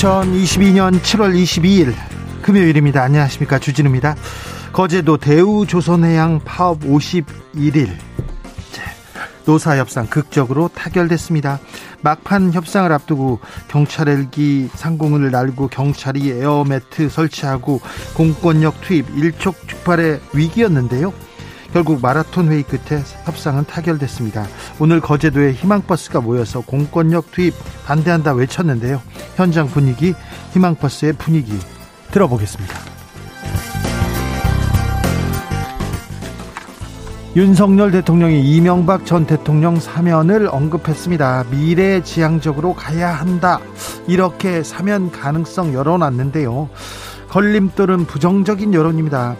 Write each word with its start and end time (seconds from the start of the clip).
2022년 0.00 0.98
7월 1.02 1.34
22일 1.34 1.92
금요일입니다. 2.40 3.02
안녕하십니까. 3.02 3.58
주진우입니다. 3.58 4.16
거제도 4.72 5.18
대우조선해양 5.18 6.40
파업 6.42 6.80
51일. 6.80 7.90
노사 9.44 9.76
협상 9.76 10.06
극적으로 10.06 10.68
타결됐습니다. 10.68 11.60
막판 12.00 12.54
협상을 12.54 12.90
앞두고 12.90 13.40
경찰 13.68 14.08
헬기 14.08 14.70
상공을 14.72 15.30
날고 15.30 15.68
경찰이 15.68 16.30
에어매트 16.30 17.10
설치하고 17.10 17.82
공권력 18.14 18.80
투입 18.80 19.06
일촉즉발의 19.14 20.20
위기였는데요. 20.32 21.12
결국 21.72 22.00
마라톤 22.02 22.50
회의 22.50 22.62
끝에 22.62 23.02
협상은 23.24 23.64
타결됐습니다. 23.64 24.46
오늘 24.78 25.00
거제도에 25.00 25.52
희망버스가 25.52 26.20
모여서 26.20 26.60
공권력 26.60 27.30
투입 27.30 27.54
반대한다 27.86 28.32
외쳤는데요. 28.32 29.00
현장 29.36 29.68
분위기, 29.68 30.14
희망버스의 30.52 31.14
분위기 31.14 31.52
들어보겠습니다. 32.10 32.74
윤석열 37.36 37.92
대통령이 37.92 38.42
이명박 38.42 39.06
전 39.06 39.24
대통령 39.24 39.78
사면을 39.78 40.48
언급했습니다. 40.50 41.44
미래지향적으로 41.52 42.74
가야 42.74 43.12
한다. 43.14 43.60
이렇게 44.08 44.64
사면 44.64 45.12
가능성 45.12 45.72
열어놨는데요. 45.72 46.68
걸림돌은 47.28 48.06
부정적인 48.06 48.74
여론입니다. 48.74 49.36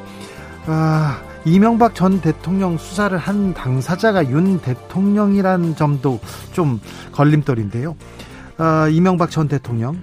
아, 0.67 1.19
이명박 1.45 1.95
전 1.95 2.21
대통령 2.21 2.77
수사를 2.77 3.17
한 3.17 3.55
당사자가 3.55 4.29
윤 4.31 4.61
대통령이라는 4.61 5.75
점도 5.77 6.21
좀 6.53 6.81
걸림돌인데요. 7.13 7.97
어, 8.59 8.89
이명박 8.89 9.31
전 9.31 9.49
대통령 9.49 9.99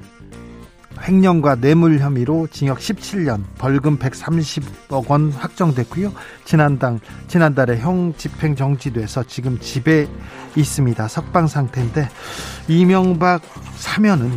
횡령과 1.02 1.56
뇌물 1.56 2.00
혐의로 2.00 2.48
징역 2.48 2.80
17년, 2.80 3.44
벌금 3.58 4.00
130억 4.00 5.10
원 5.10 5.32
확정됐고요. 5.32 6.12
지난달 6.44 7.00
지난달에 7.28 7.78
형 7.78 8.14
집행 8.18 8.56
정지돼서 8.56 9.24
지금 9.24 9.60
집에 9.60 10.08
있습니다. 10.56 11.08
석방 11.08 11.48
상태인데 11.48 12.10
이명박 12.68 13.42
사면은 13.76 14.32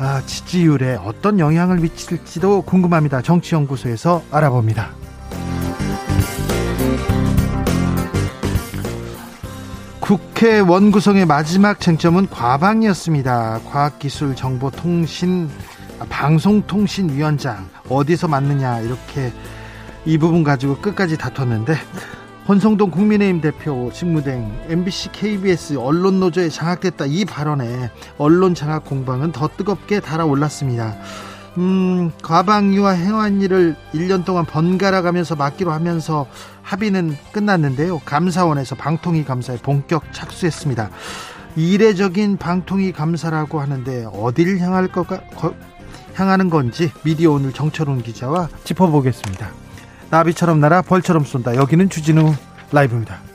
아, 0.00 0.22
지지율에 0.24 0.96
어떤 1.02 1.40
영향을 1.40 1.78
미칠지도 1.78 2.62
궁금합니다. 2.62 3.20
정치연구소에서 3.22 4.22
알아봅니다. 4.30 5.07
국회 10.08 10.60
원구성의 10.60 11.26
마지막 11.26 11.80
쟁점은 11.80 12.30
과방이었습니다. 12.30 13.60
과학기술정보통신 13.66 15.50
아, 16.00 16.06
방송통신위원장 16.08 17.68
어디서 17.90 18.26
맞느냐 18.26 18.80
이렇게 18.80 19.30
이 20.06 20.16
부분 20.16 20.44
가지고 20.44 20.78
끝까지 20.78 21.18
다퉜는데 21.18 21.74
혼성동 22.48 22.90
국민의힘 22.90 23.42
대표 23.42 23.90
직무대행 23.92 24.50
MBC, 24.70 25.12
KBS 25.12 25.76
언론 25.76 26.20
노조에 26.20 26.48
장악됐다 26.48 27.04
이 27.04 27.26
발언에 27.26 27.90
언론 28.16 28.54
장악 28.54 28.86
공방은 28.86 29.32
더 29.32 29.46
뜨겁게 29.46 30.00
달아올랐습니다. 30.00 30.96
음, 31.58 32.12
과방위와 32.22 32.92
행안위를 32.92 33.74
1년 33.92 34.24
동안 34.24 34.44
번갈아 34.44 35.02
가면서 35.02 35.34
맡기로 35.34 35.72
하면서 35.72 36.26
합의는 36.62 37.16
끝났는데요. 37.32 37.98
감사원에서 38.04 38.76
방통위 38.76 39.24
감사에 39.24 39.56
본격 39.58 40.04
착수했습니다. 40.12 40.90
이례적인 41.56 42.36
방통위 42.36 42.92
감사라고 42.92 43.60
하는데 43.60 44.06
어딜 44.12 44.58
향할 44.60 44.86
거가 44.86 45.20
향하는 46.14 46.48
건지 46.48 46.92
미디어 47.02 47.32
오늘 47.32 47.52
정철훈 47.52 48.02
기자와 48.02 48.48
짚어보겠습니다. 48.62 49.50
나비처럼 50.10 50.60
날아 50.60 50.82
벌처럼 50.82 51.24
쏜다. 51.24 51.56
여기는 51.56 51.90
주진우 51.90 52.34
라이브입니다. 52.70 53.27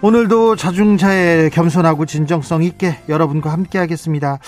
오늘도 0.00 0.54
자중자애 0.54 1.50
겸손하고 1.52 2.06
진정성 2.06 2.62
있게 2.62 3.00
여러분과 3.08 3.50
함께 3.50 3.78
하겠습니다. 3.78 4.38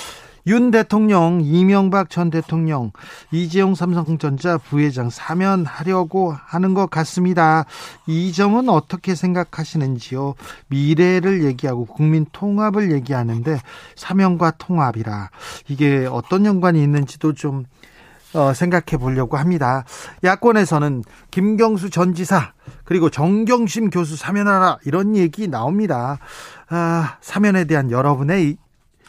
윤 0.46 0.70
대통령, 0.70 1.40
이명박 1.42 2.08
전 2.08 2.30
대통령, 2.30 2.92
이재용 3.32 3.74
삼성전자 3.74 4.58
부회장 4.58 5.10
사면하려고 5.10 6.32
하는 6.32 6.72
것 6.72 6.88
같습니다. 6.88 7.64
이 8.06 8.32
점은 8.32 8.68
어떻게 8.68 9.16
생각하시는지요? 9.16 10.34
미래를 10.68 11.42
얘기하고 11.42 11.84
국민 11.84 12.26
통합을 12.30 12.92
얘기하는데 12.92 13.58
사면과 13.96 14.52
통합이라 14.52 15.30
이게 15.66 16.06
어떤 16.08 16.46
연관이 16.46 16.80
있는지도 16.80 17.34
좀 17.34 17.64
어, 18.34 18.52
생각해 18.54 18.98
보려고 18.98 19.36
합니다. 19.36 19.84
야권에서는 20.24 21.02
김경수 21.30 21.90
전 21.90 22.14
지사 22.14 22.52
그리고 22.84 23.10
정경심 23.10 23.90
교수 23.90 24.16
사면하라 24.16 24.78
이런 24.84 25.16
얘기 25.16 25.48
나옵니다. 25.48 26.18
아, 26.68 27.16
사면에 27.20 27.64
대한 27.64 27.90
여러분의 27.90 28.56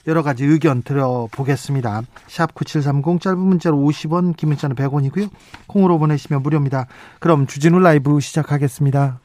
여러 0.07 0.23
가지 0.23 0.45
의견 0.45 0.81
들어보겠습니다. 0.81 2.01
샵 2.27 2.55
9730 2.55 3.21
짧은 3.21 3.37
문자로 3.37 3.77
50원, 3.77 4.35
긴 4.35 4.49
문자는 4.49 4.75
100원이고요. 4.75 5.29
콩으로 5.67 5.99
보내시면 5.99 6.41
무료입니다. 6.41 6.87
그럼 7.19 7.45
주진우 7.45 7.79
라이브 7.79 8.19
시작하겠습니다. 8.19 9.19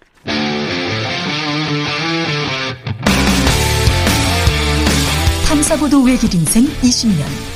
탐사보도 5.49 6.03
외길 6.03 6.35
인생 6.35 6.65
20년. 6.65 7.56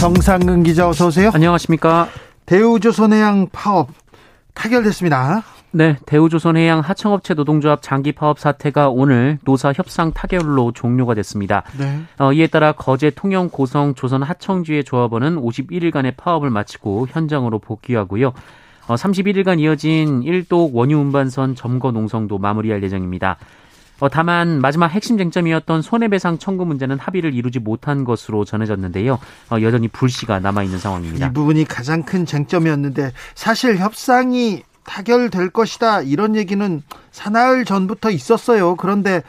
정상근 0.00 0.62
기자 0.64 0.88
어서 0.88 1.06
오세요. 1.06 1.30
안녕하십니까. 1.32 2.08
대우조선해양 2.46 3.48
파업 3.52 3.90
타결됐습니다. 4.54 5.42
네, 5.70 5.96
대우조선해양 6.04 6.80
하청업체 6.80 7.34
노동조합 7.34 7.80
장기 7.82 8.12
파업 8.12 8.38
사태가 8.38 8.90
오늘 8.90 9.38
노사 9.44 9.72
협상 9.72 10.12
타결로 10.12 10.72
종료가 10.72 11.14
됐습니다. 11.14 11.62
네. 11.78 12.00
어, 12.18 12.32
이에 12.32 12.46
따라 12.46 12.72
거제 12.72 13.10
통영 13.10 13.48
고성 13.48 13.94
조선 13.94 14.22
하청주의 14.22 14.84
조합원은 14.84 15.36
51일간의 15.36 16.14
파업을 16.16 16.50
마치고 16.50 17.08
현장으로 17.10 17.58
복귀하고요. 17.58 18.32
어, 18.88 18.94
31일간 18.94 19.60
이어진 19.60 20.20
1도 20.20 20.70
원유 20.74 20.98
운반선 20.98 21.54
점거 21.54 21.90
농성도 21.90 22.38
마무리할 22.38 22.82
예정입니다. 22.82 23.38
어, 24.02 24.08
다만 24.08 24.60
마지막 24.60 24.88
핵심 24.88 25.16
쟁점이었던 25.16 25.80
손해배상 25.80 26.38
청구 26.38 26.66
문제는 26.66 26.98
합의를 26.98 27.34
이루지 27.34 27.60
못한 27.60 28.02
것으로 28.02 28.44
전해졌는데요. 28.44 29.20
어, 29.48 29.60
여전히 29.62 29.86
불씨가 29.86 30.40
남아 30.40 30.64
있는 30.64 30.80
상황입니다. 30.80 31.28
이 31.28 31.32
부분이 31.32 31.66
가장 31.66 32.02
큰 32.02 32.26
쟁점이었는데 32.26 33.12
사실 33.36 33.76
협상이 33.78 34.64
타결될 34.82 35.50
것이다 35.50 36.02
이런 36.02 36.34
얘기는 36.34 36.82
사나흘 37.12 37.64
전부터 37.64 38.10
있었어요. 38.10 38.74
그런데 38.74 39.22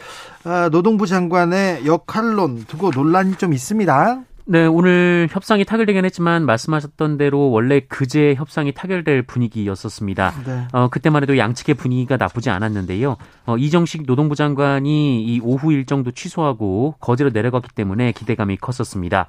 아, 0.43 0.69
노동부 0.71 1.05
장관의 1.05 1.85
역할론 1.85 2.65
두고 2.65 2.89
논란이 2.89 3.35
좀 3.35 3.53
있습니다. 3.53 4.23
네, 4.45 4.65
오늘 4.65 5.29
협상이 5.31 5.63
타결되긴 5.63 6.03
했지만 6.03 6.45
말씀하셨던 6.45 7.17
대로 7.17 7.49
원래 7.49 7.79
그제 7.79 8.35
협상이 8.35 8.73
타결될 8.73 9.23
분위기였었습니다. 9.23 10.33
네. 10.45 10.67
어, 10.73 10.89
그때만 10.89 11.23
해도 11.23 11.37
양측의 11.37 11.75
분위기가 11.75 12.17
나쁘지 12.17 12.49
않았는데요. 12.49 13.15
어, 13.45 13.57
이정식 13.57 14.05
노동부 14.05 14.35
장관이 14.35 15.23
이 15.23 15.39
오후 15.41 15.71
일정도 15.71 16.11
취소하고 16.11 16.95
거제로 16.99 17.29
내려갔기 17.29 17.69
때문에 17.73 18.11
기대감이 18.11 18.57
컸었습니다. 18.57 19.27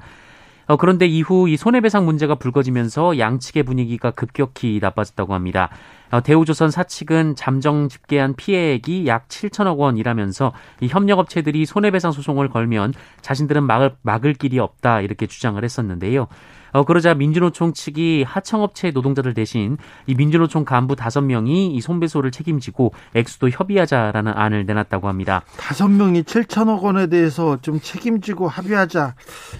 어, 0.66 0.76
그런데 0.76 1.06
이후 1.06 1.49
이 1.49 1.56
손해배상 1.56 2.05
문제가 2.05 2.34
불거지면서 2.34 3.19
양측의 3.19 3.62
분위기가 3.64 4.11
급격히 4.11 4.78
나빠졌다고 4.82 5.34
합니다. 5.34 5.70
어, 6.14 6.20
대우조선 6.20 6.70
사측은 6.70 7.34
잠정 7.34 7.88
집계한 7.88 8.37
피해액이 8.37 9.08
약 9.08 9.26
7천억 9.26 9.78
원이라면서 9.78 10.52
이 10.81 10.87
협력업체들이 10.87 11.66
손해배상 11.66 12.12
소송을 12.12 12.50
걸면 12.50 12.94
자신들은 13.20 13.64
막을, 13.64 13.96
막을 14.02 14.34
길이 14.34 14.61
없다 14.61 15.00
이렇게 15.00 15.26
주장을 15.26 15.62
했었는데요. 15.62 16.28
어, 16.70 16.84
그러자 16.84 17.14
민주노총 17.14 17.72
측이 17.72 18.25
하청업체 18.28 18.93
노동자들 18.93 19.34
대신 19.34 19.76
이 20.06 20.14
민주노총 20.14 20.64
간부 20.64 20.94
다섯 20.94 21.20
명이 21.20 21.75
이 21.75 21.81
손배소를 21.81 22.31
책임지고 22.31 22.93
액수도 23.14 23.50
협의하자라는 23.50 24.32
안을 24.37 24.66
내놨다고 24.66 25.08
합니다. 25.08 25.43
다섯 25.56 25.88
명이 25.88 26.22
7천억 26.22 26.82
원에 26.82 27.08
대해서 27.08 27.61
좀 27.61 27.81
책임지고 27.81 28.46
합의하자 28.46 29.16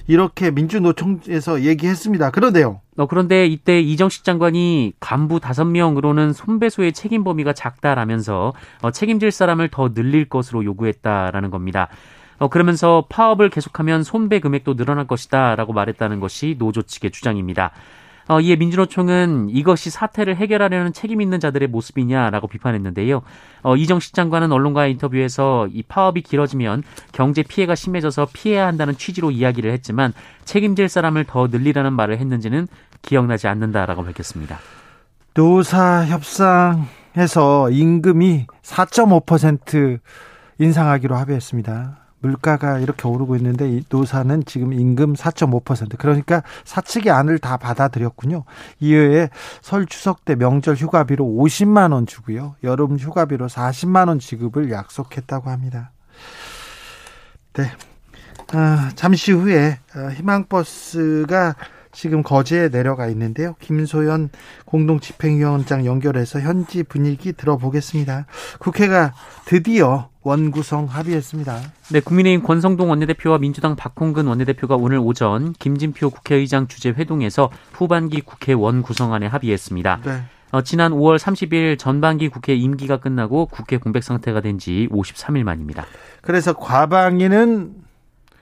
이렇게 0.07 0.53
민주노총에서 0.53 1.63
얘기했습니다. 1.63 2.31
그런데요. 2.31 2.81
어, 2.97 3.07
그런데 3.07 3.47
이때 3.47 3.81
이정식 3.81 4.25
장관이 4.25 4.93
간부 5.01 5.41
다섯 5.41 5.65
명으로는 5.65 6.33
손배소의 6.33 6.93
책임 6.93 7.25
범위가 7.25 7.53
작다라면서 7.53 8.53
어, 8.83 8.91
책임질 8.91 9.31
사람을 9.31 9.69
더 9.69 9.93
늘릴 9.93 10.29
것으로 10.29 10.65
요구했다라는 10.65 11.51
겁니다. 11.51 11.89
어, 12.39 12.49
그러면서 12.49 13.07
파업을 13.09 13.51
계속하면 13.51 14.03
손배 14.03 14.41
금액도 14.41 14.77
늘어날 14.77 15.07
것이다 15.07 15.57
라고 15.57 15.73
말했다는 15.73 16.21
것이 16.21 16.57
노조 16.59 16.83
측의 16.83 17.11
주장입니다. 17.11 17.73
어, 18.29 18.41
이에 18.41 18.57
민주노총은 18.57 19.51
이것이 19.51 19.91
사태를 19.91 20.37
해결하려는 20.37 20.93
책임 20.93 21.21
있는 21.21 21.41
자들의 21.41 21.69
모습이냐라고 21.69 22.49
비판했는데요. 22.49 23.23
어, 23.63 23.77
이정식 23.77 24.15
장관은 24.15 24.53
언론과의 24.53 24.93
인터뷰에서 24.93 25.69
이 25.73 25.83
파업이 25.83 26.23
길어지면 26.23 26.83
경제 27.13 27.43
피해가 27.43 27.75
심해져서 27.75 28.29
피해야 28.33 28.67
한다는 28.67 28.97
취지로 28.97 29.31
이야기를 29.31 29.71
했지만 29.73 30.13
책임질 30.45 30.89
사람을 30.89 31.25
더 31.25 31.49
늘리라는 31.49 31.93
말을 31.93 32.19
했는지는 32.19 32.67
기억나지 33.03 33.47
않는다라고 33.49 34.05
밝혔습니다. 34.05 34.59
노사 35.35 36.07
협상에서 36.07 37.71
임금이 37.71 38.47
4.5% 38.63 39.99
인상하기로 40.59 41.17
합의했습니다. 41.17 42.04
물가가 42.25 42.79
이렇게 42.79 43.07
오르고 43.07 43.37
있는데 43.37 43.83
노사는 43.91 44.45
지금 44.47 44.73
임금 44.73 45.13
4.5% 45.13 45.99
그러니까 45.99 46.43
사측의 46.65 47.13
안을 47.13 47.39
다 47.39 47.59
받아들였군요. 47.59 48.45
이외에 48.81 49.29
설 49.61 49.85
추석 49.85 50.25
때 50.25 50.35
명절 50.35 50.77
휴가비로 50.77 51.23
50만 51.23 51.93
원 51.93 52.07
주고요. 52.07 52.57
여름 52.65 52.97
휴가비로 52.99 53.49
40만 53.49 54.09
원 54.09 54.19
지급을 54.19 54.71
약속했다고 54.71 55.51
합니다. 55.51 55.93
네. 57.53 57.71
아, 58.53 58.91
잠시 58.95 59.33
후에 59.33 59.79
아, 59.95 60.09
희망버스가 60.09 61.57
지금 61.93 62.23
거제에 62.23 62.71
내려가 62.71 63.07
있는데요. 63.09 63.55
김소연 63.61 64.31
공동집행위원장 64.65 65.85
연결해서 65.85 66.41
현지 66.41 66.83
분위기 66.83 67.35
들어보겠습니다. 67.35 68.27
국회가 68.59 69.13
드디어 69.45 70.09
원구성 70.25 70.87
합의했습니다. 70.87 71.61
네, 71.93 72.01
국민의힘 72.01 72.43
권성동 72.45 72.91
원내대표와 72.91 73.39
민주당 73.39 73.77
박홍근 73.77 74.27
원내대표가 74.27 74.75
오늘 74.77 74.99
오전 74.99 75.53
김진표 75.53 76.11
국회의장 76.11 76.67
주재 76.67 76.89
회동에서 76.91 77.51
후반기 77.73 78.21
국회 78.23 78.53
원구성안에 78.55 79.27
합의했습니다. 79.27 80.01
네. 80.05 80.23
어, 80.51 80.63
지난 80.63 80.93
5월 80.93 81.19
30일 81.19 81.79
전반기 81.79 82.29
국회 82.29 82.55
임기가 82.55 82.99
끝나고 82.99 83.47
국회 83.47 83.77
공백 83.77 84.03
상태가 84.03 84.41
된 84.41 84.59
지 84.59 84.89
53일 84.91 85.43
만입니다. 85.43 85.85
그래서 86.23 86.53
과방위는 86.55 87.73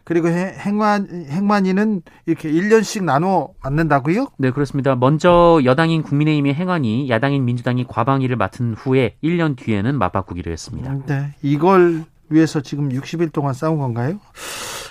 그리고 0.05 0.29
행만 0.29 1.27
행만이는 1.29 2.03
이렇게 2.27 2.51
1년씩 2.51 3.05
나눠 3.05 3.51
맞는다고요? 3.63 4.29
네, 4.39 4.51
그렇습니다. 4.51 4.97
먼저 4.97 5.61
여당인 5.65 6.03
국민의힘의 6.03 6.55
행안이 6.55 7.09
야당인 7.09 7.45
민주당이 7.45 7.87
과방위를 7.89 8.37
맡은 8.37 8.75
후에 8.75 9.17
1년 9.23 9.57
뒤에는 9.57 9.97
맞바꾸기로 9.99 10.51
했습니다. 10.51 10.97
네. 11.07 11.35
이걸 11.43 12.05
위해서 12.29 12.61
지금 12.61 12.89
60일 12.89 13.33
동안 13.33 13.55
싸운 13.55 13.79
건가요? 13.79 14.19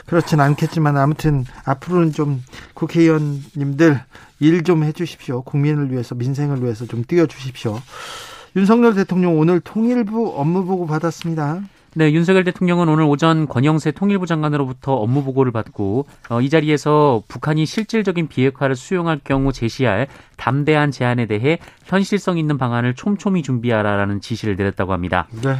그렇진 0.05 0.39
않겠지만 0.39 0.97
아무튼 0.97 1.45
앞으로는 1.65 2.11
좀 2.11 2.41
국회의원님들 2.73 3.99
일 4.39 4.63
좀 4.63 4.83
해주십시오. 4.83 5.43
국민을 5.43 5.91
위해서 5.91 6.15
민생을 6.15 6.61
위해서 6.63 6.85
좀 6.85 7.03
뛰어주십시오. 7.03 7.79
윤석열 8.55 8.95
대통령 8.95 9.37
오늘 9.39 9.59
통일부 9.59 10.33
업무보고 10.35 10.87
받았습니다. 10.87 11.61
네, 11.93 12.13
윤석열 12.13 12.45
대통령은 12.45 12.87
오늘 12.87 13.03
오전 13.03 13.47
권영세 13.47 13.91
통일부 13.91 14.25
장관으로부터 14.25 14.93
업무 14.93 15.25
보고를 15.25 15.51
받고 15.51 16.05
어, 16.29 16.39
이 16.39 16.49
자리에서 16.49 17.21
북한이 17.27 17.65
실질적인 17.65 18.29
비핵화를 18.29 18.77
수용할 18.77 19.19
경우 19.21 19.51
제시할 19.51 20.07
담대한 20.37 20.91
제안에 20.91 21.25
대해 21.25 21.59
현실성 21.83 22.37
있는 22.37 22.57
방안을 22.57 22.95
촘촘히 22.95 23.43
준비하라라는 23.43 24.21
지시를 24.21 24.55
내렸다고 24.55 24.93
합니다. 24.93 25.27
네. 25.43 25.57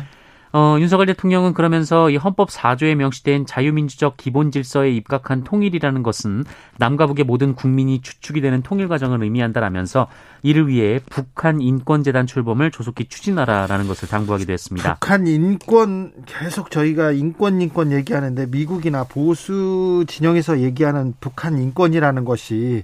어, 0.54 0.76
윤석열 0.80 1.06
대통령은 1.08 1.54
그러면서 1.54 2.10
이 2.10 2.18
헌법 2.18 2.50
4조에 2.50 2.96
명시된 2.96 3.46
자유민주적 3.46 4.18
기본 4.18 4.52
질서에 4.52 4.92
입각한 4.92 5.44
통일이라는 5.44 6.04
것은 6.04 6.44
남과 6.78 7.08
북의 7.08 7.26
모든 7.26 7.56
국민이 7.56 8.02
주축이 8.02 8.42
되는 8.42 8.62
통일 8.62 8.90
과정을 8.90 9.24
의미한다라면서 9.24 10.08
이를 10.44 10.68
위해 10.68 11.00
북한 11.10 11.62
인권재단 11.62 12.28
출범을 12.28 12.72
조속히 12.72 13.06
추진하라라는 13.06 13.88
것을 13.88 14.10
당부하기도 14.10 14.52
했습니다. 14.52 14.96
북한 14.96 15.26
인권 15.28 16.12
계속 16.26 16.70
저희가 16.70 17.12
인권 17.12 17.62
인권 17.62 17.92
얘기하는데 17.92 18.48
미국이나 18.48 19.06
보수 19.06 20.04
진영에서 20.08 20.60
얘기하는 20.60 21.14
북한 21.22 21.58
인권이라는 21.58 22.26
것이 22.26 22.84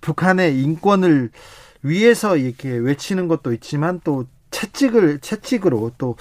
북한의 0.00 0.62
인권을 0.62 1.30
위해서 1.82 2.36
이렇게 2.36 2.70
외치는 2.70 3.28
것도 3.28 3.52
있지만 3.52 4.00
또 4.04 4.24
채찍을 4.52 5.18
채찍으로 5.18 5.92
또 5.98 6.14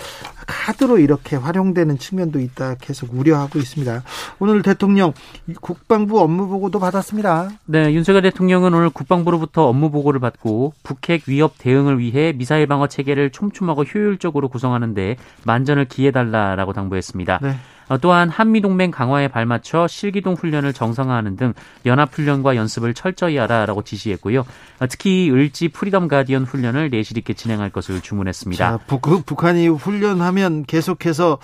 카드로 0.47 0.97
이렇게 0.97 1.35
활용되는 1.35 1.99
측면도 1.99 2.39
있다 2.39 2.75
계속 2.81 3.13
우려하고 3.13 3.59
있습니다. 3.59 4.03
오늘 4.39 4.63
대통령 4.63 5.13
국방부 5.61 6.19
업무 6.19 6.47
보고도 6.47 6.79
받았습니다. 6.79 7.49
네, 7.65 7.93
윤석열 7.93 8.23
대통령은 8.23 8.73
오늘 8.73 8.89
국방부로부터 8.89 9.67
업무 9.67 9.91
보고를 9.91 10.19
받고 10.19 10.73
북핵 10.81 11.27
위협 11.27 11.55
대응을 11.59 11.99
위해 11.99 12.33
미사일 12.35 12.65
방어 12.65 12.87
체계를 12.87 13.31
촘촘하고 13.31 13.83
효율적으로 13.83 14.47
구성하는데 14.47 15.17
만전을 15.45 15.85
기해달라라고 15.85 16.73
당부했습니다. 16.73 17.39
네. 17.41 17.55
어, 17.87 17.97
또한 17.97 18.29
한미동맹 18.29 18.91
강화에 18.91 19.27
발맞춰 19.27 19.87
실기동 19.87 20.35
훈련을 20.35 20.73
정상화하는 20.73 21.35
등 21.35 21.53
연합훈련과 21.85 22.55
연습을 22.55 22.93
철저히 22.93 23.37
하라라고 23.37 23.83
지시했고요. 23.83 24.41
어, 24.41 24.87
특히 24.87 25.29
을지 25.31 25.67
프리덤 25.69 26.07
가디언 26.07 26.43
훈련을 26.43 26.89
내실 26.89 27.17
있게 27.17 27.33
진행할 27.33 27.69
것을 27.69 28.01
주문했습니다. 28.01 28.71
자, 28.71 28.77
북, 28.87 29.01
그 29.01 29.21
북한이 29.21 29.67
훈련하면 29.67 30.63
계속해서 30.65 31.39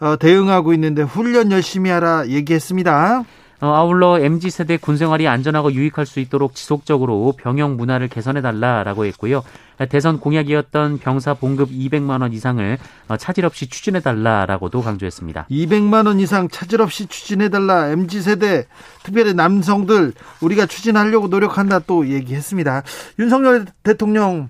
어, 0.00 0.16
대응하고 0.16 0.74
있는데 0.74 1.02
훈련 1.02 1.52
열심히 1.52 1.90
하라 1.90 2.26
얘기했습니다. 2.28 3.24
어, 3.60 3.66
아울러 3.66 4.18
MZ 4.18 4.50
세대 4.50 4.76
군 4.76 4.96
생활이 4.96 5.28
안전하고 5.28 5.72
유익할 5.72 6.06
수 6.06 6.20
있도록 6.20 6.54
지속적으로 6.54 7.34
병영 7.36 7.76
문화를 7.76 8.08
개선해 8.08 8.42
달라라고 8.42 9.04
했고요. 9.06 9.42
대선 9.88 10.20
공약이었던 10.20 10.98
병사 10.98 11.34
봉급 11.34 11.70
200만 11.70 12.22
원 12.22 12.32
이상을 12.32 12.78
어, 13.08 13.16
차질 13.16 13.44
없이 13.44 13.68
추진해 13.68 14.00
달라라고도 14.00 14.82
강조했습니다. 14.82 15.46
200만 15.50 16.06
원 16.06 16.20
이상 16.20 16.48
차질 16.48 16.80
없이 16.80 17.06
추진해 17.06 17.48
달라. 17.48 17.88
MZ 17.88 18.22
세대 18.22 18.66
특별히 19.02 19.34
남성들 19.34 20.12
우리가 20.40 20.66
추진하려고 20.66 21.28
노력한다 21.28 21.80
또 21.80 22.08
얘기했습니다. 22.08 22.82
윤석열 23.18 23.66
대통령 23.82 24.48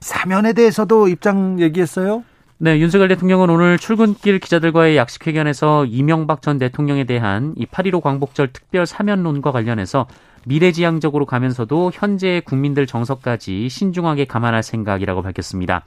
사면에 0.00 0.52
대해서도 0.52 1.08
입장 1.08 1.60
얘기했어요? 1.60 2.24
네, 2.62 2.78
윤석열 2.78 3.08
대통령은 3.08 3.48
오늘 3.48 3.78
출근길 3.78 4.38
기자들과의 4.38 4.94
약식회견에서 4.94 5.86
이명박 5.86 6.42
전 6.42 6.58
대통령에 6.58 7.04
대한 7.04 7.54
이 7.56 7.64
8.15 7.64 8.02
광복절 8.02 8.52
특별 8.52 8.84
사면론과 8.84 9.50
관련해서 9.50 10.06
미래지향적으로 10.44 11.24
가면서도 11.24 11.90
현재의 11.94 12.42
국민들 12.42 12.86
정서까지 12.86 13.70
신중하게 13.70 14.26
감안할 14.26 14.62
생각이라고 14.62 15.22
밝혔습니다. 15.22 15.86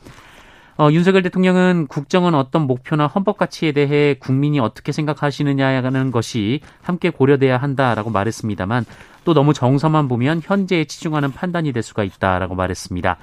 어, 0.79 0.89
윤석열 0.91 1.21
대통령은 1.21 1.85
국정은 1.85 2.33
어떤 2.33 2.63
목표나 2.63 3.05
헌법 3.05 3.37
가치에 3.37 3.71
대해 3.71 4.15
국민이 4.15 4.59
어떻게 4.59 4.91
생각하시느냐는 4.91 6.09
것이 6.09 6.61
함께 6.81 7.11
고려돼야 7.11 7.57
한다라고 7.57 8.09
말했습니다만 8.09 8.85
또 9.25 9.35
너무 9.35 9.53
정서만 9.53 10.07
보면 10.07 10.41
현재에 10.43 10.85
치중하는 10.85 11.33
판단이 11.33 11.71
될 11.71 11.83
수가 11.83 12.03
있다라고 12.03 12.55
말했습니다. 12.55 13.17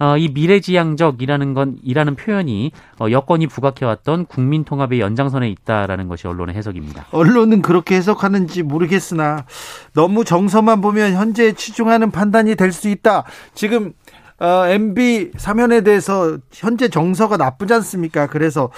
어, 0.00 0.16
이 0.16 0.28
미래지향적이라는 0.28 1.52
건 1.54 1.76
이라는 1.82 2.16
표현이 2.16 2.72
어, 2.98 3.10
여건이 3.10 3.46
부각해왔던 3.48 4.26
국민통합의 4.26 4.98
연장선에 4.98 5.48
있다라는 5.50 6.08
것이 6.08 6.26
언론의 6.26 6.56
해석입니다. 6.56 7.06
언론은 7.12 7.60
그렇게 7.60 7.96
해석하는지 7.96 8.62
모르겠으나 8.62 9.44
너무 9.92 10.24
정서만 10.24 10.80
보면 10.80 11.12
현재 11.12 11.52
치중하는 11.52 12.10
판단이 12.10 12.54
될 12.56 12.72
수 12.72 12.88
있다. 12.88 13.24
지금 13.52 13.92
어, 14.38 14.64
MB 14.66 15.32
사면에 15.36 15.82
대해서 15.82 16.38
현재 16.50 16.88
정서가 16.88 17.36
나쁘지 17.36 17.74
않습니까? 17.74 18.26
그래서 18.26 18.70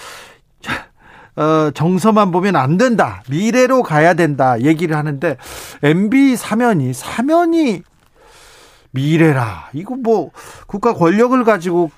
어, 1.35 1.71
정서만 1.73 2.31
보면 2.31 2.55
안 2.55 2.77
된다. 2.77 3.23
미래로 3.29 3.81
가야 3.81 4.13
된다. 4.13 4.59
얘기를 4.61 4.95
하는데 4.97 5.37
MB 5.81 6.35
사면이 6.35 6.93
사면이 6.93 7.83
미래라. 8.93 9.69
이거 9.73 9.95
뭐 9.95 10.31
국가 10.67 10.93
권력을 10.93 11.43
가지고 11.43 11.91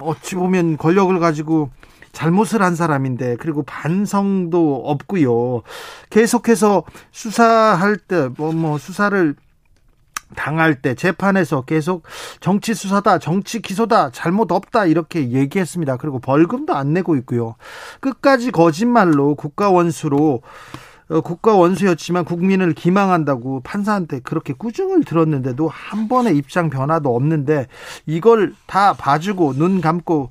어찌 0.00 0.34
보면 0.34 0.76
권력을 0.76 1.18
가지고 1.18 1.70
잘못을 2.12 2.60
한 2.60 2.76
사람인데 2.76 3.36
그리고 3.36 3.62
반성도 3.62 4.82
없고요. 4.84 5.62
계속해서 6.10 6.84
수사할 7.10 7.96
때 7.96 8.28
뭐뭐 8.36 8.52
뭐 8.52 8.78
수사를 8.78 9.34
당할 10.34 10.80
때 10.80 10.94
재판에서 10.94 11.62
계속 11.62 12.04
정치 12.40 12.74
수사다, 12.74 13.18
정치 13.18 13.60
기소다, 13.60 14.10
잘못 14.10 14.50
없다 14.50 14.86
이렇게 14.86 15.30
얘기했습니다. 15.30 15.98
그리고 15.98 16.18
벌금도 16.18 16.74
안 16.74 16.92
내고 16.92 17.16
있고요. 17.16 17.54
끝까지 18.00 18.50
거짓말로 18.50 19.34
국가 19.34 19.70
원수로 19.70 20.40
어, 20.40 20.40
국가 21.24 21.54
원수였지만 21.54 22.24
국민을 22.24 22.72
기망한다고 22.72 23.60
판사한테 23.60 24.20
그렇게 24.20 24.52
꾸중을 24.52 25.04
들었는데도 25.04 25.68
한 25.68 26.08
번의 26.08 26.36
입장 26.36 26.70
변화도 26.70 27.14
없는데 27.14 27.66
이걸 28.06 28.54
다 28.66 28.92
봐주고 28.94 29.54
눈 29.54 29.80
감고 29.80 30.30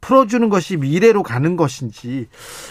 풀어주는 0.00 0.48
것이 0.48 0.76
미래로 0.76 1.22
가는 1.22 1.56
것인지 1.56 2.28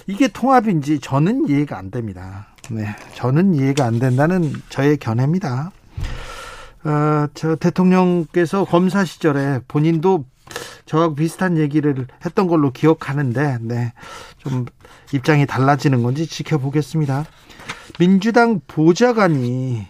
이게 0.08 0.28
통합인지 0.28 1.00
저는 1.00 1.50
이해가 1.50 1.78
안 1.78 1.92
됩니다. 1.92 2.48
네, 2.70 2.88
저는 3.16 3.54
이해가 3.56 3.86
안 3.86 4.00
된다는 4.00 4.54
저의 4.70 4.98
견해입니다. 4.98 5.72
어, 6.84 7.28
저 7.34 7.56
대통령께서 7.56 8.64
검사 8.64 9.04
시절에 9.04 9.60
본인도 9.68 10.26
저하고 10.88 11.14
비슷한 11.16 11.58
얘기를 11.58 12.08
했던 12.26 12.48
걸로 12.48 12.72
기억하는데, 12.72 13.60
네, 13.62 13.94
좀 14.38 14.66
입장이 15.14 15.46
달라지는 15.46 16.02
건지 16.02 16.26
지켜보겠습니다. 16.26 17.26
민주당 18.00 18.62
보좌관이 18.66 19.86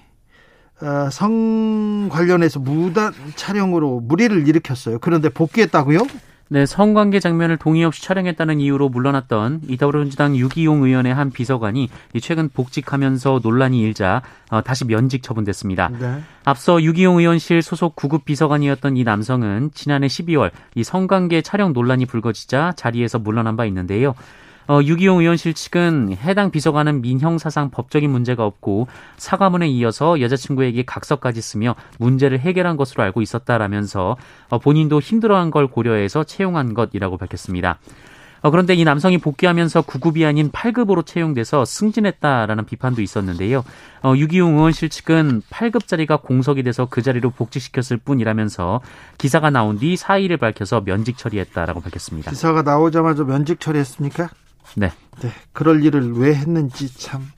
어, 0.81 1.09
성 1.11 2.07
관련해서 2.09 2.59
무단 2.59 3.13
촬영으로 3.35 3.99
무리를 4.01 4.47
일으켰어요. 4.47 4.99
그런데 4.99 5.29
복귀했다고요? 5.29 5.99
네, 6.49 6.65
성관계 6.65 7.19
장면을 7.19 7.57
동의 7.57 7.83
없이 7.83 8.01
촬영했다는 8.03 8.61
이유로 8.61 8.89
물러났던 8.89 9.61
이 9.67 9.77
더불어민주당 9.77 10.35
유기용 10.37 10.83
의원의 10.83 11.13
한 11.13 11.29
비서관이 11.29 11.89
최근 12.21 12.49
복직하면서 12.49 13.41
논란이 13.43 13.81
일자 13.81 14.21
어, 14.49 14.61
다시 14.61 14.85
면직 14.85 15.23
처분됐습니다. 15.23 15.89
네. 15.99 16.21
앞서 16.45 16.81
유기용 16.81 17.19
의원실 17.19 17.61
소속 17.61 17.95
구급 17.95 18.23
비서관이었던 18.25 18.95
이 18.95 19.03
남성은 19.03 19.71
지난해 19.73 20.07
12월 20.07 20.51
이 20.75 20.83
성관계 20.83 21.41
촬영 21.41 21.73
논란이 21.73 22.05
불거지자 22.05 22.73
자리에서 22.77 23.19
물러난 23.19 23.57
바 23.57 23.65
있는데요. 23.65 24.15
어, 24.67 24.81
유기용 24.83 25.19
의원실 25.19 25.53
측은 25.53 26.17
해당 26.17 26.51
비서관은 26.51 27.01
민형사상 27.01 27.71
법적인 27.71 28.09
문제가 28.09 28.45
없고 28.45 28.87
사과문에 29.17 29.67
이어서 29.69 30.19
여자친구에게 30.19 30.83
각서까지 30.85 31.41
쓰며 31.41 31.75
문제를 31.99 32.39
해결한 32.39 32.75
것으로 32.77 33.03
알고 33.03 33.21
있었다라면서 33.21 34.17
어, 34.49 34.59
본인도 34.59 34.99
힘들어한 34.99 35.51
걸 35.51 35.67
고려해서 35.67 36.23
채용한 36.23 36.73
것이라고 36.73 37.17
밝혔습니다. 37.17 37.79
어, 38.41 38.51
그런데 38.51 38.75
이 38.75 38.83
남성이 38.83 39.17
복귀하면서 39.17 39.81
9급이 39.81 40.27
아닌 40.27 40.51
8급으로 40.51 41.05
채용돼서 41.05 41.65
승진했다라는 41.65 42.65
비판도 42.65 43.01
있었는데요. 43.01 43.63
어, 44.03 44.13
유기용 44.15 44.57
의원실 44.57 44.89
측은 44.89 45.41
8급 45.49 45.87
자리가 45.87 46.17
공석이 46.17 46.63
돼서 46.63 46.87
그 46.89 47.01
자리로 47.01 47.31
복직시켰을 47.31 47.97
뿐이라면서 47.97 48.81
기사가 49.17 49.49
나온 49.49 49.79
뒤 49.79 49.95
사의를 49.95 50.37
밝혀서 50.37 50.81
면직 50.81 51.17
처리했다라고 51.17 51.81
밝혔습니다. 51.81 52.31
기사가 52.31 52.61
나오자마자 52.61 53.23
면직 53.23 53.59
처리했습니까? 53.59 54.29
네. 54.75 54.91
네. 55.21 55.31
그럴 55.53 55.83
일을 55.83 56.13
왜 56.13 56.33
했는지 56.33 56.93
참. 56.97 57.31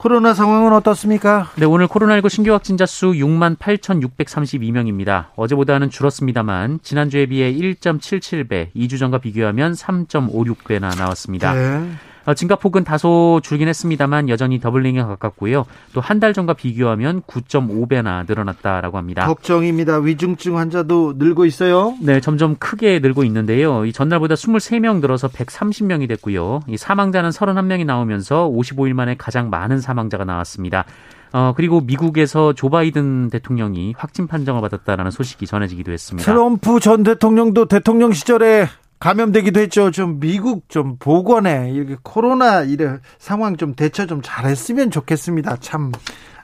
코로나 0.00 0.32
상황은 0.32 0.72
어떻습니까? 0.72 1.50
네, 1.56 1.66
오늘 1.66 1.86
코로나19 1.86 2.30
신규 2.30 2.52
확진자 2.52 2.86
수 2.86 3.12
6만 3.12 3.58
8,632명입니다. 3.58 5.26
어제보다는 5.36 5.90
줄었습니다만 5.90 6.80
지난주에 6.82 7.26
비해 7.26 7.52
1.77배, 7.52 8.72
2주 8.74 8.98
전과 8.98 9.18
비교하면 9.18 9.74
3.56배나 9.74 10.96
나왔습니다. 10.96 11.52
네. 11.52 11.90
어, 12.30 12.34
증가폭은 12.34 12.84
다소 12.84 13.40
줄긴 13.42 13.66
했습니다만 13.68 14.28
여전히 14.28 14.60
더블링에 14.60 15.02
가깝고요. 15.02 15.64
또 15.92 16.00
한 16.00 16.20
달 16.20 16.32
전과 16.34 16.52
비교하면 16.52 17.22
9.5배나 17.22 18.26
늘어났다라고 18.28 18.98
합니다. 18.98 19.26
걱정입니다. 19.26 19.96
위중증 19.98 20.58
환자도 20.58 21.14
늘고 21.16 21.46
있어요? 21.46 21.94
네, 22.02 22.20
점점 22.20 22.56
크게 22.56 22.98
늘고 22.98 23.24
있는데요. 23.24 23.84
이 23.86 23.92
전날보다 23.92 24.34
23명 24.34 25.00
늘어서 25.00 25.28
130명이 25.28 26.06
됐고요. 26.08 26.60
이 26.68 26.76
사망자는 26.76 27.30
31명이 27.30 27.86
나오면서 27.86 28.48
55일 28.50 28.92
만에 28.92 29.16
가장 29.16 29.48
많은 29.50 29.80
사망자가 29.80 30.24
나왔습니다. 30.24 30.84
어, 31.32 31.52
그리고 31.56 31.80
미국에서 31.80 32.52
조 32.54 32.68
바이든 32.70 33.30
대통령이 33.30 33.94
확진 33.96 34.26
판정을 34.26 34.60
받았다라는 34.62 35.10
소식이 35.12 35.46
전해지기도 35.46 35.92
했습니다. 35.92 36.30
트럼프 36.30 36.80
전 36.80 37.02
대통령도 37.04 37.66
대통령 37.66 38.12
시절에 38.12 38.66
감염되기도 39.00 39.60
했죠. 39.60 39.90
좀 39.90 40.20
미국 40.20 40.68
좀 40.68 40.96
보건에 40.98 41.70
이렇게 41.72 41.96
코로나 42.02 42.62
이래 42.62 42.98
상황 43.18 43.56
좀 43.56 43.74
대처 43.74 44.06
좀 44.06 44.20
잘했으면 44.22 44.90
좋겠습니다. 44.90 45.56
참 45.56 45.90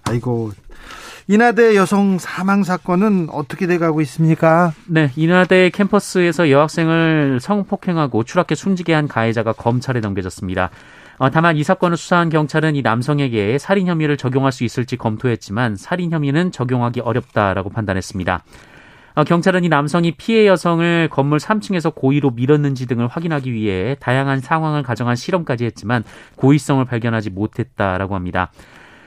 아이고 0.05 0.53
인하대 1.29 1.77
여성 1.77 2.19
사망 2.19 2.65
사건은 2.65 3.29
어떻게 3.31 3.67
돼가고 3.67 4.01
있습니까? 4.03 4.73
네, 4.87 5.11
인하대 5.17 5.71
캠퍼스에서 5.71 6.51
여학생을 6.51 7.41
성폭행하고 7.41 8.25
추락해 8.25 8.55
숨지게 8.55 8.95
한 8.95 9.07
가해자가 9.07 9.53
검찰에 9.53 10.01
넘겨졌습니다. 10.01 10.71
어, 11.19 11.31
다만 11.31 11.57
이 11.57 11.65
사건을 11.65 11.97
수사한 11.97 12.29
경찰은 12.31 12.77
이 12.77 12.83
남성에게 12.83 13.59
살인 13.59 13.87
혐의를 13.89 14.17
적용할 14.17 14.53
수 14.53 14.65
있을지 14.65 14.97
검토했지만 14.97 15.77
살인 15.77 16.13
혐의는 16.13 16.53
적용하기 16.53 17.01
어렵다라고 17.01 17.71
판단했습니다. 17.71 18.45
어, 19.17 19.25
경찰은 19.25 19.65
이 19.65 19.71
남성이 19.71 20.13
피해 20.13 20.47
여성을 20.47 21.09
건물 21.11 21.39
3층에서 21.39 21.95
고의로 21.95 22.33
밀었는지 22.33 22.87
등을 22.87 23.09
확인하기 23.09 23.51
위해 23.51 23.97
다양한 23.99 24.41
상황을 24.41 24.83
가정한 24.83 25.17
실험까지 25.17 25.65
했지만 25.65 26.05
고의성을 26.37 26.85
발견하지 26.85 27.31
못했다라고 27.31 28.15
합니다. 28.15 28.53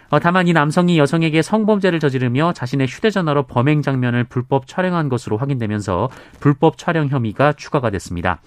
어, 0.10 0.20
다만 0.20 0.48
이 0.48 0.54
남성이 0.54 0.98
여성에게 0.98 1.44
성범죄를 1.44 2.00
저지르며 2.00 2.54
자신의 2.54 2.88
휴대전화로 2.88 3.44
범행 3.44 3.84
장면을 3.84 4.24
불법 4.24 4.66
촬영한 4.66 5.10
것으로 5.10 5.38
확인되면서 5.38 6.10
불법 6.40 6.80
촬영 6.80 7.08
혐의가 7.08 7.54
추가가 7.54 7.92
됐습니다. 7.92 8.42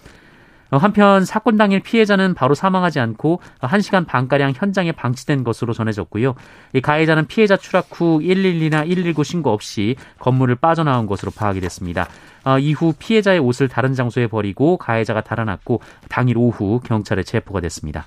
어, 0.73 0.79
한편 0.79 1.27
사건 1.27 1.59
당일 1.59 1.81
피해자는 1.81 2.33
바로 2.33 2.55
사망하지 2.55 2.99
않고 2.99 3.41
1시간 3.61 4.07
반가량 4.07 4.55
현장에 4.57 4.91
방치된 4.93 5.45
것으로 5.45 5.75
전해졌고요. 5.75 6.35
이 6.73 6.81
가해자는 6.81 7.27
피해자 7.27 7.59
추락 7.59 7.89
후 7.93 8.21
112나 8.21 8.89
119 8.89 9.23
신고 9.23 9.51
없이 9.51 9.97
건물을 10.19 10.55
빠져나온 10.57 11.07
것으로 11.07 11.31
파악이 11.31 11.61
됐습니다. 11.61 12.09
어, 12.45 12.59
이후 12.59 12.95
피해자의 12.99 13.39
옷을 13.39 13.69
다른 13.69 13.93
장소에 13.93 14.29
버리고 14.29 14.79
가해자가 14.79 15.21
달아났고 15.21 15.83
당일 16.09 16.39
오후 16.39 16.81
경찰에 16.81 17.23
체포가 17.23 17.61
됐습니다. 17.61 18.07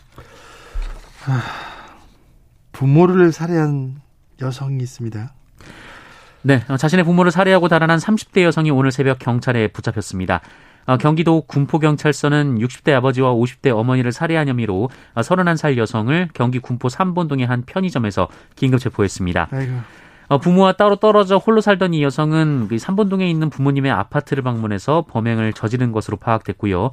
부모를 2.72 3.32
살해한 3.32 4.02
여성이 4.42 4.78
있습니다. 4.78 5.34
네, 6.42 6.64
어, 6.68 6.78
자신의 6.78 7.06
부모를 7.06 7.32
살해하고 7.32 7.68
달아난 7.68 8.00
30대 8.00 8.42
여성이 8.42 8.72
오늘 8.72 8.92
새벽 8.92 9.20
경찰에 9.20 9.68
붙잡혔습니다. 9.68 10.42
어, 10.86 10.98
경기도 10.98 11.42
군포경찰서는 11.42 12.60
60대 12.60 12.94
아버지와 12.94 13.34
50대 13.34 13.76
어머니를 13.76 14.12
살해한 14.12 14.48
혐의로 14.48 14.90
31살 15.16 15.78
여성을 15.78 16.30
경기 16.34 16.60
군포 16.60 16.88
3본동의 16.88 17.46
한 17.46 17.64
편의점에서 17.64 18.28
긴급 18.56 18.80
체포했습니다. 18.80 19.50
아이고. 19.52 19.74
어, 20.28 20.38
부모와 20.40 20.74
따로 20.74 20.96
떨어져 20.96 21.38
홀로 21.38 21.62
살던 21.62 21.94
이 21.94 22.04
여성은 22.04 22.68
3본동에 22.70 23.20
그 23.20 23.24
있는 23.24 23.50
부모님의 23.50 23.92
아파트를 23.92 24.44
방문해서 24.44 25.06
범행을 25.10 25.54
저지른 25.54 25.92
것으로 25.92 26.18
파악됐고요. 26.18 26.92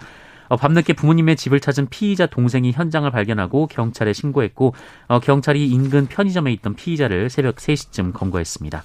어, 0.49 0.57
밤늦게 0.57 0.93
부모님의 0.93 1.37
집을 1.37 1.61
찾은 1.61 1.87
피의자 1.89 2.27
동생이 2.27 2.73
현장을 2.73 3.11
발견하고 3.11 3.69
경찰에 3.69 4.13
신고했고 4.13 4.75
경찰이 5.23 5.67
인근 5.67 6.07
편의점에 6.07 6.53
있던 6.53 6.75
피의자를 6.75 7.31
새벽 7.31 7.57
3시쯤 7.57 8.13
검거했습니다. 8.13 8.85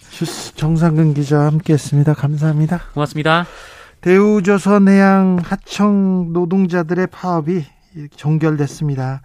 정상근 0.56 1.14
기자 1.14 1.42
함께했습니다. 1.42 2.14
감사합니다. 2.14 2.84
고맙습니다. 2.94 3.46
대우조선해양 4.08 5.40
하청 5.44 6.32
노동자들의 6.32 7.08
파업이 7.08 7.66
종결됐습니다. 8.16 9.22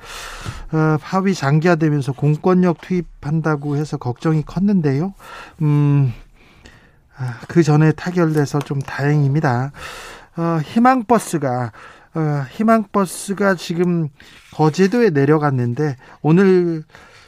어, 0.72 0.98
파업이 1.00 1.34
장기화되면서 1.34 2.10
공권력 2.10 2.80
투입한다고 2.80 3.76
해서 3.76 3.96
걱정이 3.96 4.42
컸는데요. 4.42 5.14
음, 5.60 6.12
아, 7.16 7.38
그 7.46 7.62
전에 7.62 7.92
타결돼서 7.92 8.58
좀 8.58 8.80
다행입니다. 8.80 9.70
어, 10.36 10.58
희망버스가 10.64 11.72
어, 12.14 12.44
희망버스가 12.50 13.54
지금 13.54 14.08
거제도에 14.52 15.10
내려갔는데 15.10 15.94
오늘 16.22 16.82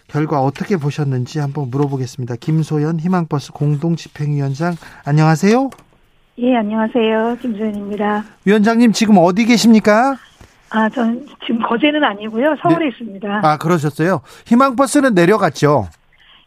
결과 0.08 0.42
어떻게 0.42 0.76
보셨는지 0.76 1.38
한번 1.38 1.70
물어보겠습니다. 1.70 2.34
김소연 2.34 2.98
희망버스 2.98 3.52
공동집행위원장 3.52 4.74
안녕하세요. 5.04 5.70
예, 6.38 6.56
안녕하세요. 6.56 7.36
김소연입니다. 7.40 8.24
위원장님 8.44 8.92
지금 8.92 9.16
어디 9.18 9.44
계십니까? 9.44 10.16
아, 10.70 10.88
전 10.88 11.24
지금 11.46 11.62
거제는 11.62 12.02
아니고요. 12.02 12.56
서울에 12.60 12.78
네. 12.86 12.88
있습니다. 12.88 13.40
아, 13.44 13.56
그러셨어요? 13.58 14.20
희망버스는 14.46 15.14
내려갔죠? 15.14 15.88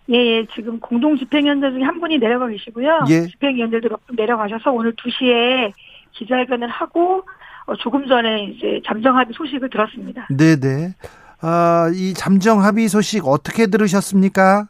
예, 0.10 0.16
예, 0.16 0.46
지금 0.54 0.80
공동 0.80 1.18
집행위원장 1.18 1.72
중에 1.74 1.84
한 1.84 2.00
분이 2.02 2.18
내려가 2.18 2.48
계시고요. 2.48 3.06
예. 3.10 3.28
집행위원들도 3.28 3.90
몇 3.90 4.00
분 4.08 4.16
내려가셔서 4.18 4.72
오늘 4.72 4.94
2시에 4.96 5.72
기자회견을 6.14 6.68
하고 6.68 7.24
어, 7.66 7.76
조금 7.76 8.08
전에 8.08 8.46
이제 8.46 8.82
잠정 8.86 9.18
합의 9.18 9.34
소식을 9.34 9.70
들었습니다. 9.70 10.28
네 10.32 10.58
네. 10.60 10.94
아, 11.42 11.90
이 11.94 12.14
잠정 12.14 12.64
합의 12.64 12.88
소식 12.90 13.26
어떻게 13.28 13.68
들으셨습니까? 13.68 14.68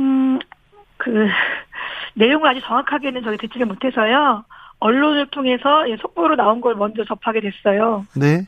음, 0.00 0.38
그 0.96 1.26
내용을 2.20 2.48
아주 2.48 2.60
정확하게는 2.60 3.22
저희 3.24 3.36
듣지를 3.38 3.66
못해서요. 3.66 4.44
언론을 4.78 5.26
통해서 5.26 5.88
예, 5.90 5.96
속보로 5.96 6.36
나온 6.36 6.60
걸 6.60 6.74
먼저 6.74 7.04
접하게 7.04 7.40
됐어요. 7.40 8.06
네. 8.16 8.46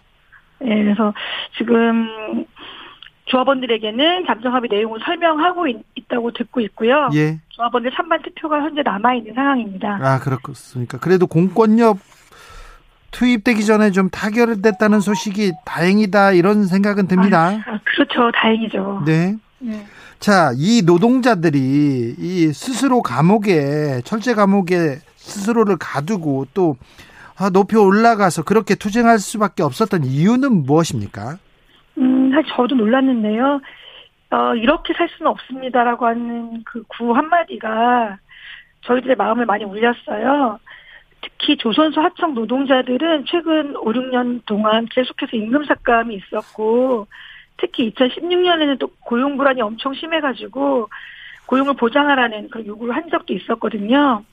예, 0.65 0.83
그래서 0.83 1.13
지금 1.59 2.47
조합원들에게는 3.27 4.27
잠정합의 4.27 4.69
내용을 4.71 5.01
설명하고 5.05 5.67
있, 5.69 5.83
다고 6.09 6.31
듣고 6.33 6.61
있고요. 6.61 7.09
예. 7.15 7.39
조합원들 7.51 7.93
찬반 7.93 8.21
투표가 8.23 8.61
현재 8.61 8.83
남아 8.83 9.15
있는 9.15 9.35
상황입니다. 9.35 9.99
아 10.03 10.19
그렇습니까? 10.21 10.99
그래도 10.99 11.27
공권력 11.27 11.99
투입되기 13.13 13.65
전에 13.65 13.91
좀 13.91 14.11
타결됐다는 14.11 15.01
소식이 15.01 15.53
다행이다 15.65 16.33
이런 16.33 16.67
생각은 16.67 17.07
듭니다. 17.07 17.49
아, 17.49 17.63
아, 17.67 17.81
그렇죠, 17.85 18.31
다행이죠. 18.33 19.03
네. 19.07 19.37
네. 19.59 19.87
자, 20.23 20.53
이 20.57 20.83
노동자들이 20.87 21.59
이 22.17 22.47
스스로 22.53 23.03
감옥에 23.03 24.01
철제 24.05 24.35
감옥에 24.35 25.01
스스로를 25.17 25.77
가두고 25.81 26.47
또 26.55 26.77
아, 27.37 27.51
높이 27.51 27.77
올라가서 27.77 28.45
그렇게 28.45 28.77
투쟁할 28.77 29.19
수밖에 29.19 29.65
없었던 29.65 30.05
이유는 30.05 30.63
무엇입니까? 30.65 31.39
음, 31.99 32.31
사실 32.33 32.53
저도 32.55 32.77
놀랐는데요. 32.77 33.61
어, 34.31 34.55
이렇게 34.55 34.93
살 34.95 35.09
수는 35.17 35.29
없습니다라고 35.33 36.07
하는 36.07 36.63
그 36.65 36.85
구 36.87 37.13
한마디가 37.17 38.19
저희들의 38.83 39.17
마음을 39.17 39.45
많이 39.45 39.65
울렸어요. 39.65 40.59
특히 41.21 41.57
조선소 41.57 42.01
하청 42.01 42.35
노동자들은 42.35 43.25
최근 43.27 43.75
5, 43.77 43.85
6년 43.93 44.43
동안 44.47 44.87
계속해서 44.91 45.37
임금 45.37 45.65
삭감이 45.65 46.15
있었고, 46.17 47.07
특히 47.57 47.91
2016년에는 47.93 48.79
또 48.79 48.89
고용 49.01 49.37
불안이 49.37 49.61
엄청 49.63 49.95
심해가지고, 49.95 50.89
고용을 51.47 51.75
보장하라는 51.75 52.51
그런 52.51 52.67
요구를 52.67 52.95
한 52.95 53.11
적도 53.11 53.35
있었거든요. 53.35 54.25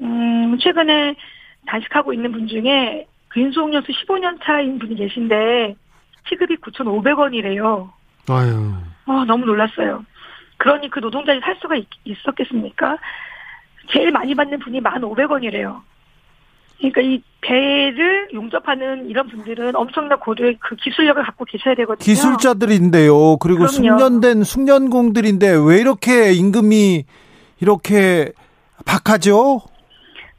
음, 0.00 0.58
최근에 0.58 1.14
단식하고 1.66 2.12
있는 2.12 2.32
분 2.32 2.46
중에 2.46 3.06
근속연수 3.28 3.92
15년 3.92 4.38
차인 4.42 4.78
분이 4.78 4.96
계신데, 4.96 5.74
시급이 6.28 6.56
9,500원이래요. 6.56 7.90
아유. 8.28 8.74
아, 9.06 9.24
너무 9.26 9.44
놀랐어요. 9.44 10.04
그러니 10.56 10.88
그 10.88 11.00
노동자들이 11.00 11.40
살 11.40 11.56
수가 11.60 11.76
있, 11.76 11.86
있었겠습니까? 12.04 12.96
제일 13.90 14.10
많이 14.12 14.34
받는 14.34 14.60
분이 14.60 14.80
1,500원이래요. 14.80 15.82
그러니까 16.90 17.00
이 17.00 17.22
배를 17.40 18.28
용접하는 18.32 19.08
이런 19.08 19.28
분들은 19.28 19.76
엄청난 19.76 20.18
고도의 20.18 20.58
그 20.60 20.76
기술력을 20.76 21.22
갖고 21.22 21.44
계셔야 21.44 21.74
되거든요. 21.74 22.04
기술자들인데요. 22.04 23.36
그리고 23.38 23.66
그럼요. 23.66 23.68
숙련된 23.68 24.44
숙련공들인데 24.44 25.52
왜 25.66 25.80
이렇게 25.80 26.32
임금이 26.32 27.04
이렇게 27.60 28.32
박하죠? 28.86 29.60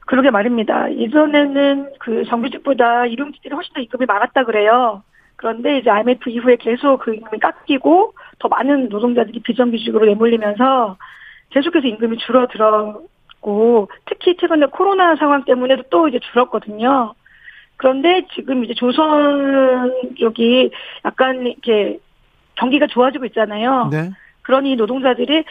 그러게 0.07 0.29
말입니다. 0.29 0.93
예전에는 0.95 1.89
그 1.99 2.23
정규직보다 2.25 3.07
일용직들이 3.07 3.53
훨씬 3.53 3.73
더 3.73 3.81
임금이 3.81 4.05
많았다 4.05 4.45
그래요. 4.45 5.03
그런데 5.35 5.79
이제 5.79 5.89
IMF 5.89 6.29
이후에 6.29 6.57
계속 6.57 6.99
그 6.99 7.13
임금이 7.13 7.39
깎이고 7.39 8.13
더 8.39 8.47
많은 8.47 8.89
노동자들이 8.89 9.41
비정규직으로 9.41 10.05
내몰리면서 10.05 10.97
계속해서 11.49 11.87
임금이 11.87 12.17
줄어들 12.17 12.61
었고 13.45 13.89
특히 14.05 14.35
최근에 14.37 14.65
코로나 14.67 15.15
상황 15.15 15.45
때문에도 15.45 15.83
또 15.89 16.07
이제 16.07 16.19
줄었거든요. 16.31 17.13
그런데 17.77 18.25
지금 18.33 18.63
이제 18.63 18.73
조선 18.73 19.93
쪽이 20.19 20.71
약간 21.05 21.45
이렇게 21.45 21.99
경기가 22.55 22.87
좋아지고 22.87 23.25
있잖아요. 23.25 23.89
네. 23.91 24.09
그러니 24.41 24.75
노동자들이 24.75 25.43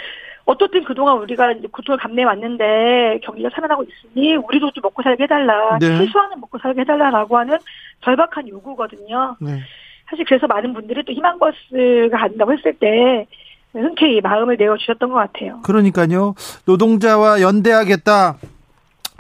어떻든 0.47 0.85
그동안 0.85 1.19
우리가 1.19 1.53
이제 1.53 1.69
고통을 1.69 1.99
감내해 1.99 2.27
왔는데 2.27 3.21
경기가 3.23 3.49
살아나고 3.55 3.85
있으니 3.85 4.37
우리도 4.37 4.73
좀 4.73 4.83
먹고 4.83 5.03
살게 5.03 5.25
해달라. 5.25 5.79
네. 5.79 5.87
최소한은 5.87 6.41
먹고 6.41 6.59
살게 6.59 6.83
해달라라고 6.83 7.39
하는 7.39 7.59
절박한 8.03 8.49
요구거든요. 8.49 9.37
네. 9.41 9.61
사실 10.07 10.25
그래서 10.27 10.47
많은 10.47 10.75
분들이 10.75 11.03
또 11.03 11.13
희망버스가 11.13 12.19
간다고 12.19 12.53
했을 12.53 12.75
때 12.75 13.27
흔쾌히 13.75 14.21
마음을 14.21 14.57
내어주셨던 14.57 15.11
것 15.11 15.15
같아요. 15.17 15.61
그러니까요. 15.63 16.35
노동자와 16.67 17.41
연대하겠다. 17.41 18.37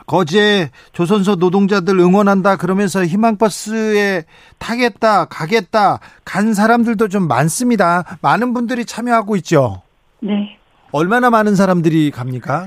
거제 0.06 0.70
조선소 0.92 1.36
노동자들 1.36 1.98
응원한다 1.98 2.56
그러면서 2.56 3.04
희망버스에 3.04 4.24
타겠다 4.58 5.24
가겠다 5.26 5.98
간 6.26 6.52
사람들도 6.52 7.08
좀 7.08 7.26
많습니다. 7.26 8.18
많은 8.20 8.52
분들이 8.52 8.84
참여하고 8.84 9.36
있죠. 9.36 9.82
네. 10.20 10.58
얼마나 10.92 11.30
많은 11.30 11.54
사람들이 11.54 12.10
갑니까? 12.10 12.66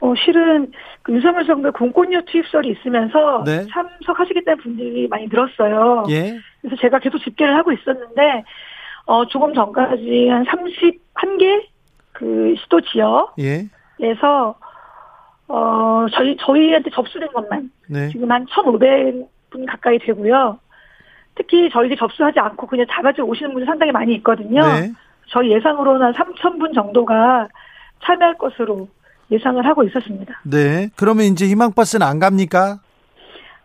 어, 0.00 0.14
실은 0.24 0.72
그 1.02 1.12
윤석열 1.12 1.46
정부의 1.46 1.72
공권력 1.72 2.24
투입설이 2.26 2.70
있으면서 2.70 3.42
네. 3.44 3.66
참석하시겠다는 3.72 4.62
분들이 4.62 5.06
많이 5.08 5.26
늘었어요. 5.28 6.04
예. 6.10 6.38
그래서 6.60 6.76
제가 6.80 6.98
계속 6.98 7.18
집계를 7.18 7.54
하고 7.56 7.72
있었는데, 7.72 8.44
어, 9.06 9.26
조금 9.26 9.54
전까지 9.54 10.28
한 10.30 10.44
31개 11.14 11.66
그 12.12 12.54
시도 12.62 12.80
지역에서, 12.80 13.30
예. 13.40 13.68
어, 15.48 16.06
저희, 16.12 16.36
저희한테 16.38 16.90
접수된 16.90 17.28
것만 17.32 17.70
네. 17.88 18.08
지금 18.10 18.30
한 18.30 18.46
1,500분 18.46 19.66
가까이 19.66 19.98
되고요. 19.98 20.58
특히 21.34 21.70
저희들이 21.70 21.98
접수하지 21.98 22.38
않고 22.38 22.66
그냥 22.66 22.86
잡아주고 22.90 23.28
오시는 23.30 23.52
분이 23.52 23.64
상당히 23.64 23.92
많이 23.92 24.14
있거든요. 24.16 24.60
네. 24.60 24.92
저희 25.28 25.50
예상으로는 25.52 26.02
한 26.02 26.12
3,000분 26.12 26.74
정도가 26.74 27.48
참여할 28.04 28.36
것으로 28.38 28.88
예상을 29.30 29.64
하고 29.64 29.84
있었습니다. 29.84 30.40
네. 30.44 30.90
그러면 30.96 31.26
이제 31.26 31.46
희망버스는 31.46 32.06
안 32.06 32.18
갑니까? 32.18 32.80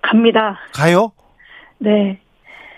갑니다. 0.02 0.60
가요? 0.74 1.12
네. 1.80 2.22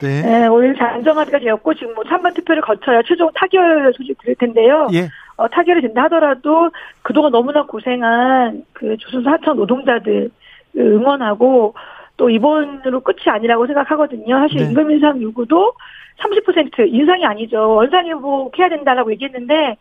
네. 0.01 0.21
네 0.21 0.47
오늘 0.47 0.75
장정합의가 0.75 1.39
되었고 1.39 1.73
지금 1.73 1.93
뭐 1.95 2.03
찬반 2.03 2.33
투표를 2.33 2.62
거쳐야 2.62 3.01
최종 3.03 3.29
타결 3.33 3.93
소식 3.95 4.17
드릴 4.21 4.36
텐데요. 4.36 4.88
예. 4.93 5.10
어, 5.38 5.47
타결이 5.47 5.81
된다 5.81 6.03
하더라도 6.03 6.71
그동안 7.01 7.31
너무나 7.31 7.63
고생한 7.63 8.63
그 8.73 8.97
조선소 8.97 9.29
하청 9.29 9.55
노동자들 9.55 10.29
응원하고 10.75 11.73
또 12.17 12.29
이번으로 12.29 13.01
끝이 13.01 13.23
아니라고 13.27 13.67
생각하거든요. 13.67 14.39
사실 14.39 14.57
네. 14.57 14.65
임금 14.65 14.91
인상 14.91 15.21
요구도 15.21 15.73
30% 16.19 16.91
인상이 16.91 17.25
아니죠. 17.25 17.75
원상회복해야 17.75 18.69
된다라고 18.69 19.12
얘기했는데 19.12 19.77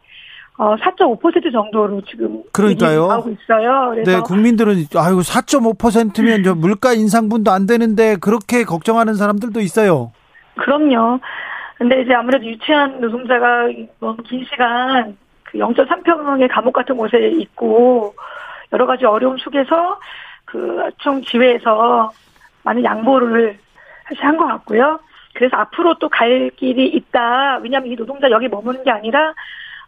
어, 0.58 0.74
4.5% 0.76 1.52
정도로 1.52 2.00
지금 2.08 2.42
그러니까요. 2.52 3.06
나오고 3.08 3.30
있어요. 3.30 3.92
네, 4.04 4.20
국민들은 4.20 4.86
아이고 4.96 5.20
4.5%면 5.20 6.42
저 6.44 6.54
물가 6.54 6.92
인상분도 6.94 7.50
안 7.50 7.66
되는데 7.66 8.16
그렇게 8.16 8.64
걱정하는 8.64 9.14
사람들도 9.14 9.60
있어요. 9.60 10.12
그럼요. 10.56 11.20
근데 11.76 12.00
이제 12.00 12.14
아무래도 12.14 12.46
유치한 12.46 13.00
노동자가 13.02 13.68
너무 14.00 14.16
긴 14.22 14.44
시간 14.50 15.16
그 15.44 15.58
0.3평의 15.58 16.48
감옥 16.50 16.72
같은 16.72 16.96
곳에 16.96 17.18
있고 17.38 18.14
여러 18.72 18.86
가지 18.86 19.04
어려움 19.04 19.36
속에서 19.36 19.98
그 20.46 20.90
총 20.98 21.20
지회에서 21.22 22.10
많은 22.62 22.82
양보를 22.82 23.58
사실 24.08 24.24
한 24.24 24.36
것 24.38 24.46
같고요. 24.46 24.98
그래서 25.34 25.56
앞으로 25.58 25.98
또 25.98 26.08
갈 26.08 26.50
길이 26.56 26.86
있다. 26.88 27.58
왜냐하면 27.62 27.92
이 27.92 27.96
노동자 27.96 28.30
여기 28.30 28.48
머무는 28.48 28.82
게 28.84 28.90
아니라 28.90 29.34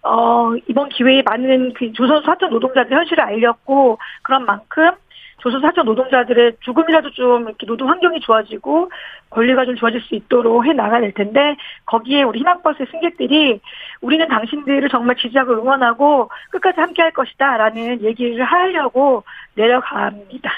어 0.03 0.53
이번 0.69 0.89
기회에 0.89 1.23
많은 1.23 1.75
그 1.75 1.93
조선 1.93 2.23
사천 2.23 2.51
노동자들 2.51 2.97
현실을 2.97 3.23
알렸고 3.23 3.99
그런 4.23 4.45
만큼 4.45 4.93
조선 5.39 5.61
사천 5.61 5.85
노동자들의 5.85 6.57
조금이라도 6.61 7.11
좀 7.13 7.45
이렇게 7.45 7.67
노동 7.67 7.89
환경이 7.89 8.21
좋아지고 8.21 8.91
권리가 9.31 9.65
좀 9.65 9.77
좋아질 9.77 10.01
수 10.03 10.15
있도록 10.15 10.67
해 10.67 10.73
나가야 10.73 11.01
될 11.01 11.13
텐데 11.13 11.57
거기에 11.87 12.23
우리 12.23 12.41
희망버스 12.41 12.85
승객들이 12.91 13.61
우리는 14.01 14.27
당신들을 14.29 14.89
정말 14.89 15.17
지지하고 15.17 15.53
응원하고 15.53 16.31
끝까지 16.51 16.81
함께 16.81 17.03
할 17.03 17.13
것이다라는 17.13 18.03
얘기를 18.03 18.45
하려고 18.45 19.23
내려갑니다. 19.55 20.51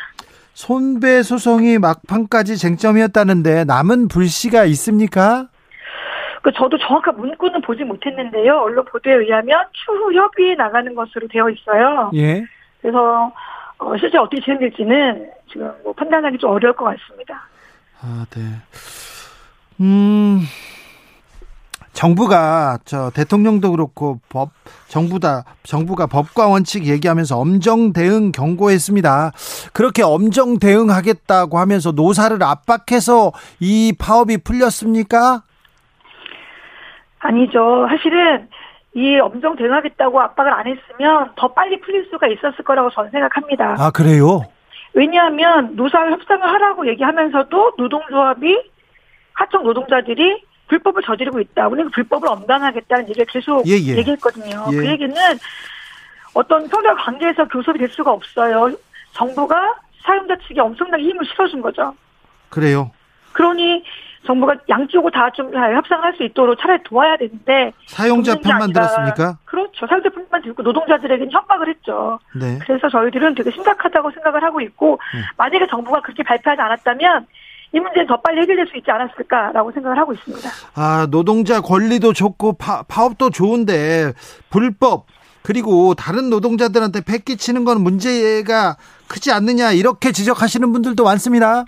손배 0.55 1.23
소송이 1.23 1.79
막판까지 1.79 2.57
쟁점이었다는데 2.59 3.65
남은 3.65 4.09
불씨가 4.09 4.65
있습니까? 4.67 5.49
그 6.43 6.53
저도 6.53 6.79
정확한 6.79 7.17
문구는 7.17 7.61
보지 7.63 7.85
못했는데요. 7.85 8.61
언론 8.61 8.85
보도에 8.87 9.15
의하면 9.15 9.67
추후 9.73 10.13
협의에 10.15 10.55
나가는 10.55 10.95
것으로 10.95 11.29
되어 11.29 11.51
있어요. 11.51 12.11
예. 12.15 12.45
그래서 12.81 13.33
어, 13.79 13.97
실제 13.99 14.19
어떻게 14.19 14.41
진행될지는 14.43 15.31
지금 15.51 15.73
뭐 15.83 15.93
판단하기 15.93 16.39
좀 16.39 16.51
어려울 16.51 16.75
것 16.75 16.85
같습니다. 16.85 17.49
아, 18.03 18.25
네. 18.31 18.41
음, 19.81 20.41
정부가 21.93 22.79
저 22.85 23.11
대통령도 23.11 23.73
그렇고 23.73 24.21
법 24.29 24.51
정부다 24.89 25.45
정부가 25.65 26.07
법과 26.07 26.49
원칙 26.49 26.87
얘기하면서 26.87 27.39
엄정 27.39 27.93
대응 27.93 28.33
경고했습니다. 28.33 29.33
그렇게 29.73 30.03
엄정 30.03 30.59
대응하겠다고 30.59 31.59
하면서 31.59 31.93
노사를 31.93 32.43
압박해서 32.43 33.33
이 33.61 33.95
파업이 33.99 34.39
풀렸습니까? 34.39 35.43
아니죠. 37.21 37.87
사실은 37.89 38.49
이 38.95 39.17
엄정 39.19 39.55
대응하겠다고 39.57 40.21
압박을 40.21 40.53
안 40.53 40.67
했으면 40.67 41.31
더 41.37 41.49
빨리 41.53 41.81
풀릴 41.81 42.09
수가 42.11 42.27
있었을 42.27 42.65
거라고 42.65 42.91
저는 42.91 43.11
생각합니다. 43.11 43.77
아 43.79 43.91
그래요? 43.91 44.43
왜냐하면 44.95 45.77
노사 45.77 46.11
협상을 46.11 46.43
하라고 46.43 46.89
얘기하면서도 46.89 47.75
노동조합이 47.79 48.71
하청 49.35 49.63
노동자들이 49.63 50.43
불법을 50.69 51.03
저지르고 51.03 51.41
있다. 51.41 51.69
우리는 51.69 51.91
불법을 51.91 52.29
엄단하겠다는 52.29 53.09
얘기를 53.09 53.27
계속 53.27 53.67
예, 53.67 53.73
예. 53.73 53.97
얘기했거든요. 53.99 54.67
예. 54.73 54.77
그 54.77 54.87
얘기는 54.87 55.15
어떤 56.35 56.69
평등 56.69 56.95
관계에서 56.97 57.47
교섭이 57.49 57.79
될 57.79 57.89
수가 57.89 58.13
없어요. 58.13 58.73
정부가 59.13 59.75
사용자 60.03 60.37
측에 60.47 60.61
엄청나게 60.61 61.03
힘을 61.03 61.25
실어준 61.27 61.61
거죠. 61.61 61.95
그래요. 62.49 62.91
그러니 63.33 63.85
정부가 64.27 64.55
양쪽을 64.69 65.11
다 65.11 65.31
좀 65.35 65.53
협상할 65.55 66.15
수 66.17 66.23
있도록 66.25 66.59
차라리 66.61 66.83
도와야 66.85 67.17
되는데 67.17 67.73
사용자 67.87 68.35
편만 68.37 68.73
들었습니까? 68.73 69.39
그렇죠. 69.45 69.87
사용자 69.87 70.09
편만 70.11 70.43
들고 70.43 70.63
노동자들에게는 70.63 71.33
협박을 71.33 71.69
했죠. 71.71 72.19
네. 72.35 72.59
그래서 72.61 72.89
저희들은 72.91 73.35
되게 73.35 73.51
심각하다고 73.51 74.11
생각을 74.11 74.43
하고 74.43 74.61
있고 74.61 74.99
네. 75.15 75.21
만약에 75.37 75.67
정부가 75.71 76.03
그렇게 76.03 76.23
발표하지 76.23 76.61
않았다면 76.61 77.27
이 77.73 77.79
문제는 77.81 78.09
더 78.09 78.21
빨리 78.21 78.41
해결될 78.43 78.67
수 78.67 78.77
있지 78.77 78.91
않았을까라고 78.91 79.71
생각을 79.73 79.97
하고 79.97 80.13
있습니다. 80.13 80.49
아, 80.75 81.07
노동자 81.11 81.61
권리도 81.61 82.13
좋고 82.13 82.55
파, 82.55 82.83
파업도 82.83 83.31
좋은데 83.31 84.13
불법 84.51 85.07
그리고 85.43 85.95
다른 85.95 86.29
노동자들한테 86.29 87.01
패기치는 87.03 87.65
건 87.65 87.81
문제가 87.83 88.77
크지 89.09 89.33
않느냐 89.33 89.73
이렇게 89.73 90.13
지적하시는 90.13 90.71
분들도 90.73 91.03
많습니다. 91.05 91.65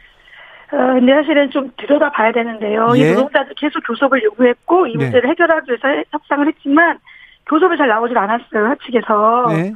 어, 0.73 0.95
근데 0.95 1.13
사실은 1.15 1.51
좀 1.51 1.71
들여다봐야 1.77 2.33
되는데요. 2.33 2.93
예? 2.97 3.01
이 3.01 3.15
노동자들 3.15 3.55
계속 3.57 3.81
교섭을 3.87 4.23
요구했고 4.23 4.87
이 4.87 4.93
네. 4.93 5.05
문제를 5.05 5.23
네. 5.23 5.29
해결하기 5.29 5.71
위해서 5.71 6.05
협상을 6.11 6.47
했지만 6.49 6.99
교섭이 7.47 7.77
잘 7.77 7.89
나오질 7.89 8.17
않았어요. 8.17 8.67
하측에서. 8.69 9.47
네. 9.51 9.73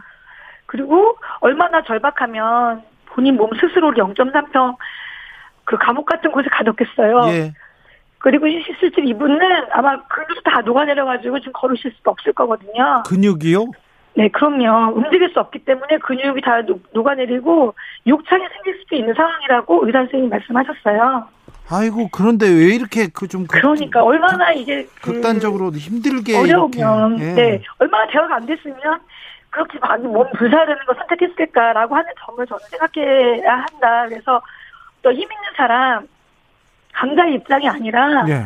그리고 0.64 1.18
얼마나 1.40 1.82
절박하면 1.82 2.82
본인 3.06 3.36
몸 3.36 3.50
스스로를 3.60 4.02
0.3평 4.02 4.76
그 5.64 5.76
감옥 5.76 6.06
같은 6.06 6.32
곳에 6.32 6.48
가뒀겠어요. 6.50 7.22
예. 7.28 7.52
그리고 8.18 8.46
실제 8.80 9.02
이분은 9.02 9.40
아마 9.70 10.02
근육도 10.06 10.40
다 10.42 10.60
녹아내려가지고 10.62 11.38
지금 11.40 11.52
걸으실 11.52 11.92
수도 11.92 12.10
없을 12.10 12.32
거거든요. 12.32 13.02
근육이요? 13.06 13.66
네, 14.16 14.28
그럼요. 14.28 14.94
움직일 14.96 15.30
수 15.30 15.40
없기 15.40 15.58
때문에 15.60 15.98
근육이 15.98 16.40
다 16.40 16.62
녹아내리고 16.92 17.74
욕창이 18.06 18.44
생길 18.54 18.80
수도 18.80 18.96
있는 18.96 19.12
상황이라고 19.14 19.86
의사 19.86 19.98
선생님이 19.98 20.30
말씀하셨어요. 20.30 21.28
아이고 21.68 22.08
그런데 22.12 22.46
왜 22.46 22.74
이렇게 22.76 23.08
그 23.08 23.28
좀 23.28 23.46
그러니까 23.46 24.02
얼마나 24.02 24.52
이게 24.52 24.86
그 25.02 25.12
극단적으로 25.12 25.70
힘들게 25.72 26.38
어려우면 26.38 27.18
예. 27.18 27.32
네 27.34 27.62
얼마나 27.78 28.06
대화가 28.10 28.36
안 28.36 28.46
됐으면 28.46 28.76
그렇게 29.50 29.78
많은 29.80 30.10
몸 30.12 30.26
불사르는 30.38 30.84
거 30.86 30.94
선택했을까라고 30.94 31.94
하는 31.94 32.10
점을 32.24 32.46
저는 32.46 32.60
생각해야 32.70 33.52
한다. 33.56 34.06
그래서 34.08 34.40
또 35.02 35.10
힘 35.10 35.20
있는 35.22 35.44
사람 35.56 36.06
강자의 36.94 37.34
입장이 37.34 37.68
아니라 37.68 38.24
예. 38.28 38.44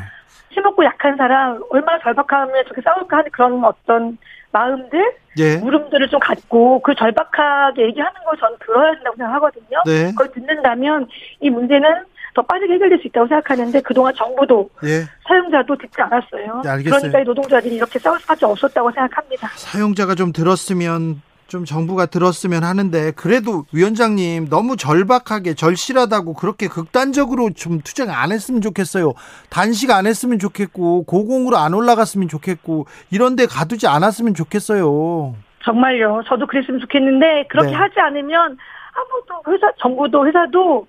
힘없고 0.51 0.85
약한 0.85 1.17
사람 1.17 1.61
얼마나 1.71 1.99
절박하면 2.01 2.65
저렇게 2.65 2.81
싸울까 2.83 3.19
하는 3.19 3.31
그런 3.31 3.65
어떤 3.65 4.19
마음들, 4.53 5.15
예. 5.39 5.57
물음들을 5.59 6.09
좀 6.09 6.19
갖고 6.21 6.81
그 6.83 6.95
절박하게 6.95 7.83
얘기하는 7.87 8.13
걸 8.25 8.37
저는 8.39 8.57
들어야 8.65 8.93
된다고 8.95 9.17
생각하거든요. 9.17 9.83
네. 9.87 10.11
그걸 10.11 10.31
듣는다면 10.33 11.09
이 11.41 11.51
문제는 11.51 11.89
더 12.35 12.43
빠르게 12.43 12.75
해결될 12.75 13.01
수 13.01 13.09
있다고 13.09 13.27
생각하는데 13.27 13.81
그동안 13.81 14.15
정부도 14.15 14.71
예. 14.85 15.03
사용자도 15.27 15.77
듣지 15.77 16.01
않았어요. 16.01 16.63
네, 16.65 16.83
그러니까 16.85 17.21
이 17.21 17.25
노동자들이 17.25 17.77
이렇게 17.77 17.99
싸울 17.99 18.21
수밖에 18.21 18.47
없었다고 18.47 18.91
생각합니다. 18.93 19.49
사용자가 19.57 20.15
좀 20.15 20.33
들었으면 20.33 21.23
좀 21.51 21.65
정부가 21.65 22.07
들었으면 22.07 22.63
하는데 22.63 23.11
그래도 23.11 23.65
위원장님 23.73 24.49
너무 24.51 24.77
절박하게 24.77 25.55
절실하다고 25.55 26.35
그렇게 26.35 26.69
극단적으로 26.69 27.51
좀 27.51 27.81
투쟁 27.81 28.09
안 28.09 28.31
했으면 28.31 28.61
좋겠어요. 28.61 29.15
단식 29.51 29.91
안 29.91 30.07
했으면 30.07 30.39
좋겠고 30.39 31.03
고공으로 31.07 31.57
안 31.57 31.75
올라갔으면 31.75 32.29
좋겠고 32.29 32.87
이런 33.11 33.35
데 33.35 33.47
가두지 33.47 33.89
않았으면 33.89 34.35
좋겠어요. 34.35 35.35
정말요. 35.65 36.23
저도 36.29 36.47
그랬으면 36.47 36.79
좋겠는데 36.83 37.49
그렇게 37.51 37.71
네. 37.71 37.75
하지 37.75 37.99
않으면 37.99 38.57
아무도 38.95 39.53
회사 39.53 39.73
정부도 39.81 40.25
회사도 40.29 40.87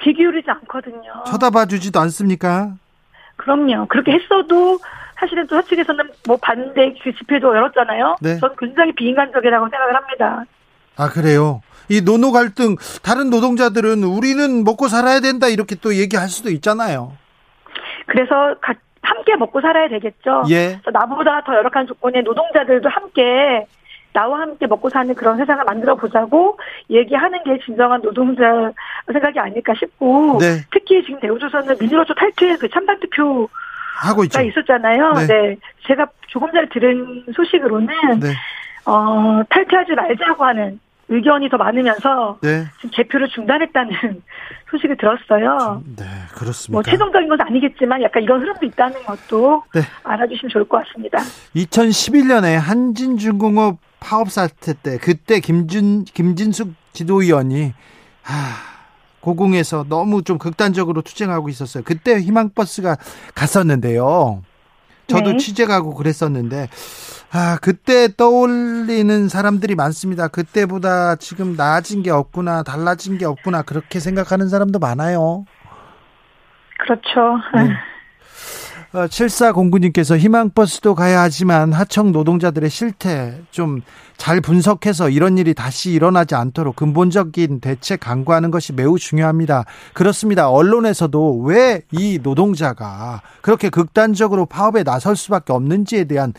귀 0.00 0.14
기울이지 0.14 0.48
않거든요. 0.48 1.24
쳐다봐 1.26 1.66
주지도 1.66 1.98
않습니까? 1.98 2.72
그럼요. 3.34 3.86
그렇게 3.88 4.12
했어도 4.12 4.78
사실은 5.18 5.46
또 5.46 5.56
서측에서는 5.56 6.10
뭐 6.26 6.36
반대 6.36 6.94
그 7.02 7.12
집회도 7.14 7.54
열었잖아요. 7.54 8.16
네. 8.20 8.38
저는 8.38 8.56
굉장히 8.58 8.92
비인간적이라고 8.92 9.68
생각을 9.68 9.94
합니다. 9.94 10.44
아 10.96 11.08
그래요. 11.08 11.62
이 11.88 12.00
노노 12.02 12.32
갈등 12.32 12.76
다른 13.02 13.30
노동자들은 13.30 14.02
우리는 14.02 14.64
먹고 14.64 14.88
살아야 14.88 15.20
된다 15.20 15.48
이렇게 15.48 15.76
또 15.76 15.94
얘기할 15.94 16.28
수도 16.28 16.50
있잖아요. 16.50 17.12
그래서 18.06 18.54
함께 19.02 19.36
먹고 19.36 19.60
살아야 19.60 19.88
되겠죠. 19.88 20.44
예. 20.50 20.80
나보다 20.92 21.42
더 21.44 21.54
열악한 21.54 21.86
조건의 21.86 22.22
노동자들도 22.22 22.88
함께 22.88 23.66
나와 24.12 24.40
함께 24.40 24.66
먹고 24.66 24.88
사는 24.88 25.14
그런 25.14 25.36
세상을 25.36 25.62
만들어 25.64 25.94
보자고 25.94 26.58
얘기하는 26.88 27.44
게 27.44 27.58
진정한 27.64 28.00
노동자 28.00 28.72
생각이 29.12 29.38
아닐까 29.38 29.74
싶고 29.78 30.38
네. 30.40 30.62
특히 30.72 31.04
지금 31.04 31.20
대우조선은 31.20 31.76
민주노조 31.78 32.14
탈퇴 32.14 32.56
그 32.56 32.68
찬반 32.70 32.98
투표 32.98 33.48
하고 33.96 34.24
있죠. 34.24 34.40
있었잖아요. 34.40 35.12
네. 35.14 35.26
네. 35.26 35.56
제가 35.86 36.06
조금 36.28 36.50
전에 36.52 36.68
들은 36.68 37.24
소식으로는 37.34 37.86
네. 38.20 38.34
어, 38.84 39.42
탈퇴하지 39.48 39.92
말자고 39.92 40.44
하는 40.44 40.78
의견이 41.08 41.48
더 41.48 41.56
많으면서 41.56 42.38
네. 42.42 42.64
지금 42.76 42.90
개표를 42.92 43.28
중단했다는 43.28 43.90
소식을 44.70 44.96
들었어요. 44.96 45.82
네, 45.96 46.04
그렇습니다. 46.34 46.72
뭐 46.72 46.82
최종적인 46.82 47.28
건 47.28 47.40
아니겠지만 47.40 48.02
약간 48.02 48.22
이런 48.22 48.40
흐름도 48.40 48.66
있다는 48.66 49.02
것도 49.04 49.62
네. 49.72 49.82
알아주시면 50.02 50.50
좋을 50.50 50.64
것 50.68 50.84
같습니다. 50.84 51.18
2011년에 51.54 52.56
한진중공업 52.58 53.78
파업 54.00 54.30
사태 54.30 54.74
때 54.74 54.98
그때 54.98 55.40
김준 55.40 56.04
김진숙 56.04 56.74
지도위원이 56.92 57.72
하, 58.22 58.75
고궁에서 59.26 59.86
너무 59.88 60.22
좀 60.22 60.38
극단적으로 60.38 61.02
투쟁하고 61.02 61.48
있었어요. 61.48 61.82
그때 61.84 62.20
희망버스가 62.20 62.96
갔었는데요. 63.34 64.42
저도 65.08 65.32
네. 65.32 65.36
취재 65.38 65.66
가고 65.66 65.94
그랬었는데 65.94 66.68
아 67.32 67.58
그때 67.60 68.08
떠올리는 68.16 69.28
사람들이 69.28 69.74
많습니다. 69.74 70.28
그때보다 70.28 71.16
지금 71.16 71.56
나아진 71.56 72.04
게 72.04 72.10
없구나, 72.10 72.62
달라진 72.62 73.18
게 73.18 73.24
없구나 73.24 73.62
그렇게 73.62 73.98
생각하는 73.98 74.48
사람도 74.48 74.78
많아요. 74.78 75.44
그렇죠. 76.78 77.40
네. 77.56 77.70
7409님께서 78.92 80.14
어, 80.14 80.16
희망버스도 80.18 80.94
가야 80.94 81.20
하지만 81.20 81.72
하청 81.72 82.12
노동자들의 82.12 82.70
실태 82.70 83.40
좀 83.50 83.82
잘 84.16 84.40
분석해서 84.40 85.10
이런 85.10 85.38
일이 85.38 85.54
다시 85.54 85.92
일어나지 85.92 86.34
않도록 86.34 86.76
근본적인 86.76 87.60
대책 87.60 88.00
강구하는 88.00 88.50
것이 88.50 88.72
매우 88.72 88.98
중요합니다. 88.98 89.64
그렇습니다. 89.92 90.50
언론에서도 90.50 91.38
왜 91.40 91.82
이 91.92 92.18
노동자가 92.22 93.22
그렇게 93.42 93.68
극단적으로 93.68 94.46
파업에 94.46 94.82
나설 94.82 95.14
수밖에 95.14 95.52
없는지에 95.52 96.04
대한 96.04 96.32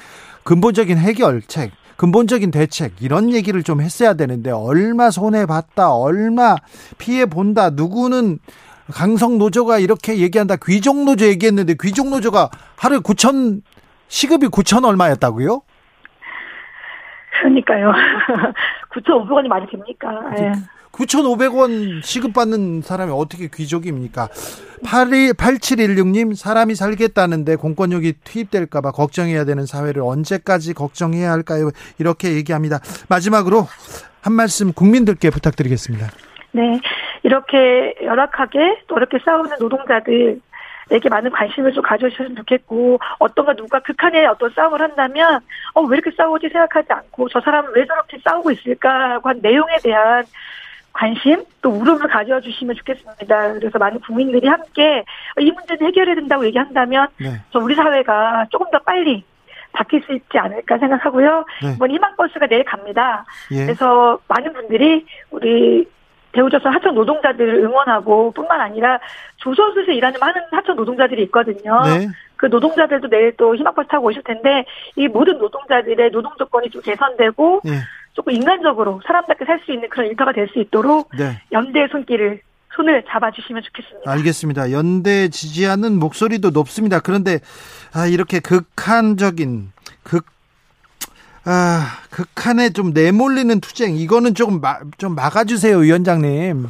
근본적인 0.43 0.97
해결책, 0.97 1.71
근본적인 1.95 2.51
대책 2.51 2.93
이런 3.01 3.31
얘기를 3.31 3.63
좀 3.63 3.81
했어야 3.81 4.13
되는데 4.15 4.51
얼마 4.51 5.09
손해 5.09 5.45
봤다, 5.45 5.93
얼마 5.93 6.55
피해 6.97 7.25
본다, 7.25 7.69
누구는 7.69 8.39
강성 8.93 9.37
노조가 9.37 9.79
이렇게 9.79 10.17
얘기한다. 10.17 10.55
귀족 10.65 11.03
노조 11.03 11.25
얘기했는데 11.25 11.75
귀족 11.79 12.09
노조가 12.09 12.49
하루에 12.77 12.99
9천 12.99 13.61
시급이 14.07 14.47
9천 14.47 14.85
얼마였다고요? 14.85 15.61
그러니까요. 17.39 17.91
9,500원이 18.93 19.47
말이 19.47 19.67
됩니까? 19.69 20.09
네. 20.35 20.51
9,500원 20.91 22.03
시급받는 22.03 22.81
사람이 22.81 23.11
어떻게 23.13 23.47
귀족입니까? 23.53 24.29
82, 24.83 25.33
8716님, 25.33 26.35
사람이 26.35 26.73
살겠다는데 26.73 27.55
공권력이 27.57 28.13
투입될까봐 28.23 28.91
걱정해야 28.91 29.45
되는 29.45 29.65
사회를 29.67 30.01
언제까지 30.01 30.73
걱정해야 30.73 31.31
할까요? 31.31 31.69
이렇게 31.99 32.33
얘기합니다. 32.33 32.79
마지막으로 33.09 33.67
한 34.21 34.33
말씀 34.33 34.73
국민들께 34.73 35.29
부탁드리겠습니다. 35.29 36.09
네. 36.57 36.79
이렇게 37.23 37.93
열악하게 38.03 38.81
또 38.87 38.97
이렇게 38.97 39.19
싸우는 39.23 39.57
노동자들, 39.59 40.39
에게 40.89 41.09
많은 41.09 41.29
관심을 41.31 41.73
좀 41.73 41.83
가져주셨으면 41.83 42.37
좋겠고 42.37 42.97
어떤가 43.19 43.53
누가 43.53 43.77
극한의 43.81 44.25
어떤 44.27 44.49
싸움을 44.51 44.79
한다면 44.81 45.41
어 45.73 45.81
왜 45.81 45.97
이렇게 45.97 46.11
싸우지 46.15 46.47
생각하지 46.47 46.87
않고 46.93 47.27
저 47.27 47.41
사람은 47.41 47.71
왜 47.75 47.85
저렇게 47.85 48.17
싸우고 48.23 48.51
있을까고 48.51 49.27
한 49.27 49.39
내용에 49.41 49.75
대한 49.83 50.23
관심 50.93 51.43
또 51.61 51.71
울음을 51.71 52.07
가져와 52.07 52.39
주시면 52.39 52.75
좋겠습니다. 52.77 53.53
그래서 53.55 53.77
많은 53.77 53.99
국민들이 53.99 54.47
함께 54.47 55.03
이 55.39 55.51
문제는 55.51 55.87
해결해야 55.87 56.15
된다고 56.15 56.45
얘기한다면 56.45 57.07
네. 57.19 57.33
저 57.51 57.59
우리 57.59 57.75
사회가 57.75 58.47
조금 58.49 58.71
더 58.71 58.79
빨리 58.79 59.25
바뀔 59.73 60.01
수 60.03 60.13
있지 60.13 60.37
않을까 60.37 60.77
생각하고요. 60.77 61.43
네. 61.63 61.73
이번 61.75 61.91
희망버스가 61.91 62.47
내일 62.47 62.63
갑니다. 62.63 63.25
예. 63.51 63.65
그래서 63.65 64.17
많은 64.29 64.53
분들이 64.53 65.05
우리 65.31 65.85
대우조선 66.31 66.73
하청 66.73 66.93
노동자들을 66.95 67.55
응원하고 67.63 68.31
뿐만 68.31 68.59
아니라 68.61 68.99
조선소에서 69.37 69.91
일하는 69.91 70.19
많은 70.19 70.41
하청 70.51 70.75
노동자들이 70.75 71.23
있거든요. 71.23 71.81
네. 71.85 72.07
그 72.35 72.45
노동자들도 72.47 73.09
내일 73.09 73.35
또 73.37 73.55
희망버스 73.55 73.87
타고 73.87 74.07
오실 74.07 74.21
텐데 74.23 74.65
이 74.95 75.07
모든 75.07 75.37
노동자들의 75.39 76.11
노동 76.11 76.31
조건이 76.37 76.69
좀 76.69 76.81
개선되고 76.81 77.61
네. 77.63 77.79
조금 78.13 78.33
인간적으로 78.33 79.01
사람답게 79.05 79.45
살 79.45 79.59
수 79.65 79.71
있는 79.71 79.89
그런 79.89 80.07
일터가 80.07 80.33
될 80.33 80.47
수 80.49 80.59
있도록 80.59 81.09
네. 81.17 81.41
연대의 81.51 81.87
손길을 81.91 82.41
손을 82.75 83.03
잡아주시면 83.09 83.63
좋겠습니다. 83.63 84.11
알겠습니다. 84.11 84.71
연대 84.71 85.29
지지하는 85.29 85.97
목소리도 85.97 86.51
높습니다. 86.51 86.99
그런데 86.99 87.39
아, 87.95 88.05
이렇게 88.05 88.39
극한적인 88.39 89.71
극 90.03 90.25
아, 91.49 91.99
극한에 92.09 92.71
좀 92.71 92.91
내몰리는 92.91 93.61
투쟁 93.61 93.95
이거는 93.95 94.35
조금 94.35 94.59
마, 94.59 94.79
좀 94.97 95.15
막아주세요, 95.15 95.77
위원장님. 95.77 96.67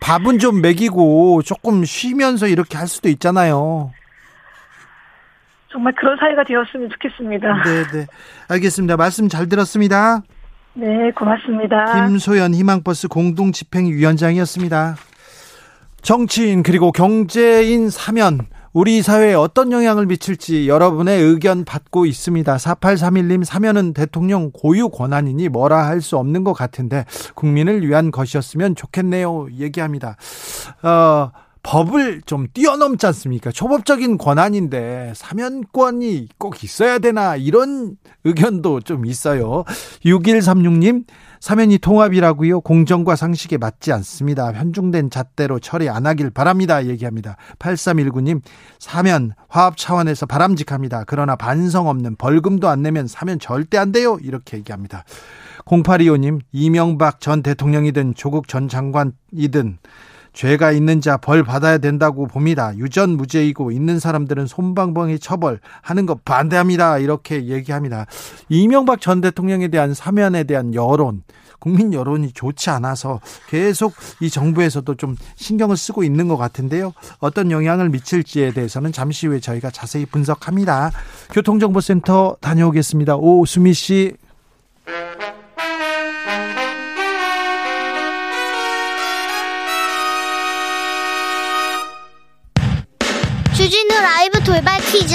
밥은 0.00 0.38
좀 0.38 0.60
먹이고 0.60 1.40
조금 1.42 1.82
쉬면서 1.82 2.46
이렇게 2.46 2.76
할 2.76 2.88
수도 2.88 3.08
있잖아요. 3.08 3.90
정말 5.70 5.94
그런 5.94 6.18
사회가 6.18 6.44
되었으면 6.44 6.90
좋겠습니다. 6.90 7.62
네, 7.64 7.98
네. 8.00 8.06
알겠습니다. 8.48 8.98
말씀 8.98 9.30
잘 9.30 9.48
들었습니다. 9.48 10.20
네, 10.74 11.10
고맙습니다. 11.12 12.06
김소연 12.06 12.52
희망버스 12.52 13.08
공동집행위원장이었습니다. 13.08 14.96
정치인 16.02 16.62
그리고 16.62 16.92
경제인 16.92 17.88
사면 17.88 18.40
우리 18.72 19.02
사회에 19.02 19.34
어떤 19.34 19.70
영향을 19.70 20.06
미칠지 20.06 20.66
여러분의 20.66 21.20
의견 21.20 21.64
받고 21.64 22.06
있습니다. 22.06 22.56
4831님 22.56 23.44
사면은 23.44 23.92
대통령 23.92 24.50
고유 24.50 24.88
권한이니 24.88 25.50
뭐라 25.50 25.86
할 25.86 26.02
수 26.02 26.16
없는 26.16 26.42
것 26.42 26.52
같은데 26.52 27.04
국민을 27.36 27.86
위한 27.86 28.10
것이었으면 28.10 28.74
좋겠네요. 28.74 29.48
얘기합니다. 29.56 30.16
어, 30.82 31.30
법을 31.62 32.22
좀 32.26 32.48
뛰어넘지 32.52 33.06
않습니까? 33.06 33.52
초법적인 33.52 34.18
권한인데 34.18 35.12
사면권이 35.14 36.28
꼭 36.38 36.64
있어야 36.64 36.98
되나 36.98 37.36
이런 37.36 37.96
의견도 38.24 38.80
좀 38.80 39.06
있어요. 39.06 39.62
6136님 40.04 41.04
사면이 41.42 41.78
통합이라고요. 41.78 42.60
공정과 42.60 43.16
상식에 43.16 43.58
맞지 43.58 43.92
않습니다. 43.94 44.52
편중된 44.52 45.10
잣대로 45.10 45.58
처리 45.58 45.88
안 45.88 46.06
하길 46.06 46.30
바랍니다. 46.30 46.86
얘기합니다. 46.86 47.36
8319님 47.58 48.42
사면 48.78 49.32
화합 49.48 49.76
차원에서 49.76 50.26
바람직합니다. 50.26 51.02
그러나 51.08 51.34
반성 51.34 51.88
없는 51.88 52.14
벌금도 52.14 52.68
안 52.68 52.82
내면 52.82 53.08
사면 53.08 53.40
절대 53.40 53.76
안 53.76 53.90
돼요. 53.90 54.18
이렇게 54.22 54.56
얘기합니다. 54.58 55.02
0825님 55.64 56.42
이명박 56.52 57.20
전 57.20 57.42
대통령이든 57.42 58.14
조국 58.14 58.46
전 58.46 58.68
장관이든 58.68 59.78
죄가 60.32 60.72
있는 60.72 61.00
자 61.00 61.16
벌 61.16 61.42
받아야 61.44 61.78
된다고 61.78 62.26
봅니다. 62.26 62.76
유전 62.76 63.10
무죄이고 63.16 63.70
있는 63.70 63.98
사람들은 64.00 64.46
손방망이 64.46 65.18
처벌하는 65.18 66.06
것 66.06 66.24
반대합니다. 66.24 66.98
이렇게 66.98 67.46
얘기합니다. 67.46 68.06
이명박 68.48 69.00
전 69.00 69.20
대통령에 69.20 69.68
대한 69.68 69.94
사면에 69.94 70.44
대한 70.44 70.74
여론, 70.74 71.22
국민 71.58 71.92
여론이 71.92 72.32
좋지 72.32 72.70
않아서 72.70 73.20
계속 73.48 73.92
이 74.20 74.30
정부에서도 74.30 74.94
좀 74.96 75.16
신경을 75.36 75.76
쓰고 75.76 76.02
있는 76.02 76.26
것 76.26 76.36
같은데요. 76.36 76.92
어떤 77.18 77.50
영향을 77.50 77.88
미칠지에 77.90 78.52
대해서는 78.52 78.90
잠시 78.90 79.26
후에 79.28 79.38
저희가 79.38 79.70
자세히 79.70 80.06
분석합니다. 80.06 80.90
교통정보센터 81.30 82.38
다녀오겠습니다. 82.40 83.16
오수미 83.16 83.74
씨. 83.74 84.16
돌발 94.52 94.78
퀴즈. 94.82 95.14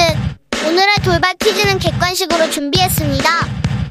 오늘의 0.66 0.96
돌발 1.04 1.36
퀴즈는 1.36 1.78
객관식으로 1.78 2.50
준비했습니다. 2.50 3.30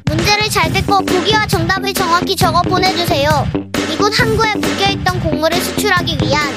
문제를 0.03 0.49
잘 0.49 0.73
듣고 0.73 0.99
보기와 1.05 1.47
정답을 1.47 1.93
정확히 1.93 2.35
적어 2.35 2.61
보내주세요. 2.63 3.47
이곳 3.89 4.19
항구에 4.19 4.55
묶여있던 4.55 5.21
곡물을 5.21 5.57
수출하기 5.61 6.17
위한 6.21 6.53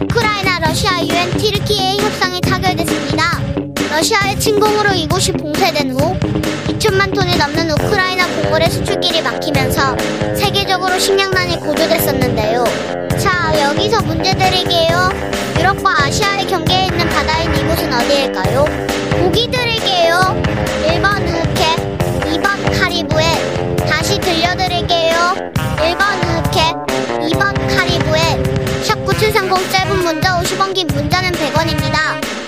우크라이나 0.00 0.60
러시아 0.60 1.04
유엔 1.04 1.36
티르키예의 1.36 1.98
협상이 1.98 2.40
타결됐습니다. 2.42 3.47
러시아의 3.98 4.38
침공으로 4.38 4.92
이곳이 4.94 5.32
봉쇄된 5.32 5.90
후 5.90 6.16
2천만 6.68 7.12
톤이 7.12 7.36
넘는 7.36 7.68
우크라이나 7.72 8.28
곡물의 8.28 8.70
수출길이 8.70 9.22
막히면서 9.22 9.96
세계적으로 10.36 10.96
식량난이 11.00 11.58
고조됐었는데요. 11.58 12.64
자, 13.18 13.52
여기서 13.60 14.02
문제 14.02 14.32
드릴게요. 14.34 15.10
유럽과 15.58 16.04
아시아의 16.04 16.46
경계에 16.46 16.84
있는 16.86 17.08
바다인 17.08 17.52
이곳은 17.56 17.92
어디일까요? 17.92 18.66
보기 19.18 19.50
드릴게요. 19.50 20.40
1번 20.86 21.20
우케, 21.26 22.38
2번 22.38 22.80
카리브해. 22.80 23.76
다시 23.84 24.20
들려드릴게요. 24.20 25.34
1번 25.54 26.46
우케, 26.46 27.34
2번 27.34 27.76
카리브해. 27.76 28.84
샵 28.84 29.04
9730 29.04 29.72
짧은 29.72 30.04
문자 30.04 30.40
50원 30.40 30.72
긴 30.72 30.86
문자는 30.86 31.32
100원입니다. 31.32 32.47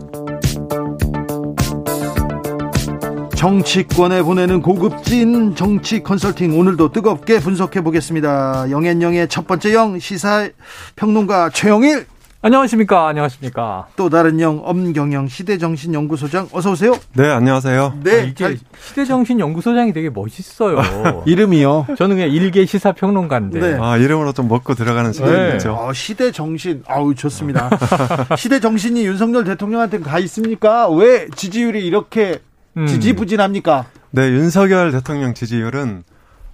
정치권에 3.41 4.21
보내는 4.21 4.61
고급진 4.61 5.55
정치 5.55 6.03
컨설팅 6.03 6.59
오늘도 6.59 6.91
뜨겁게 6.91 7.39
분석해 7.39 7.81
보겠습니다. 7.81 8.69
영앤영의 8.69 9.29
첫 9.29 9.47
번째 9.47 9.73
영 9.73 9.97
시사 9.97 10.47
평론가 10.95 11.49
최영일 11.49 12.05
안녕하십니까. 12.43 13.07
안녕하십니까. 13.07 13.87
또 13.95 14.09
다른 14.09 14.39
영 14.39 14.61
엄경영 14.63 15.27
시대정신연구소장 15.27 16.49
어서 16.51 16.73
오세요. 16.73 16.93
네, 17.13 17.29
안녕하세요. 17.29 17.97
네, 18.03 18.11
아, 18.11 18.23
이게 18.23 18.57
시대정신연구소장이 18.79 19.91
되게 19.93 20.11
멋있어요. 20.11 20.79
이름이요. 21.25 21.87
저는 21.97 22.17
그냥 22.17 22.31
일개 22.31 22.63
시사 22.67 22.91
평론가인데. 22.91 23.59
네. 23.59 23.77
아, 23.81 23.97
이름으로 23.97 24.33
좀 24.33 24.49
먹고 24.49 24.75
들어가는 24.75 25.13
시대죠. 25.13 25.69
네. 25.69 25.75
어, 25.75 25.93
시대정신. 25.93 26.83
아우, 26.87 27.15
좋습니다. 27.15 27.71
시대정신이 28.37 29.03
윤석열 29.03 29.43
대통령한테 29.45 29.99
가 29.99 30.19
있습니까? 30.19 30.87
왜 30.89 31.27
지지율이 31.35 31.83
이렇게 31.85 32.39
음. 32.77 32.87
지지부진합니까? 32.87 33.85
네, 34.11 34.29
윤석열 34.29 34.91
대통령 34.91 35.33
지지율은 35.33 36.03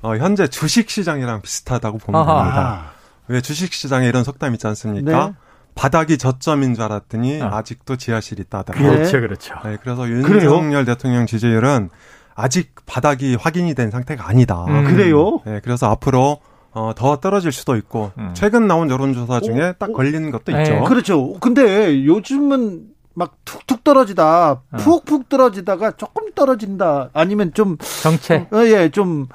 어, 0.01 0.15
현재 0.15 0.47
주식 0.47 0.89
시장이랑 0.89 1.41
비슷하다고 1.41 1.97
보면 1.99 2.21
아하. 2.21 2.43
됩니다. 2.43 2.91
왜 3.27 3.41
주식 3.41 3.73
시장에 3.73 4.07
이런 4.07 4.23
속담 4.23 4.53
있지 4.53 4.67
않습니까? 4.67 5.27
네. 5.27 5.33
바닥이 5.75 6.17
저점인 6.17 6.73
줄 6.73 6.83
알았더니 6.83 7.41
아. 7.41 7.61
직도 7.61 7.97
지하실이 7.97 8.43
있다더 8.47 8.73
그렇죠, 8.73 9.19
그렇죠. 9.21 9.53
네, 9.63 9.77
그래서 9.81 10.09
윤석열 10.09 10.85
대통령 10.85 11.25
지지율은 11.27 11.89
아직 12.33 12.73
바닥이 12.85 13.35
확인이 13.35 13.73
된 13.73 13.91
상태가 13.91 14.27
아니다. 14.27 14.65
음. 14.67 14.85
그래요? 14.85 15.41
네, 15.45 15.59
그래서 15.63 15.89
앞으로 15.89 16.39
어, 16.71 16.93
더 16.95 17.17
떨어질 17.19 17.51
수도 17.51 17.75
있고 17.75 18.11
음. 18.17 18.31
최근 18.33 18.67
나온 18.67 18.89
여론조사 18.89 19.39
중에 19.39 19.69
오, 19.69 19.73
딱 19.79 19.93
걸리는 19.93 20.29
것도 20.29 20.53
오, 20.55 20.59
있죠. 20.59 20.73
네. 20.73 20.83
그렇죠. 20.83 21.33
근데 21.39 22.05
요즘은 22.05 22.81
막 23.17 23.33
툭툭 23.45 23.83
떨어지다 23.83 24.51
어. 24.51 24.77
푹푹 24.77 25.27
떨어지다가 25.27 25.93
조금 25.93 26.31
떨어진다 26.35 27.09
아니면 27.13 27.51
좀 27.51 27.77
정체 28.03 28.47
어, 28.51 28.57
예, 28.65 28.89
좀 28.89 29.25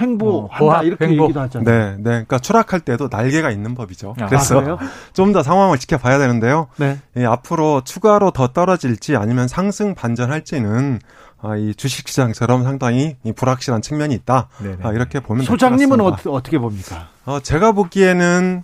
행보한다 0.00 0.78
어, 0.80 0.82
이렇게 0.84 1.06
행보. 1.06 1.24
얘기도 1.24 1.40
하잖아요. 1.40 1.64
네, 1.64 1.96
네. 1.96 2.02
그러니까 2.02 2.38
추락할 2.38 2.80
때도 2.80 3.08
날개가 3.10 3.50
있는 3.50 3.74
법이죠. 3.74 4.14
아, 4.20 4.26
그래서 4.26 4.78
좀더 5.12 5.42
상황을 5.42 5.78
지켜봐야 5.78 6.18
되는데요. 6.18 6.68
네. 6.76 7.00
예, 7.16 7.24
앞으로 7.24 7.82
추가로 7.84 8.30
더 8.30 8.46
떨어질지 8.46 9.16
아니면 9.16 9.48
상승 9.48 9.96
반전할지는 9.96 11.00
아, 11.40 11.56
이 11.56 11.74
주식시장처럼 11.74 12.62
상당히 12.62 13.16
불확실한 13.34 13.82
측면이 13.82 14.14
있다. 14.14 14.48
아, 14.82 14.92
이렇게 14.92 15.18
보면 15.18 15.44
소장님은 15.44 16.00
어, 16.00 16.16
떻게 16.16 16.58
봅니까? 16.58 17.08
어, 17.24 17.40
제가 17.40 17.72
보기에는 17.72 18.62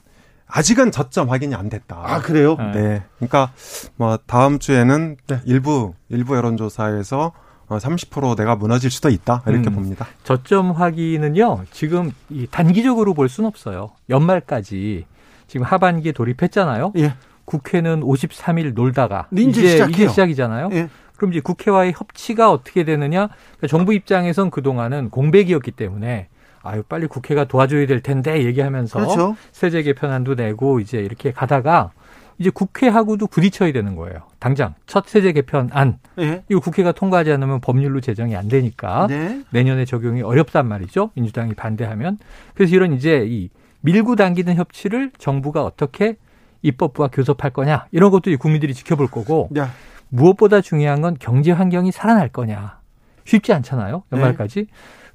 아직은 0.49 0.91
저점 0.91 1.31
확인이 1.31 1.55
안 1.55 1.69
됐다. 1.69 2.01
아 2.03 2.21
그래요? 2.21 2.57
네. 2.57 3.03
그러니까 3.17 3.53
뭐 3.97 4.19
다음 4.27 4.59
주에는 4.59 5.17
네. 5.27 5.41
일부 5.45 5.95
일부 6.09 6.37
여론조사에서 6.37 7.33
30% 7.69 8.25
어, 8.25 8.35
내가 8.35 8.57
무너질 8.57 8.91
수도 8.91 9.11
있다 9.11 9.43
이렇게 9.47 9.69
음, 9.69 9.75
봅니다. 9.75 10.07
저점 10.25 10.73
확인은요 10.73 11.65
지금 11.71 12.11
이 12.31 12.47
단기적으로 12.51 13.15
볼 13.15 13.29
수는 13.29 13.47
없어요. 13.47 13.91
연말까지 14.09 15.05
지금 15.47 15.67
하반기에 15.67 16.13
돌입했잖아요. 16.13 16.93
예. 16.97 17.15
국회는 17.45 18.01
53일 18.01 18.75
놀다가 18.75 19.29
이제 19.33 19.69
시작해요. 19.69 19.95
이제 19.95 20.09
시작이잖아요. 20.09 20.71
예. 20.73 20.89
그럼 21.17 21.33
이제 21.33 21.41
국회와의 21.41 21.95
협치가 21.97 22.51
어떻게 22.51 22.85
되느냐? 22.85 23.29
그러니까 23.29 23.67
정부 23.67 23.93
입장에선 23.93 24.51
그 24.51 24.63
동안은 24.63 25.11
공백이었기 25.11 25.73
때문에 25.73 26.29
아유 26.69 26.83
빨리 26.89 27.07
국회가 27.07 27.45
도와줘야 27.45 27.87
될 27.87 28.01
텐데 28.01 28.45
얘기하면서 28.45 28.99
그렇죠. 28.99 29.37
세제 29.53 29.83
개편안도 29.83 30.35
내고 30.35 30.81
이제 30.81 30.99
이렇게 30.99 31.33
가다가 31.33 31.91
이제 32.39 32.51
국회하고도 32.51 33.27
부딪혀야 33.27 33.73
되는 33.73 33.97
거예요. 33.97 34.21
당장 34.39 34.75
첫 34.87 35.09
세제 35.09 35.33
개편안 35.33 35.99
네. 36.17 36.45
이거 36.49 36.61
국회가 36.61 36.93
통과하지 36.93 37.33
않으면 37.33 37.61
법률로 37.61 38.01
제정이 38.01 38.37
안 38.37 38.49
되니까 38.49 39.07
네. 39.09 39.43
내년에 39.51 39.85
적용이 39.85 40.23
어렵단 40.23 40.67
말이죠. 40.67 41.11
민주당이 41.15 41.55
반대하면 41.55 42.19
그래서 42.55 42.75
이런 42.75 42.93
이제 42.93 43.25
이 43.27 43.51
밀고 43.81 44.17
당기는 44.17 44.55
협치를 44.55 45.13
정부가 45.19 45.65
어떻게 45.65 46.17
입법부와 46.63 47.09
교섭할 47.09 47.51
거냐 47.51 47.87
이런 47.91 48.11
것도 48.11 48.37
국민들이 48.39 48.75
지켜볼 48.75 49.09
거고 49.09 49.49
네. 49.51 49.63
무엇보다 50.09 50.61
중요한 50.61 51.01
건 51.01 51.17
경제 51.19 51.53
환경이 51.53 51.93
살아날 51.93 52.29
거냐 52.29 52.79
쉽지 53.25 53.53
않잖아요 53.53 54.05
연말까지 54.13 54.67
네. 54.67 54.67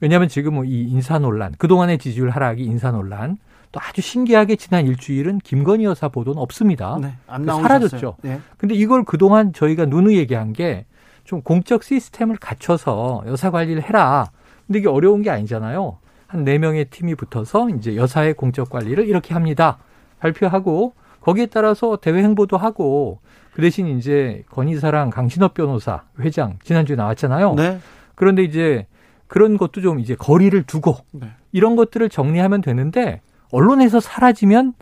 왜냐하면 0.04 0.28
지금 0.28 0.56
뭐이 0.56 0.84
인사 0.84 1.18
논란 1.18 1.54
그동안의 1.58 1.98
지지율 1.98 2.30
하락이 2.30 2.64
인사 2.64 2.92
논란 2.92 3.38
또 3.72 3.80
아주 3.82 4.02
신기하게 4.02 4.58
지난 4.58 4.86
일주일은 4.86 5.40
김건희 5.40 5.86
여사 5.86 6.10
보도는 6.10 6.40
없습니다. 6.42 6.98
네, 7.02 7.14
안 7.26 7.46
사라졌죠. 7.46 8.18
네. 8.22 8.40
근데 8.58 8.76
이걸 8.76 9.04
그동안 9.04 9.54
저희가 9.54 9.86
누누이 9.86 10.18
얘기한 10.18 10.54
게 10.54 10.86
좀 11.24 11.42
공적 11.42 11.84
시스템을 11.84 12.38
갖춰서 12.38 13.24
여사 13.28 13.50
관리를 13.50 13.82
해라. 13.84 14.32
근데 14.68 14.80
이게 14.80 14.88
어려운 14.88 15.22
게 15.22 15.30
아니잖아요. 15.30 15.98
한 16.28 16.44
네명의 16.44 16.86
팀이 16.86 17.16
붙어서 17.16 17.70
이제 17.70 17.96
여사의 17.96 18.34
공적 18.34 18.70
관리를 18.70 19.08
이렇게 19.08 19.34
합니다. 19.34 19.78
발표하고 20.20 20.94
거기에 21.22 21.46
따라서 21.48 21.98
대외 21.98 22.24
행보도 22.24 22.58
하고 22.58 23.20
그 23.54 23.62
대신 23.62 23.88
이제 23.98 24.44
건희사랑 24.50 25.10
강신업 25.12 25.54
변호사 25.54 26.04
회장 26.20 26.58
지난주에 26.64 26.96
나왔잖아요. 26.96 27.54
네. 27.56 27.80
그런데 28.16 28.44
이제 28.44 28.88
그런 29.28 29.58
것도 29.58 29.82
좀 29.82 30.00
이제 30.00 30.16
거리를 30.16 30.62
두고 30.64 30.98
네. 31.12 31.28
이런 31.52 31.76
것들을 31.76 32.08
정리하면 32.10 32.62
되는데 32.62 33.22
언론에서 33.52 34.00
사라지면 34.00 34.74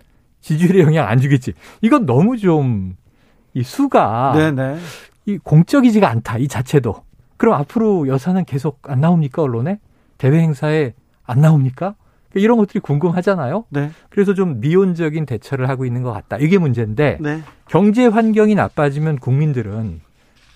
지지율에 0.41 0.81
영향 0.81 1.07
안 1.07 1.19
주겠지. 1.19 1.53
이건 1.81 2.05
너무 2.05 2.37
좀 2.37 2.95
이 3.53 3.63
수가 3.63 4.33
네네. 4.35 4.77
이 5.25 5.37
공적이지가 5.37 6.09
않다 6.09 6.37
이 6.37 6.47
자체도. 6.47 7.03
그럼 7.37 7.55
앞으로 7.55 8.07
여사는 8.07 8.43
계속 8.45 8.79
안 8.83 9.01
나옵니까 9.01 9.41
언론에 9.41 9.79
대외 10.17 10.39
행사에 10.39 10.93
안 11.23 11.41
나옵니까? 11.41 11.95
이런 12.33 12.57
것들이 12.57 12.79
궁금하잖아요. 12.79 13.65
네. 13.69 13.91
그래서 14.09 14.33
좀 14.33 14.61
미온적인 14.61 15.25
대처를 15.25 15.67
하고 15.67 15.85
있는 15.85 16.01
것 16.01 16.13
같다. 16.13 16.37
이게 16.37 16.57
문제인데 16.57 17.17
네. 17.19 17.41
경제 17.67 18.05
환경이 18.05 18.55
나빠지면 18.55 19.17
국민들은 19.17 20.01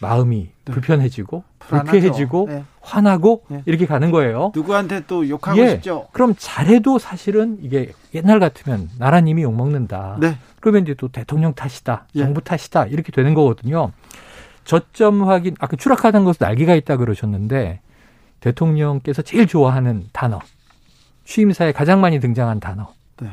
마음이 0.07 0.49
네. 0.65 0.71
불편해지고 0.71 1.43
불쾌해지고 1.59 2.47
네. 2.49 2.63
화나고 2.81 3.43
네. 3.49 3.63
이렇게 3.65 3.85
가는 3.85 4.11
거예요. 4.11 4.51
누구한테 4.53 5.05
또 5.07 5.27
욕하고 5.27 5.59
예. 5.59 5.69
싶죠. 5.69 6.07
그럼 6.11 6.35
잘해도 6.37 6.99
사실은 6.99 7.57
이게 7.61 7.91
옛날 8.13 8.39
같으면 8.39 8.89
나라님이 8.99 9.43
욕 9.43 9.55
먹는다. 9.55 10.17
네. 10.19 10.37
그러면 10.59 10.83
이제 10.83 10.93
또 10.95 11.07
대통령 11.07 11.53
탓이다, 11.53 12.07
예. 12.15 12.19
정부 12.19 12.41
탓이다 12.41 12.85
이렇게 12.87 13.11
되는 13.11 13.33
거거든요. 13.33 13.91
저점 14.63 15.27
확인 15.27 15.55
아까 15.59 15.75
추락하는 15.75 16.23
것은 16.23 16.37
날개가 16.45 16.75
있다 16.75 16.97
그러셨는데 16.97 17.81
대통령께서 18.39 19.21
제일 19.21 19.47
좋아하는 19.47 20.05
단어 20.11 20.39
취임사에 21.25 21.71
가장 21.71 22.01
많이 22.01 22.19
등장한 22.19 22.59
단어 22.59 22.93
네. 23.21 23.29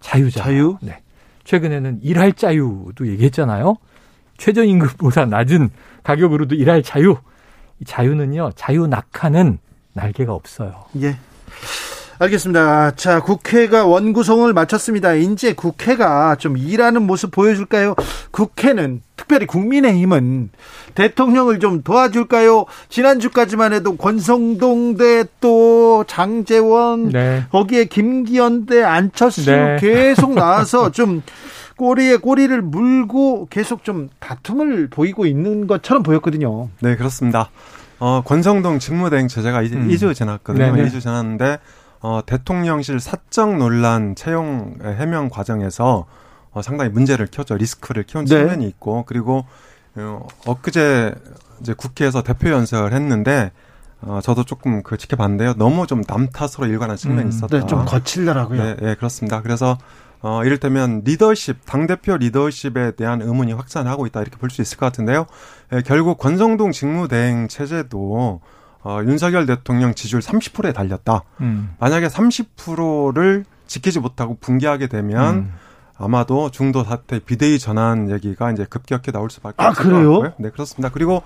자유자. 0.00 0.44
자유. 0.44 0.76
네. 0.80 1.00
최근에는 1.44 2.00
일할 2.02 2.32
자유도 2.32 3.08
얘기했잖아요. 3.08 3.76
최저임금보다 4.38 5.26
낮은 5.26 5.70
가격으로도 6.02 6.54
일할 6.54 6.82
자유. 6.82 7.16
이 7.80 7.84
자유는요, 7.84 8.52
자유 8.54 8.86
낙하는 8.86 9.58
날개가 9.94 10.32
없어요. 10.32 10.84
예. 11.00 11.16
알겠습니다. 12.18 12.92
자, 12.92 13.20
국회가 13.20 13.84
원구성을 13.84 14.52
마쳤습니다. 14.52 15.14
이제 15.14 15.54
국회가 15.54 16.36
좀 16.36 16.56
일하는 16.56 17.02
모습 17.02 17.32
보여줄까요? 17.32 17.96
국회는 18.30 19.02
특별히 19.16 19.46
국민의힘은 19.46 20.50
대통령을 20.94 21.58
좀 21.58 21.82
도와줄까요? 21.82 22.66
지난주까지만 22.88 23.72
해도 23.72 23.96
권성동 23.96 24.96
대또 24.96 26.04
장재원 26.06 27.08
네. 27.08 27.44
거기에 27.50 27.86
김기현 27.86 28.66
대 28.66 28.82
안철수 28.82 29.44
네. 29.46 29.78
계속 29.80 30.34
나와서 30.34 30.92
좀 30.92 31.22
꼬리에 31.76 32.16
꼬리를 32.16 32.60
물고 32.62 33.46
계속 33.50 33.84
좀 33.84 34.08
다툼을 34.20 34.88
보이고 34.88 35.26
있는 35.26 35.66
것처럼 35.66 36.02
보였거든요. 36.02 36.68
네, 36.80 36.96
그렇습니다. 36.96 37.50
어, 37.98 38.22
권성동 38.24 38.78
직무대행 38.78 39.28
체제가 39.28 39.62
이제 39.62 39.76
음. 39.76 39.88
2주 39.88 40.14
지났거든요. 40.14 40.72
네네. 40.74 40.88
2주 40.88 41.00
지났는데 41.00 41.58
어, 42.00 42.20
대통령실 42.26 42.98
사적 43.00 43.56
논란 43.56 44.14
채용 44.16 44.76
해명 44.82 45.28
과정에서 45.28 46.06
어, 46.52 46.62
상당히 46.62 46.90
문제를 46.90 47.26
키웠죠. 47.28 47.56
리스크를 47.56 48.02
키운 48.02 48.24
네. 48.24 48.36
측면이 48.36 48.66
있고 48.66 49.04
그리고 49.06 49.44
어, 49.96 50.26
엊그제 50.46 51.14
이제 51.60 51.74
국회에서 51.74 52.22
대표 52.22 52.50
연설을 52.50 52.92
했는데 52.92 53.52
어, 54.00 54.18
저도 54.20 54.42
조금 54.44 54.82
그 54.82 54.96
지켜봤는데요. 54.96 55.54
너무 55.54 55.86
좀 55.86 56.02
남 56.08 56.28
탓으로 56.28 56.66
일관한 56.66 56.96
측면이 56.96 57.22
음, 57.22 57.28
있었다. 57.28 57.60
네, 57.60 57.66
좀 57.66 57.84
거칠더라고요. 57.84 58.60
네, 58.62 58.76
네, 58.80 58.94
그렇습니다. 58.96 59.42
그래서 59.42 59.78
어, 60.22 60.44
이를테면 60.44 61.02
리더십, 61.04 61.66
당대표 61.66 62.16
리더십에 62.16 62.92
대한 62.96 63.20
의문이 63.22 63.52
확산하고 63.54 64.06
있다 64.06 64.20
이렇게 64.22 64.36
볼 64.38 64.50
수 64.50 64.62
있을 64.62 64.76
것 64.78 64.86
같은데요. 64.86 65.26
예, 65.72 65.82
결국 65.82 66.18
권성동 66.18 66.70
직무대행 66.72 67.48
체제도 67.48 68.40
어, 68.84 68.98
윤석열 69.04 69.46
대통령 69.46 69.94
지지율 69.94 70.22
30%에 70.22 70.72
달렸다. 70.72 71.22
음. 71.40 71.74
만약에 71.78 72.08
30%를 72.08 73.44
지키지 73.66 74.00
못하고 74.00 74.36
붕괴하게 74.40 74.86
되면 74.88 75.34
음. 75.34 75.52
아마도 75.96 76.50
중도 76.50 76.82
사태 76.84 77.18
비대위 77.20 77.58
전환 77.58 78.10
얘기가 78.10 78.50
이제 78.50 78.64
급격히 78.68 79.12
나올 79.12 79.30
수밖에 79.30 79.62
아, 79.62 79.68
없을 79.68 79.84
그래요? 79.84 80.10
것 80.10 80.20
같고요. 80.20 80.34
네, 80.38 80.50
그렇습니다. 80.50 80.88
그리고 80.92 81.22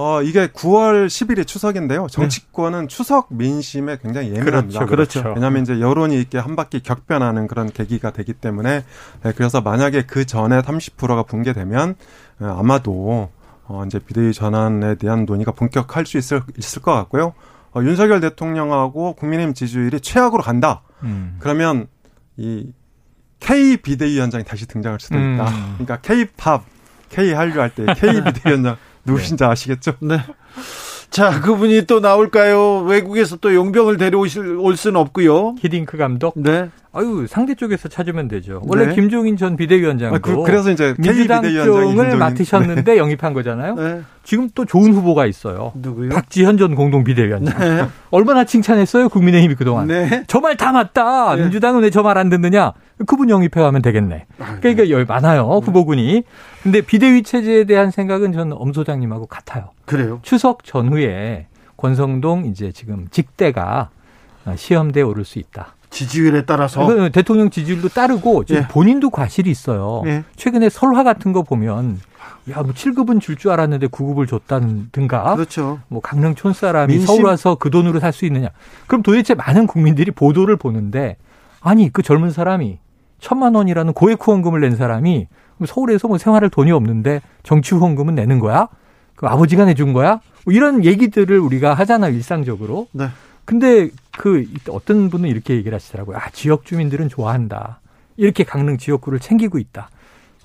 어, 0.00 0.22
이게 0.22 0.46
9월 0.46 1.08
10일이 1.08 1.46
추석인데요. 1.46 2.06
정치권은 2.10 2.80
네. 2.82 2.86
추석 2.86 3.28
민심에 3.30 3.98
굉장히 4.02 4.28
예민합니다. 4.28 4.86
그렇죠. 4.86 5.20
그렇죠. 5.20 5.32
왜냐하면 5.34 5.62
이제 5.62 5.78
여론이 5.78 6.16
이렇게 6.16 6.38
한 6.38 6.56
바퀴 6.56 6.80
격변하는 6.80 7.46
그런 7.46 7.70
계기가 7.70 8.10
되기 8.10 8.32
때문에 8.32 8.84
네, 9.22 9.32
그래서 9.36 9.60
만약에 9.60 10.06
그 10.06 10.24
전에 10.24 10.62
30%가 10.62 11.22
붕괴되면 11.24 11.96
어, 12.40 12.56
아마도 12.58 13.28
어, 13.64 13.84
이제 13.84 13.98
비대위 13.98 14.32
전환에 14.32 14.94
대한 14.94 15.26
논의가 15.26 15.52
본격할 15.52 16.06
수 16.06 16.16
있을, 16.16 16.42
있을 16.56 16.80
것 16.80 16.94
같고요. 16.94 17.34
어, 17.74 17.82
윤석열 17.82 18.20
대통령하고 18.20 19.12
국민의힘 19.16 19.52
지지율이 19.52 20.00
최악으로 20.00 20.42
간다. 20.42 20.80
음. 21.02 21.36
그러면 21.40 21.88
이 22.38 22.72
K 23.38 23.76
비대위원장이 23.76 24.44
다시 24.44 24.66
등장할 24.66 24.98
수도 24.98 25.16
있다. 25.18 25.48
음. 25.48 25.74
그러니까 25.74 25.98
K-팝, 26.00 26.64
K 27.10 27.32
한류 27.34 27.60
할 27.60 27.70
때 27.74 27.84
K 27.96 28.24
비대위원장 28.24 28.76
누구신지 29.04 29.44
네. 29.44 29.50
아시겠죠? 29.50 29.94
네. 30.00 30.18
자, 31.10 31.40
그분이 31.40 31.86
또 31.86 32.00
나올까요? 32.00 32.78
외국에서 32.82 33.36
또 33.36 33.54
용병을 33.54 33.96
데려오실 33.96 34.56
올 34.56 34.76
수는 34.76 35.00
없고요. 35.00 35.56
히딩크 35.58 35.96
감독. 35.96 36.34
네. 36.36 36.70
아유 36.92 37.26
상대 37.28 37.54
쪽에서 37.54 37.88
찾으면 37.88 38.26
되죠. 38.26 38.62
원래 38.66 38.86
네. 38.86 38.94
김종인 38.96 39.36
전 39.36 39.56
비대위원장도 39.56 40.16
아, 40.16 40.18
그, 40.18 40.50
래서 40.50 40.72
이제 40.72 40.92
민주당 40.98 41.42
쪽을 41.44 42.16
맡으셨는데 42.16 42.82
네. 42.82 42.98
영입한 42.98 43.32
거잖아요. 43.32 43.74
네. 43.76 44.00
지금 44.24 44.48
또 44.56 44.64
좋은 44.64 44.92
후보가 44.92 45.26
있어요. 45.26 45.70
누구요? 45.76 46.08
박지현 46.08 46.58
전 46.58 46.74
공동 46.74 47.04
비대위원장. 47.04 47.58
네. 47.58 47.86
얼마나 48.10 48.42
칭찬했어요 48.44 49.08
국민의힘이 49.08 49.54
그동안. 49.54 49.86
네. 49.86 50.24
저말 50.26 50.56
다 50.56 50.72
맞다. 50.72 51.36
네. 51.36 51.42
민주당은 51.42 51.82
왜 51.82 51.90
저 51.90 52.02
말 52.02 52.18
안 52.18 52.28
듣느냐. 52.28 52.72
그분 53.06 53.30
영입해 53.30 53.60
가면 53.62 53.82
되겠네. 53.82 54.26
아, 54.40 54.56
그러니까 54.60 54.90
여 54.90 55.04
많아요 55.04 55.60
후보군이. 55.64 56.24
근데 56.64 56.80
비대위 56.80 57.22
체제에 57.22 57.64
대한 57.64 57.92
생각은 57.92 58.32
저는 58.32 58.56
엄 58.58 58.72
소장님하고 58.72 59.26
같아요. 59.26 59.70
그래요? 59.84 60.18
추석 60.22 60.64
전후에 60.64 61.46
권성동 61.76 62.46
이제 62.46 62.72
지금 62.72 63.06
직대가 63.12 63.90
시험대에 64.56 65.02
오를 65.04 65.24
수 65.24 65.38
있다. 65.38 65.76
지지율에 65.90 66.44
따라서 66.44 67.10
대통령 67.10 67.50
지지율도 67.50 67.88
따르고 67.90 68.44
지금 68.44 68.62
예. 68.62 68.68
본인도 68.68 69.10
과실이 69.10 69.50
있어요. 69.50 70.02
예. 70.06 70.24
최근에 70.36 70.68
설화 70.68 71.02
같은 71.02 71.32
거 71.32 71.42
보면 71.42 72.00
야, 72.50 72.62
뭐 72.62 72.72
7급은 72.72 73.20
줄 73.20 73.36
줄 73.36 73.50
알았는데 73.50 73.88
9급을 73.88 74.28
줬다든가. 74.28 75.34
그렇죠. 75.34 75.80
뭐 75.88 76.00
강릉 76.00 76.34
촌 76.34 76.52
사람이 76.52 76.92
민심... 76.92 77.06
서울 77.06 77.26
와서 77.26 77.56
그 77.56 77.70
돈으로 77.70 78.00
살 78.00 78.12
수 78.12 78.24
있느냐. 78.26 78.48
그럼 78.86 79.02
도대체 79.02 79.34
많은 79.34 79.66
국민들이 79.66 80.10
보도를 80.10 80.56
보는데 80.56 81.16
아니, 81.60 81.92
그 81.92 82.02
젊은 82.02 82.30
사람이 82.30 82.78
천만 83.18 83.54
원이라는 83.54 83.92
고액 83.92 84.26
후원금을 84.26 84.60
낸 84.60 84.76
사람이 84.76 85.26
서울에서 85.66 86.08
뭐 86.08 86.16
생활할 86.16 86.48
돈이 86.48 86.72
없는데 86.72 87.20
정치 87.42 87.74
후원금은 87.74 88.14
내는 88.14 88.38
거야? 88.38 88.68
그 89.14 89.26
아버지가 89.26 89.66
내준 89.66 89.92
거야? 89.92 90.20
뭐 90.46 90.54
이런 90.54 90.84
얘기들을 90.84 91.38
우리가 91.38 91.74
하잖아요, 91.74 92.14
일상적으로. 92.14 92.86
네. 92.92 93.08
근데 93.50 93.88
그 94.12 94.46
어떤 94.68 95.10
분은 95.10 95.28
이렇게 95.28 95.54
얘기를 95.54 95.74
하시더라고요. 95.74 96.18
아, 96.18 96.30
지역 96.30 96.64
주민들은 96.64 97.08
좋아한다. 97.08 97.80
이렇게 98.16 98.44
강릉 98.44 98.78
지역구를 98.78 99.18
챙기고 99.18 99.58
있다. 99.58 99.90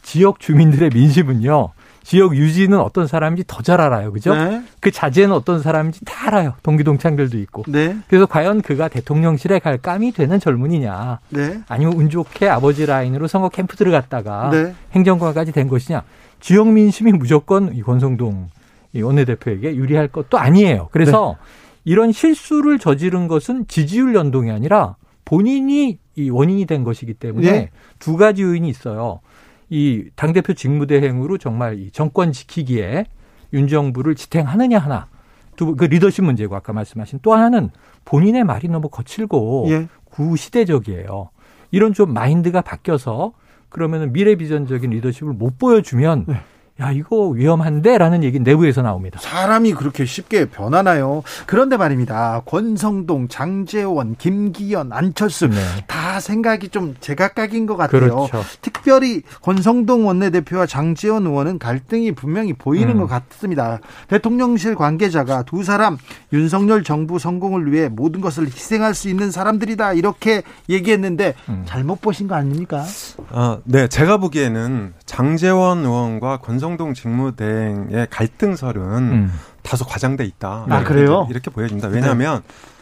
지역 0.01 0.39
주민들의 0.39 0.89
민심은요. 0.91 1.69
지역 2.01 2.35
유지는 2.35 2.79
어떤 2.79 3.05
사람인지 3.05 3.43
더 3.45 3.61
잘 3.61 3.79
알아요. 3.79 4.11
그죠? 4.11 4.33
네. 4.33 4.63
그 4.79 4.89
자제는 4.89 5.35
어떤 5.35 5.61
사람인지 5.61 6.03
다 6.03 6.29
알아요. 6.29 6.55
동기동창들도 6.63 7.37
있고. 7.37 7.63
네. 7.67 7.95
그래서 8.07 8.25
과연 8.25 8.63
그가 8.63 8.87
대통령실에 8.87 9.59
갈 9.59 9.77
감이 9.77 10.11
되는 10.11 10.39
젊은이냐. 10.39 11.19
네. 11.29 11.61
아니면 11.67 11.93
운 11.97 12.09
좋게 12.09 12.49
아버지 12.49 12.87
라인으로 12.87 13.27
선거 13.27 13.49
캠프 13.49 13.75
들어갔다가 13.75 14.49
네. 14.49 14.73
행정관까지 14.93 15.51
된 15.51 15.67
것이냐. 15.67 16.01
지역 16.39 16.69
민심이 16.69 17.11
무조건 17.11 17.71
이 17.75 17.83
권성동 17.83 18.49
원내대표에게 18.95 19.75
유리할 19.75 20.07
것도 20.07 20.39
아니에요. 20.39 20.89
그래서 20.91 21.35
네. 21.37 21.64
이런 21.86 22.11
실수를 22.11 22.79
저지른 22.79 23.27
것은 23.27 23.67
지지율 23.67 24.15
연동이 24.15 24.51
아니라 24.51 24.97
본인이 25.23 25.99
이 26.15 26.29
원인이 26.29 26.65
된 26.65 26.83
것이기 26.83 27.13
때문에 27.13 27.51
네. 27.51 27.69
두 27.99 28.17
가지 28.17 28.41
요인이 28.41 28.67
있어요. 28.67 29.21
이 29.69 30.05
당대표 30.15 30.53
직무대행으로 30.53 31.38
정말 31.38 31.79
이 31.79 31.91
정권 31.91 32.31
지키기에 32.31 33.05
윤 33.53 33.67
정부를 33.67 34.15
지탱하느냐 34.15 34.79
하나. 34.79 35.07
두, 35.55 35.75
그 35.75 35.86
리더십 35.86 36.23
문제고 36.23 36.55
아까 36.55 36.73
말씀하신 36.73 37.19
또 37.21 37.33
하나는 37.33 37.69
본인의 38.03 38.43
말이 38.43 38.67
너무 38.67 38.89
거칠고 38.89 39.67
예. 39.69 39.88
구시대적이에요. 40.05 41.29
이런 41.71 41.93
좀 41.93 42.13
마인드가 42.13 42.61
바뀌어서 42.61 43.33
그러면은 43.69 44.13
미래 44.13 44.36
비전적인 44.36 44.89
리더십을 44.89 45.33
못 45.33 45.57
보여주면 45.57 46.25
네. 46.27 46.36
야, 46.82 46.91
이거 46.91 47.28
위험한데 47.30 47.97
라는 47.97 48.21
얘기 48.21 48.38
내부에서 48.38 48.82
나옵니다. 48.82 49.17
사람이 49.21 49.71
그렇게 49.76 50.03
쉽게 50.03 50.43
변하나요? 50.49 51.23
그런데 51.45 51.78
말입니다. 51.78 52.41
권성동, 52.45 53.30
장재원, 53.30 54.15
김기현, 54.17 54.91
안철수 54.91 55.47
네. 55.47 55.55
다 55.88 56.19
생각이 56.19 56.67
좀 56.69 56.93
제각각인 56.99 57.65
것 57.65 57.78
같아요. 57.78 58.01
그렇죠. 58.01 58.43
특별히 58.61 59.21
권성동 59.41 60.05
원내대표와 60.05 60.65
장재원 60.65 61.26
의원은 61.26 61.59
갈등이 61.59 62.11
분명히 62.11 62.51
보이는 62.51 62.89
음. 62.89 62.99
것 62.99 63.07
같습니다. 63.07 63.80
대통령실 64.09 64.76
관계자가 64.76 65.43
두 65.43 65.63
사람 65.63 65.97
윤석열 66.34 66.84
정부 66.84 67.19
성공을 67.19 67.71
위해 67.71 67.88
모든 67.88 68.19
것을 68.19 68.47
희생할 68.47 68.93
수 68.95 69.07
있는 69.07 69.32
사람들이다 69.32 69.93
이렇게 69.93 70.43
얘기했는데 70.67 71.36
음. 71.47 71.63
잘못 71.65 72.01
보신 72.01 72.28
거 72.28 72.36
아닙니까? 72.36 72.84
아, 73.30 73.59
네, 73.63 73.88
제가 73.88 74.17
보기에는 74.17 74.93
장재원 75.05 75.86
의원과 75.86 76.38
권성 76.38 76.64
권성동 76.66 76.95
직무대행의 76.95 78.07
갈등설은 78.09 78.82
음. 78.82 79.32
다소 79.61 79.86
과장돼 79.86 80.26
있다. 80.26 80.66
아, 80.68 80.84
그래요? 80.84 81.28
이렇게 81.30 81.51
보여집니다. 81.51 81.89
왜냐하면 81.89 82.41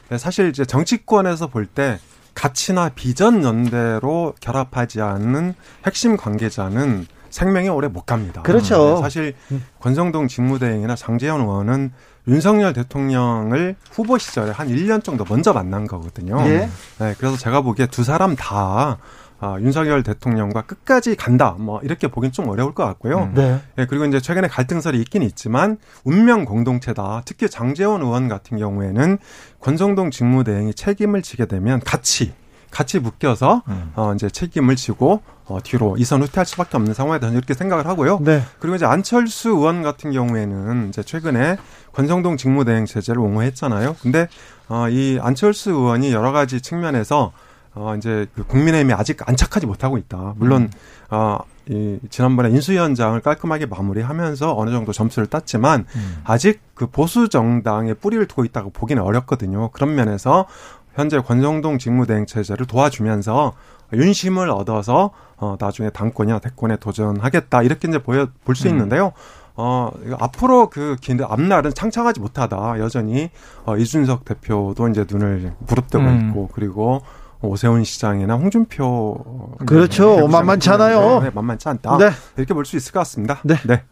네. 0.10 0.18
사실 0.18 0.48
이제 0.50 0.64
정치권에서 0.64 1.48
볼 1.48 1.66
때 1.66 2.00
가치나 2.34 2.90
비전 2.96 3.44
연대로 3.44 4.34
결합하지 4.40 5.02
않는 5.02 5.54
핵심 5.86 6.18
관계자는 6.18 7.06
생명이 7.30 7.70
오래 7.70 7.88
못 7.88 8.06
갑니다. 8.06 8.42
그렇죠. 8.42 8.96
네, 8.96 9.02
사실 9.02 9.36
음. 9.52 9.64
권성동 9.82 10.28
직무대행이나 10.30 10.96
장재현 10.96 11.42
의원은 11.42 11.92
윤석열 12.28 12.74
대통령을 12.74 13.76
후보 13.92 14.18
시절에 14.18 14.52
한 14.52 14.70
1년 14.70 15.04
정도 15.04 15.26
먼저 15.28 15.52
만난 15.52 15.86
거거든요. 15.88 16.40
예? 16.48 16.70
네, 17.00 17.16
그래서 17.18 17.36
제가 17.38 17.62
보기에 17.62 17.88
두 17.88 18.04
사람 18.04 18.36
다 18.36 18.98
아, 19.44 19.60
윤석열 19.60 20.04
대통령과 20.04 20.62
끝까지 20.62 21.18
간다. 21.18 21.58
뭐 21.60 21.82
이렇게 21.84 22.08
보긴 22.08 22.32
좀 22.32 22.48
어려울 22.48 22.74
것 22.74 22.86
같고요. 22.86 23.24
음. 23.24 23.34
네. 23.34 23.60
예, 23.78 23.86
그리고 23.86 24.06
이제 24.06 24.22
최근에 24.22 24.48
갈등설이 24.48 24.98
있긴 25.02 25.22
있지만 25.22 25.78
운명 26.06 26.46
공동체다. 26.46 27.24
특히 27.26 27.50
장재원 27.50 28.02
의원 28.02 28.30
같은 28.30 28.58
경우에는 28.58 29.18
권성동 29.60 30.12
직무대행이 30.12 30.76
책임을 30.76 31.22
지게 31.22 31.46
되면 31.46 31.82
같이 31.82 32.32
같이 32.72 33.00
묶여서 33.00 33.64
음. 33.68 33.92
어 33.96 34.14
이제 34.16 34.30
책임을 34.30 34.78
지고 34.78 35.22
어 35.46 35.60
뒤로 35.62 35.98
이선 35.98 36.24
후퇴할 36.24 36.46
수밖에 36.46 36.78
없는 36.78 36.94
상황이다 36.94 37.28
이렇게 37.28 37.54
생각을 37.54 37.86
하고요. 37.86 38.20
네. 38.22 38.42
그리고 38.60 38.78
이제 38.78 38.86
안철수 38.86 39.50
의원 39.50 39.84
같은 39.84 40.12
경우에는 40.14 40.88
이제 40.88 41.04
최근에 41.04 41.58
권성동 41.92 42.38
직무대행 42.38 42.86
제재를 42.86 43.20
옹호했잖아요. 43.22 43.98
근데 44.02 44.30
어이 44.70 45.20
안철수 45.22 45.72
의원이 45.72 46.14
여러 46.14 46.32
가지 46.32 46.62
측면에서 46.62 47.34
어, 47.76 47.96
이제 47.98 48.28
그 48.36 48.44
국민의힘이 48.46 48.94
아직 48.94 49.28
안착하지 49.28 49.66
못하고 49.66 49.98
있다. 49.98 50.36
물론, 50.38 50.64
음. 50.64 50.70
어, 51.10 51.40
이, 51.70 51.98
지난번에 52.10 52.50
인수위원장을 52.50 53.20
깔끔하게 53.22 53.66
마무리하면서 53.66 54.56
어느 54.56 54.70
정도 54.72 54.92
점수를 54.92 55.28
땄지만, 55.28 55.86
음. 55.96 56.22
아직 56.24 56.62
그 56.76 56.88
보수 56.88 57.30
정당의 57.30 57.96
뿌리를 57.96 58.26
두고 58.28 58.46
있다고 58.46 58.70
보기는 58.70 59.02
어렵거든요. 59.02 59.70
그런 59.72 59.96
면에서 59.96 60.46
현재 60.94 61.20
권성동 61.20 61.80
직무대행 61.80 62.28
체제를 62.28 62.68
도와주면서 62.68 63.54
윤심을 63.94 64.50
얻어서, 64.50 65.12
어, 65.38 65.56
나중에 65.60 65.90
당권이나 65.90 66.40
대권에 66.40 66.78
도전하겠다. 66.78 67.64
이렇게 67.64 67.88
이제 67.88 67.98
보여, 67.98 68.28
볼수 68.46 68.68
음. 68.68 68.74
있는데요. 68.74 69.14
어, 69.56 69.92
앞으로 70.20 70.70
그 70.70 70.96
앞날은 71.28 71.74
창창하지 71.74 72.20
못하다. 72.20 72.80
여전히, 72.80 73.30
어, 73.66 73.78
이준석 73.78 74.26
대표도 74.26 74.88
이제 74.90 75.06
눈을 75.10 75.54
부릅뜨고 75.68 76.04
음. 76.04 76.28
있고, 76.30 76.50
그리고 76.54 77.02
오세훈 77.48 77.84
시장이나 77.84 78.36
홍준표 78.36 79.56
그렇죠. 79.66 80.22
네, 80.22 80.28
만만치 80.28 80.70
않아요. 80.72 81.22
네, 81.22 81.30
만만치 81.34 81.70
않다. 81.70 81.98
네. 81.98 82.10
이렇게 82.38 82.54
볼 82.54 82.66
수 82.66 82.78
있을 82.78 82.92
것 82.94 83.00
같습니다. 83.02 83.40
네. 83.44 83.56
네. 83.68 83.84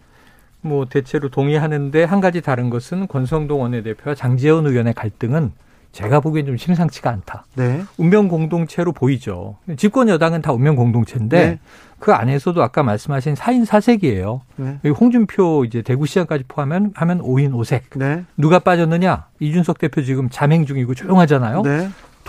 뭐 0.62 0.86
대체로 0.86 1.30
동의하는데 1.30 2.04
한 2.04 2.22
가지 2.22 2.42
다른 2.42 2.70
것은 2.70 3.08
권성동 3.08 3.62
원내대표와 3.62 4.16
장재원 4.16 4.66
의원의 4.68 4.94
갈등은 4.94 5.52
제가 5.92 6.22
보기엔 6.22 6.46
좀 6.46 6.56
심상치가 6.56 7.10
않다. 7.10 7.46
네. 7.56 7.84
운명 7.98 8.30
공동체로 8.30 8.94
보이죠. 8.94 9.58
집권 9.76 10.08
여당은 10.08 10.42
다 10.42 10.54
운명 10.54 10.78
공동체인데 10.78 11.46
네. 11.46 11.60
그 12.00 12.14
안에서도 12.14 12.64
아까 12.64 12.82
말씀하신 12.82 13.34
4인 13.34 13.66
4색이에요. 13.66 14.40
네. 14.56 14.80
홍준표 14.90 15.66
이제 15.66 15.82
대구시장까지 15.82 16.46
포함하면 16.48 16.94
하면 16.96 17.22
5인 17.22 17.52
5색. 17.52 17.98
네. 17.98 18.24
누가 18.38 18.60
빠졌느냐? 18.60 19.26
이준석 19.40 19.80
대표 19.80 20.02
지금 20.02 20.30
잠행 20.30 20.66
중이고 20.66 20.94
조용하잖아요. 20.94 21.64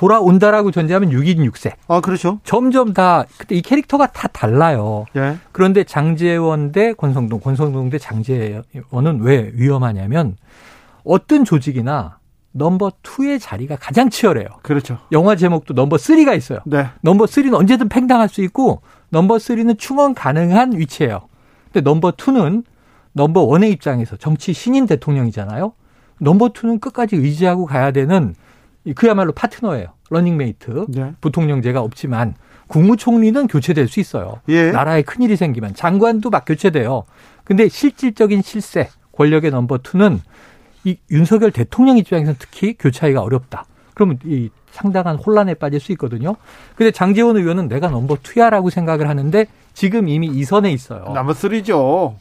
네. 0.03 0.07
돌아온다라고 0.07 0.73
전제하면 0.73 1.11
6인 1.11 1.49
6색. 1.51 1.75
아, 1.87 2.01
그렇죠. 2.01 2.41
점점 2.43 2.93
다, 2.93 3.25
그때 3.39 3.55
이 3.55 3.63
캐릭터가 3.63 4.09
다 4.09 4.27
달라요. 4.29 5.07
예. 5.17 5.37
그런데 5.53 5.85
장제원 5.85 6.73
대 6.73 6.93
권성동, 6.93 7.41
권성동 7.41 7.89
대 7.91 7.99
장제원은 7.99 9.21
왜 9.21 9.53
위험하냐면 9.55 10.37
어떤 11.05 11.45
조직이나 11.45 12.19
number 12.51 12.93
two의 13.03 13.39
자리가 13.39 13.77
가장 13.77 14.11
치열해요. 14.11 14.47
그렇죠. 14.63 14.99
영화 15.13 15.37
제목도 15.37 15.73
number 15.75 15.99
three가 15.99 16.35
있어요. 16.35 16.59
네. 16.67 16.87
number 17.03 17.27
three는 17.27 17.57
언제든 17.57 17.89
팽당할 17.89 18.29
수 18.29 18.43
있고 18.43 18.83
number 19.11 19.39
three는 19.39 19.77
충원 19.79 20.15
가능한 20.15 20.77
위치예요. 20.77 21.29
근데 21.73 21.81
number 21.81 22.13
two는 22.17 22.65
number 23.13 23.43
one의 23.43 23.71
입장에서 23.71 24.17
정치 24.17 24.53
신인 24.53 24.87
대통령이잖아요. 24.87 25.73
number 26.19 26.51
two는 26.51 26.81
끝까지 26.81 27.17
의지하고 27.17 27.67
가야 27.67 27.91
되는 27.91 28.35
그야말로 28.95 29.33
파트너예요. 29.33 29.89
러닝메이트. 30.11 30.87
네. 30.89 31.13
부통령제가 31.21 31.81
없지만 31.81 32.35
국무총리는 32.69 33.47
교체될 33.47 33.89
수 33.89 34.01
있어요. 34.01 34.41
예. 34.49 34.71
나라에 34.71 35.03
큰일이 35.03 35.37
생기면 35.37 35.75
장관도 35.75 36.31
막 36.31 36.45
교체돼요. 36.47 37.05
근데 37.45 37.69
실질적인 37.69 38.43
실세, 38.43 38.89
권력의 39.13 39.51
number 39.51 39.79
two는 39.79 40.21
이 40.85 40.97
윤석열 41.11 41.51
대통령 41.51 41.99
입장에서는 41.99 42.37
특히 42.39 42.75
교체하기가 42.79 43.21
어렵다. 43.21 43.67
그러면 43.95 44.19
이 44.25 44.51
상당한 44.71 45.17
혼란에 45.17 45.55
빠질 45.55 45.81
수 45.81 45.93
있거든요. 45.93 46.37
근데 46.77 46.91
장재원 46.91 47.37
의원은 47.37 47.69
내가 47.69 47.89
넘버 47.89 48.19
투야라고 48.23 48.71
생각을 48.71 49.09
하는데 49.09 49.47
지금 49.75 50.09
이미 50.09 50.27
이선에 50.27 50.73
있어요. 50.73 51.05
넘버 51.15 51.35
쓰리죠. 51.35 52.17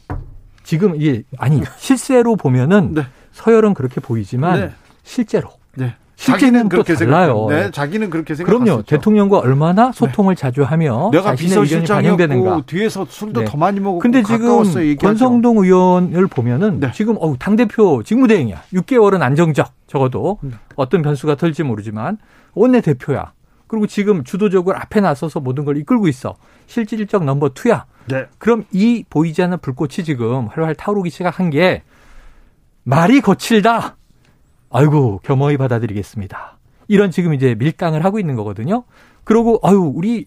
지금 0.62 0.94
이게 0.96 1.24
아니 1.38 1.62
실세로 1.78 2.36
보면은 2.36 2.94
네. 2.94 3.02
서열은 3.32 3.74
그렇게 3.74 4.00
보이지만 4.00 4.60
네. 4.60 4.70
실제로 5.02 5.50
네. 5.74 5.96
자기는 6.22 6.68
그렇게 6.68 6.94
달라요. 6.94 7.46
네, 7.48 7.70
자기는 7.70 8.10
그렇게 8.10 8.34
생각. 8.34 8.52
그럼요. 8.52 8.82
대통령과 8.82 9.38
얼마나 9.38 9.86
네. 9.86 9.92
소통을 9.92 10.34
네. 10.34 10.40
자주 10.40 10.62
하며 10.62 11.10
내가 11.12 11.34
비서실장이었고 11.34 12.62
뒤에서 12.66 13.06
술도 13.08 13.40
네. 13.40 13.46
더 13.46 13.56
많이 13.56 13.80
먹고 13.80 13.98
근데 13.98 14.22
지금 14.22 14.62
권성동 14.96 15.58
의원을 15.58 16.26
보면은 16.28 16.80
네. 16.80 16.90
지금 16.92 17.16
어우 17.18 17.36
당 17.38 17.56
대표 17.56 18.02
직무대행이야. 18.02 18.62
6개월은 18.72 19.20
안정적 19.20 19.68
적어도 19.86 20.38
네. 20.42 20.52
어떤 20.76 21.02
변수가 21.02 21.34
털지 21.36 21.64
모르지만 21.64 22.18
원내 22.54 22.80
대표야. 22.80 23.32
그리고 23.66 23.86
지금 23.86 24.22
주도적으로 24.22 24.76
앞에 24.76 25.00
나서서 25.00 25.40
모든 25.40 25.64
걸 25.64 25.76
이끌고 25.78 26.06
있어. 26.08 26.34
실질적 26.66 27.24
넘버 27.24 27.50
투야. 27.50 27.86
네. 28.06 28.26
그럼 28.38 28.64
이 28.70 29.04
보이지 29.08 29.42
않는 29.42 29.58
불꽃이 29.58 30.04
지금 30.04 30.46
활활 30.48 30.74
타오르기 30.74 31.10
시작한 31.10 31.50
게 31.50 31.82
말이 32.84 33.20
거칠다. 33.20 33.96
아이고 34.72 35.20
겸허히 35.22 35.56
받아들이겠습니다. 35.56 36.58
이런 36.88 37.10
지금 37.10 37.34
이제 37.34 37.54
밀당을 37.54 38.04
하고 38.04 38.18
있는 38.18 38.34
거거든요. 38.36 38.84
그러고 39.24 39.60
아유 39.62 39.92
우리 39.94 40.26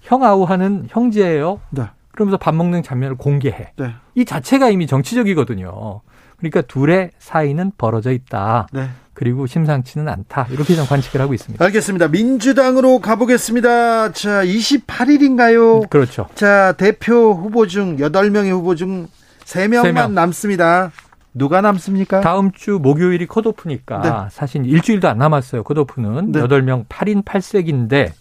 형아우 0.00 0.44
하는 0.44 0.86
형제예요. 0.88 1.60
네. 1.70 1.84
그러면서 2.12 2.36
밥 2.36 2.54
먹는 2.54 2.82
장면을 2.82 3.16
공개해. 3.16 3.72
네. 3.76 3.94
이 4.14 4.24
자체가 4.24 4.70
이미 4.70 4.86
정치적이거든요. 4.86 6.00
그러니까 6.36 6.62
둘의 6.62 7.10
사이는 7.18 7.72
벌어져 7.76 8.12
있다. 8.12 8.68
네. 8.72 8.88
그리고 9.12 9.46
심상치는 9.46 10.08
않다. 10.08 10.46
이렇게 10.50 10.76
좀 10.76 10.86
관측을 10.86 11.20
하고 11.20 11.34
있습니다. 11.34 11.64
알겠습니다. 11.64 12.08
민주당으로 12.08 13.00
가보겠습니다. 13.00 14.12
자, 14.12 14.44
28일인가요? 14.44 15.90
그렇죠. 15.90 16.28
자, 16.34 16.72
대표 16.76 17.34
후보 17.34 17.66
중 17.66 17.96
8명의 17.96 18.50
후보 18.50 18.76
중 18.76 19.08
3명만 19.44 19.92
3명. 19.92 20.12
남습니다. 20.12 20.92
누가 21.38 21.60
남습니까? 21.60 22.20
다음 22.20 22.52
주 22.52 22.78
목요일이 22.80 23.26
컷오프니까 23.26 24.00
네. 24.00 24.28
사실 24.30 24.66
일주일도 24.66 25.08
안 25.08 25.18
남았어요. 25.18 25.62
컷오프는 25.62 26.32
네. 26.32 26.40
8명 26.40 26.86
8인 26.86 27.24
8색인데 27.24 28.12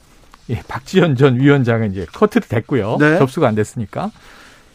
예, 0.50 0.62
박지원 0.68 1.16
전 1.16 1.40
위원장은 1.40 1.92
이제 1.92 2.06
커트 2.14 2.40
됐고요. 2.42 2.98
네. 3.00 3.18
접수가 3.18 3.48
안 3.48 3.56
됐으니까. 3.56 4.12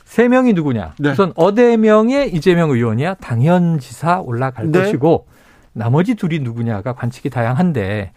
세 0.05 0.28
명이 0.28 0.53
누구냐? 0.53 0.95
네. 0.99 1.12
우선 1.12 1.32
어대명의 1.36 2.34
이재명 2.34 2.70
의원이야 2.70 3.14
당연 3.14 3.78
지사 3.78 4.20
올라갈 4.20 4.70
네. 4.70 4.80
것이고 4.80 5.26
나머지 5.72 6.14
둘이 6.14 6.40
누구냐가 6.40 6.93
관측이 6.93 7.30
다양한데 7.30 8.12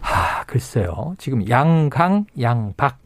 하, 0.00 0.44
글쎄요. 0.44 1.14
지금 1.18 1.46
양강, 1.48 2.26
양박 2.40 2.96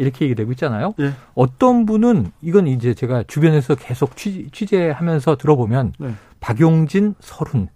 이렇게 0.00 0.24
얘기되고 0.24 0.50
있잖아요. 0.52 0.94
네. 0.96 1.12
어떤 1.34 1.84
분은 1.84 2.32
이건 2.40 2.66
이제 2.66 2.94
제가 2.94 3.24
주변에서 3.26 3.74
계속 3.74 4.16
취 4.16 4.50
재, 4.50 4.90
하면서 4.90 5.36
들어보면 5.36 5.92
네. 5.98 6.14
박용진, 6.40 7.14
설훈 7.20 7.68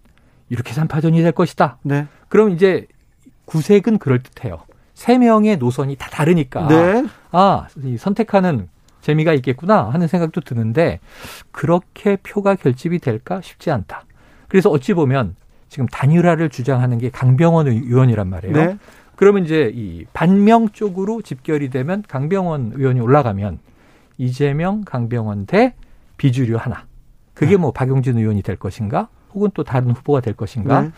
이렇게 0.49 0.73
산파전이 0.73 1.21
될 1.23 1.33
것이다. 1.33 1.79
네. 1.83 2.07
그럼 2.29 2.51
이제 2.51 2.87
구색은 3.45 3.99
그럴 3.99 4.23
듯해요. 4.23 4.63
세 4.95 5.19
명의 5.19 5.59
노선이 5.59 5.97
다 5.97 6.09
다르니까 6.09 6.69
네. 6.69 7.05
아 7.31 7.67
선택하는 7.99 8.69
재미가 9.03 9.35
있겠구나 9.35 9.91
하는 9.91 10.07
생각도 10.07 10.41
드는데 10.41 11.01
그렇게 11.51 12.17
표가 12.17 12.55
결집이 12.55 13.01
될까 13.01 13.41
쉽지 13.43 13.71
않다. 13.71 14.05
그래서 14.49 14.71
어찌 14.71 14.95
보면 14.95 15.37
지금 15.69 15.87
단일화를 15.89 16.49
주장하는 16.49 16.97
게 16.99 17.11
강병원 17.11 17.67
의원이란 17.67 18.29
말이에요. 18.31 18.55
네. 18.55 18.79
그러면 19.17 19.45
이제 19.45 19.71
이 19.75 20.05
반명 20.13 20.69
쪽으로 20.71 21.23
집결이 21.23 21.71
되면 21.71 22.03
강병원 22.07 22.73
의원이 22.75 23.01
올라가면 23.01 23.59
이재명, 24.19 24.83
강병원 24.85 25.47
대 25.47 25.75
비주류 26.17 26.57
하나. 26.57 26.87
그게 27.35 27.53
네. 27.53 27.57
뭐 27.57 27.73
박용진 27.73 28.19
의원이 28.19 28.43
될 28.43 28.57
것인가? 28.57 29.09
혹은 29.35 29.51
또 29.55 29.65
다른 29.65 29.91
후보가 29.91 30.21
될 30.21 30.35
것인가? 30.35 30.83
네. 30.83 30.91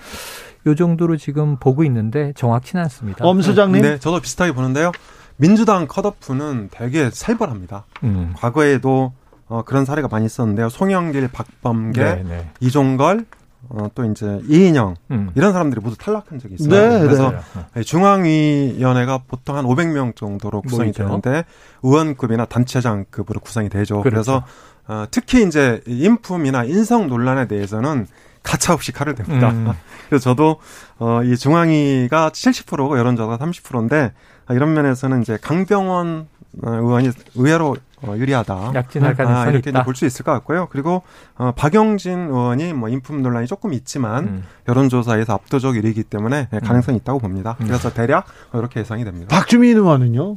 요 0.67 0.75
정도로 0.75 1.17
지금 1.17 1.57
보고 1.57 1.85
있는데 1.85 2.33
정확치는 2.35 2.83
않습니다. 2.85 3.25
엄 3.25 3.41
소장님. 3.41 3.83
네, 3.83 3.99
저도 3.99 4.21
비슷하게 4.21 4.53
보는데요. 4.53 4.93
민주당 5.37 5.87
컷오프는 5.87 6.69
되게 6.71 7.11
살벌합니다. 7.11 7.85
음. 8.05 8.33
과거에도 8.37 9.13
어, 9.49 9.63
그런 9.63 9.85
사례가 9.85 10.09
많이 10.09 10.27
있었는데요. 10.27 10.69
송영길, 10.69 11.29
박범계, 11.29 12.03
네, 12.03 12.23
네. 12.25 12.51
이종걸, 12.61 13.27
어, 13.69 13.89
또 13.95 14.05
이제 14.05 14.41
이인영 14.49 14.95
음. 15.11 15.31
이런 15.35 15.53
사람들이 15.53 15.81
모두 15.81 15.97
탈락한 15.97 16.39
적이 16.39 16.55
있어요. 16.55 16.71
네, 16.71 17.01
그래서 17.01 17.33
네. 17.75 17.83
중앙위원회가 17.83 19.23
보통 19.27 19.57
한 19.57 19.65
500명 19.65 20.17
정도로 20.17 20.63
구성이 20.63 20.89
뭐죠? 20.89 21.05
되는데 21.05 21.45
의원급이나 21.83 22.47
단체장급으로 22.47 23.41
구성이 23.41 23.69
되죠. 23.69 24.03
그렇죠. 24.03 24.11
그래서 24.11 24.45
어, 24.89 25.07
특히 25.11 25.45
이제 25.47 25.83
인품이나 25.87 26.65
인성 26.65 27.09
논란에 27.09 27.49
대해서는 27.49 28.07
가차없이 28.43 28.93
칼을 28.93 29.15
댑니다. 29.15 29.51
음. 29.51 29.73
그래서 30.09 30.23
저도 30.31 30.61
어, 30.99 31.23
이 31.25 31.37
중앙위가 31.37 32.31
70%고 32.31 32.97
여론조사가 32.99 33.45
30%인데 33.45 34.13
이런 34.51 34.75
면에서는 34.75 35.23
이제 35.23 35.37
강병원 35.43 36.29
어, 36.63 36.71
의원이 36.71 37.11
의외로 37.35 37.77
어, 38.03 38.15
유리하다. 38.17 38.73
약진할 38.75 39.13
아, 39.13 39.15
가능성이 39.15 39.47
아, 39.47 39.51
이렇게 39.51 39.73
볼 39.83 39.95
수 39.95 40.05
있을 40.05 40.25
것 40.25 40.33
같고요. 40.33 40.69
그리고 40.71 41.03
어, 41.37 41.53
박영진 41.57 42.29
의원이 42.29 42.75
뭐 42.75 42.89
인품 42.89 43.23
논란이 43.23 43.47
조금 43.47 43.73
있지만 43.73 44.25
음. 44.25 44.45
여론조사에서 44.69 45.33
압도적 45.33 45.75
1위이기 45.75 46.09
때문에 46.11 46.49
네, 46.51 46.61
가능성이 46.61 46.97
음. 46.97 47.01
있다고 47.01 47.19
봅니다. 47.19 47.57
음. 47.61 47.67
그래서 47.67 47.93
대략 47.93 48.27
이렇게 48.53 48.81
예상이 48.81 49.05
됩니다. 49.05 49.35
박주민 49.35 49.77
의원은요? 49.77 50.37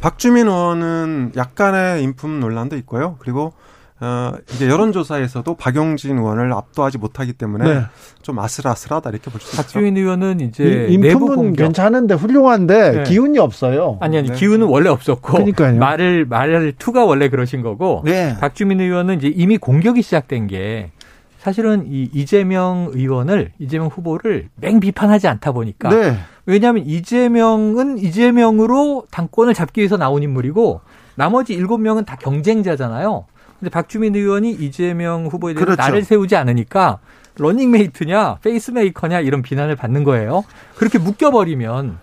박주민 0.00 0.48
의원은 0.48 1.32
약간의 1.36 2.02
인품 2.02 2.40
논란도 2.40 2.76
있고요. 2.78 3.16
그리고 3.20 3.52
어, 3.98 4.32
이제 4.52 4.68
여론조사에서도 4.68 5.54
박용진 5.54 6.18
의원을 6.18 6.52
압도하지 6.52 6.98
못하기 6.98 7.32
때문에 7.32 7.64
네. 7.74 7.82
좀 8.20 8.38
아슬아슬하다 8.38 9.08
이렇게 9.10 9.30
볼 9.30 9.40
수 9.40 9.46
있죠. 9.48 9.56
박주민 9.56 9.96
의원은 9.96 10.40
이제 10.40 10.86
이, 10.90 10.98
내부 10.98 11.26
공격 11.34 11.64
괜찮은데 11.64 12.14
훌륭한데 12.14 12.90
네. 12.92 13.02
기운이 13.04 13.38
없어요. 13.38 13.96
아니 14.00 14.18
아니 14.18 14.28
네. 14.28 14.34
기운은 14.34 14.66
원래 14.66 14.90
없었고 14.90 15.32
그러니까요. 15.32 15.78
말을 15.78 16.26
말을 16.26 16.74
투가 16.78 17.06
원래 17.06 17.30
그러신 17.30 17.62
거고 17.62 18.02
네. 18.04 18.36
박주민 18.38 18.80
의원은 18.80 19.16
이제 19.16 19.28
이미 19.28 19.56
공격이 19.56 20.02
시작된 20.02 20.46
게 20.48 20.90
사실은 21.38 21.86
이 21.86 22.10
이재명 22.12 22.90
의원을 22.92 23.52
이재명 23.58 23.86
후보를 23.86 24.48
맹 24.56 24.78
비판하지 24.80 25.26
않다 25.28 25.52
보니까 25.52 25.88
네. 25.88 26.18
왜냐하면 26.44 26.84
이재명은 26.84 27.98
이재명으로 27.98 29.06
당권을 29.10 29.54
잡기 29.54 29.80
위해서 29.80 29.96
나온 29.96 30.22
인물이고 30.22 30.80
나머지 31.14 31.54
일곱 31.54 31.78
명은 31.78 32.04
다 32.04 32.16
경쟁자잖아요. 32.16 33.24
근데 33.58 33.70
박주민 33.70 34.14
의원이 34.14 34.52
이재명 34.52 35.26
후보에 35.26 35.54
대해서 35.54 35.64
그렇죠. 35.64 35.82
나를 35.82 36.04
세우지 36.04 36.36
않으니까 36.36 36.98
러닝메이트냐 37.38 38.38
페이스메이커냐 38.42 39.20
이런 39.20 39.42
비난을 39.42 39.76
받는 39.76 40.04
거예요. 40.04 40.44
그렇게 40.76 40.98
묶여버리면 40.98 41.98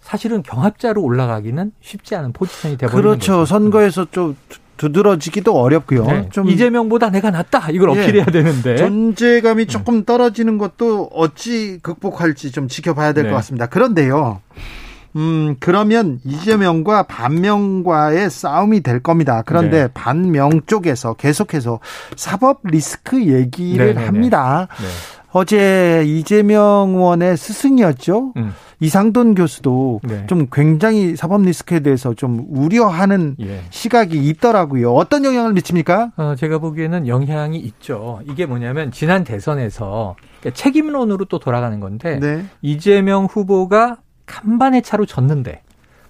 사실은 0.00 0.42
경합자로 0.42 1.02
올라가기는 1.02 1.72
쉽지 1.80 2.14
않은 2.16 2.32
포지션이 2.32 2.76
되버리는 2.76 3.02
그렇죠. 3.02 3.32
거죠. 3.32 3.44
선거에서 3.46 4.06
좀 4.10 4.36
두드러지기도 4.76 5.54
어렵고요. 5.58 6.04
네. 6.04 6.28
좀 6.30 6.48
이재명보다 6.48 7.10
내가 7.10 7.30
낫다 7.30 7.70
이걸 7.70 7.96
예. 7.96 8.02
어필해야 8.02 8.26
되는데 8.26 8.76
존재감이 8.76 9.66
조금 9.66 10.04
떨어지는 10.04 10.58
것도 10.58 11.10
어찌 11.12 11.78
극복할지 11.82 12.52
좀 12.52 12.68
지켜봐야 12.68 13.12
될것 13.12 13.30
네. 13.30 13.34
같습니다. 13.36 13.66
그런데요. 13.66 14.42
음, 15.16 15.56
그러면 15.58 16.20
이재명과 16.24 17.04
반명과의 17.04 18.30
싸움이 18.30 18.82
될 18.82 19.00
겁니다. 19.00 19.42
그런데 19.44 19.82
네. 19.82 19.88
반명 19.94 20.60
쪽에서 20.66 21.14
계속해서 21.14 21.80
사법 22.16 22.60
리스크 22.64 23.24
얘기를 23.24 23.86
네네네. 23.86 24.06
합니다. 24.06 24.68
네. 24.78 24.86
어제 25.32 26.04
이재명 26.06 26.94
의원의 26.94 27.36
스승이었죠. 27.36 28.32
음. 28.36 28.54
이상돈 28.80 29.34
교수도 29.34 30.00
네. 30.02 30.26
좀 30.26 30.48
굉장히 30.52 31.16
사법 31.16 31.42
리스크에 31.42 31.80
대해서 31.80 32.14
좀 32.14 32.46
우려하는 32.48 33.36
예. 33.40 33.62
시각이 33.70 34.18
있더라고요. 34.28 34.92
어떤 34.92 35.24
영향을 35.24 35.52
미칩니까? 35.54 36.12
어, 36.16 36.34
제가 36.36 36.58
보기에는 36.58 37.08
영향이 37.08 37.58
있죠. 37.58 38.20
이게 38.28 38.44
뭐냐면 38.44 38.90
지난 38.92 39.24
대선에서 39.24 40.16
그러니까 40.40 40.62
책임론으로 40.62 41.24
또 41.26 41.38
돌아가는 41.38 41.80
건데 41.80 42.18
네. 42.20 42.44
이재명 42.60 43.24
후보가 43.24 43.96
간반의 44.26 44.82
차로 44.82 45.06
졌는데 45.06 45.62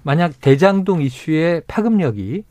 만약 0.02 0.40
대장동 0.40 1.02
이슈의 1.02 1.62
파급력이 1.66 2.44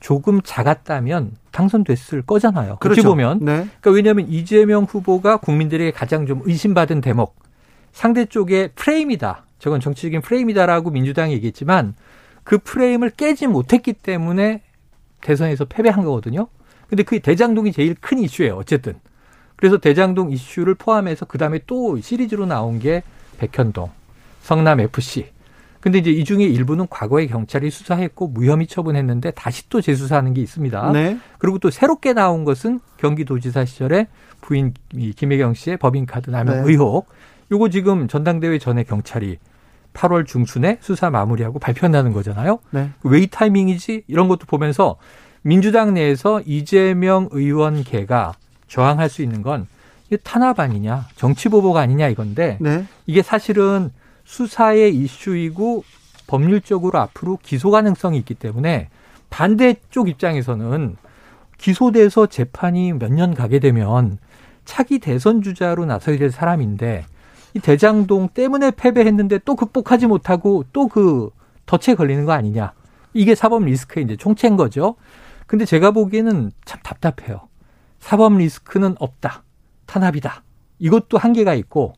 조금 0.00 0.40
작았다면 0.42 1.32
당선됐을 1.52 2.22
거잖아요. 2.22 2.76
그렇죠. 2.80 3.00
어찌 3.00 3.06
보면. 3.06 3.38
네. 3.40 3.52
그러니까 3.54 3.90
왜냐하면 3.90 4.28
이재명 4.28 4.84
후보가 4.84 5.38
국민들에게 5.38 5.92
가장 5.92 6.26
좀 6.26 6.42
의심받은 6.44 7.00
대목 7.00 7.36
상대 7.92 8.24
쪽의 8.24 8.70
프레임이다. 8.74 9.44
저건 9.58 9.80
정치적인 9.80 10.22
프레임이다라고 10.22 10.90
민주당이 10.90 11.32
얘기했지만 11.34 11.94
그 12.42 12.58
프레임을 12.58 13.10
깨지 13.10 13.46
못했기 13.46 13.92
때문에 13.92 14.62
대선에서 15.20 15.66
패배한 15.66 16.04
거거든요. 16.04 16.48
근데 16.88 17.04
그 17.04 17.20
대장동이 17.20 17.72
제일 17.72 17.94
큰 17.94 18.18
이슈예요. 18.18 18.56
어쨌든. 18.56 18.94
그래서 19.56 19.78
대장동 19.78 20.32
이슈를 20.32 20.74
포함해서 20.74 21.26
그다음에 21.26 21.60
또 21.66 22.00
시리즈로 22.00 22.46
나온 22.46 22.80
게 22.80 23.04
백현동, 23.38 23.90
성남 24.42 24.80
FC. 24.80 25.26
근데 25.80 25.98
이제 25.98 26.10
이 26.12 26.24
중에 26.24 26.44
일부는 26.44 26.86
과거에 26.88 27.26
경찰이 27.26 27.70
수사했고 27.70 28.28
무혐의 28.28 28.68
처분했는데 28.68 29.32
다시 29.32 29.68
또 29.68 29.80
재수사하는 29.80 30.32
게 30.32 30.40
있습니다. 30.40 30.92
네. 30.92 31.18
그리고 31.38 31.58
또 31.58 31.70
새롭게 31.70 32.12
나온 32.12 32.44
것은 32.44 32.78
경기도지사 32.98 33.64
시절에 33.64 34.06
부인 34.40 34.74
김혜경 35.16 35.54
씨의 35.54 35.78
법인카드 35.78 36.30
남용 36.30 36.64
네. 36.64 36.70
의혹. 36.70 37.08
요거 37.50 37.70
지금 37.70 38.06
전당대회 38.06 38.58
전에 38.58 38.84
경찰이 38.84 39.38
8월 39.92 40.24
중순에 40.24 40.78
수사 40.80 41.10
마무리하고 41.10 41.58
발표한다는 41.58 42.12
거잖아요. 42.12 42.60
네. 42.70 42.90
왜 43.02 43.20
이 43.20 43.26
타이밍이지 43.26 44.04
이런 44.06 44.28
것도 44.28 44.46
보면서 44.46 44.96
민주당 45.42 45.94
내에서 45.94 46.40
이재명 46.46 47.28
의원계가 47.32 48.34
저항할 48.68 49.10
수 49.10 49.22
있는 49.22 49.42
건 49.42 49.66
탄압 50.22 50.60
아니냐, 50.60 51.06
정치 51.16 51.48
보복 51.48 51.76
아니냐 51.76 52.08
이건데 52.08 52.58
네. 52.60 52.84
이게 53.06 53.22
사실은 53.22 53.90
수사의 54.24 54.94
이슈이고 54.96 55.84
법률적으로 56.26 56.98
앞으로 56.98 57.38
기소 57.42 57.70
가능성이 57.70 58.18
있기 58.18 58.34
때문에 58.34 58.88
반대쪽 59.30 60.08
입장에서는 60.08 60.96
기소돼서 61.58 62.26
재판이 62.26 62.92
몇 62.94 63.10
년 63.12 63.34
가게 63.34 63.58
되면 63.58 64.18
차기 64.64 64.98
대선 64.98 65.42
주자로 65.42 65.84
나서야 65.86 66.18
될 66.18 66.30
사람인데 66.30 67.04
이 67.54 67.60
대장동 67.60 68.30
때문에 68.30 68.70
패배했는데 68.72 69.40
또 69.44 69.54
극복하지 69.56 70.06
못하고 70.06 70.64
또 70.72 70.88
그 70.88 71.30
덫에 71.66 71.94
걸리는 71.94 72.24
거 72.24 72.32
아니냐. 72.32 72.72
이게 73.14 73.34
사법 73.34 73.64
리스크의 73.64 74.04
이제 74.04 74.16
총체인 74.16 74.56
거죠. 74.56 74.96
근데 75.46 75.64
제가 75.64 75.90
보기에는 75.90 76.50
참 76.64 76.80
답답해요. 76.82 77.48
사법 78.00 78.36
리스크는 78.36 78.96
없다. 78.98 79.44
탄압이다. 79.86 80.42
이것도 80.78 81.18
한계가 81.18 81.54
있고 81.54 81.92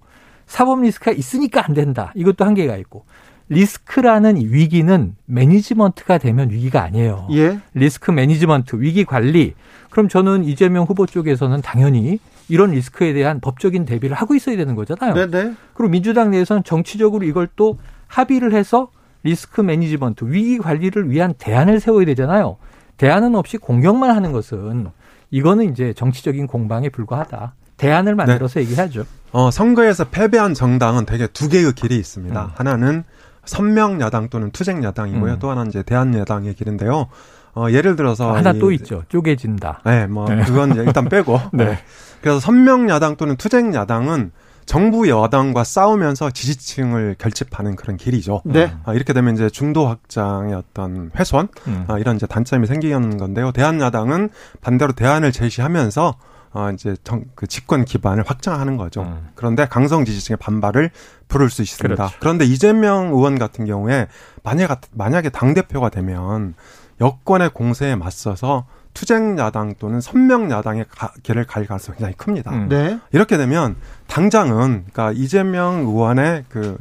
사법 0.47 0.83
리스크가 0.83 1.13
있으니까 1.13 1.65
안 1.67 1.75
된다. 1.75 2.13
이것도 2.15 2.45
한계가 2.45 2.77
있고 2.79 3.05
리스크라는 3.49 4.37
위기는 4.37 5.17
매니지먼트가 5.27 6.19
되면 6.19 6.51
위기가 6.51 6.83
아니에요. 6.83 7.29
예. 7.33 7.59
risk 7.75 8.11
management, 8.11 8.77
위기 8.77 9.05
관리. 9.05 9.55
그럼 9.91 10.09
저는 10.09 10.45
이재명 10.45 10.85
후보 10.85 11.07
쪽에서는 11.07 11.61
당연히 11.63 12.19
이런 12.49 12.73
리스크에 12.73 13.13
대한 13.13 13.41
법적인 13.41 13.85
대비를 13.85 14.17
하고 14.17 14.35
있어야 14.35 14.57
되는 14.57 14.75
거잖아요. 14.75 15.15
네네. 15.15 15.31
네. 15.31 15.55
그리고 15.75 15.91
민주당 15.91 16.31
내에서는 16.31 16.65
정치적으로 16.65 17.25
이걸 17.25 17.49
또 17.57 17.79
합의를 18.07 18.53
해서 18.55 18.91
risk 19.23 19.61
management, 19.61 20.25
위기 20.27 20.59
관리를 20.59 21.11
위한 21.11 21.35
대안을 21.39 21.81
세워야 21.81 22.05
되잖아요. 22.07 22.57
대안은 22.97 23.35
없이 23.35 23.57
공격만 23.57 24.11
하는 24.11 24.33
것은 24.33 24.89
이거는 25.31 25.71
이제 25.71 25.93
정치적인 25.95 26.47
공방에 26.47 26.89
불과하다. 26.91 27.55
대안을 27.85 28.15
만들어서 28.15 28.55
네. 28.55 28.61
얘기하죠. 28.61 29.05
어, 29.33 29.51
선거에서 29.51 30.05
패배한 30.05 30.55
정당은 30.55 31.05
대개 31.05 31.27
두 31.27 31.51
개의 31.51 31.73
길이 31.75 31.97
있습니다. 31.97 32.43
음. 32.43 32.51
하나는 32.55 33.05
선명 33.45 34.01
야당 34.01 34.31
또는 34.31 34.51
투쟁 34.53 34.83
야당이고요. 34.83 35.35
음. 35.35 35.39
또 35.39 35.51
하나는 35.51 35.69
이제 35.69 35.83
대한 35.83 36.15
야당의 36.19 36.55
길인데요. 36.55 37.09
어, 37.55 37.67
예를 37.71 37.95
들어서 37.95 38.35
하나 38.35 38.55
또 38.55 38.73
있죠. 38.73 39.03
쪼개진다. 39.11 39.83
네, 39.85 40.07
뭐 40.07 40.25
네. 40.27 40.43
그건 40.45 40.75
일단 40.77 41.09
빼고. 41.11 41.39
네. 41.53 41.79
그래서 42.23 42.41
선명 42.41 42.89
야당 42.89 43.17
또는 43.17 43.37
투쟁 43.37 43.75
야당은 43.75 44.33
정부 44.65 45.07
여당과 45.11 45.63
싸우면서 45.63 46.31
지지층을 46.31 47.17
결집하는 47.19 47.77
그런 47.77 47.99
길이죠. 47.99 48.41
네. 48.47 48.73
아, 48.85 48.95
이렇게 48.95 49.13
되면 49.13 49.35
이제 49.35 49.51
중도 49.51 49.87
확장의 49.87 50.55
어떤 50.55 51.11
훼손 51.17 51.49
음. 51.69 51.85
아, 51.87 51.99
이런 51.99 52.17
이제 52.17 52.27
단점이 52.27 52.67
생기는 52.67 53.19
건데요. 53.19 53.53
대한야당은 53.53 54.31
반대로 54.63 54.93
대안을 54.93 55.33
제시하면서 55.33 56.15
어, 56.55 56.71
이제 56.71 56.97
정, 57.05 57.25
그 57.35 57.47
집권 57.47 57.85
기반을 57.85 58.25
확장하는 58.27 58.77
거죠. 58.77 59.03
음. 59.03 59.29
그런데 59.35 59.67
강성 59.67 60.05
지지층의 60.05 60.39
반발을 60.39 60.91
부를 61.29 61.51
수 61.51 61.63
있습니다. 61.63 61.95
그렇죠. 61.97 62.17
그런데 62.21 62.45
이재명 62.45 63.09
의원 63.09 63.39
같은 63.39 63.67
경우에 63.67 64.09
만약 64.43 64.81
만약에 64.93 65.31
당 65.31 65.53
대표가 65.53 65.91
되면 65.91 66.55
여권의 67.01 67.51
공세에 67.51 67.97
맞서서 67.97 68.67
투쟁 68.95 69.37
야당 69.39 69.75
또는 69.79 70.01
선명 70.01 70.51
야당의 70.51 70.87
길을 71.25 71.45
갈 71.47 71.67
가능성이 71.67 71.99
굉장히 71.99 72.15
큽니다. 72.17 72.53
음. 72.53 72.69
네. 72.69 72.99
이렇게 73.13 73.37
되면 73.37 73.77
당장은 74.07 74.87
그러니까 74.93 75.13
이재명 75.13 75.81
의원의 75.81 76.45
그 76.49 76.79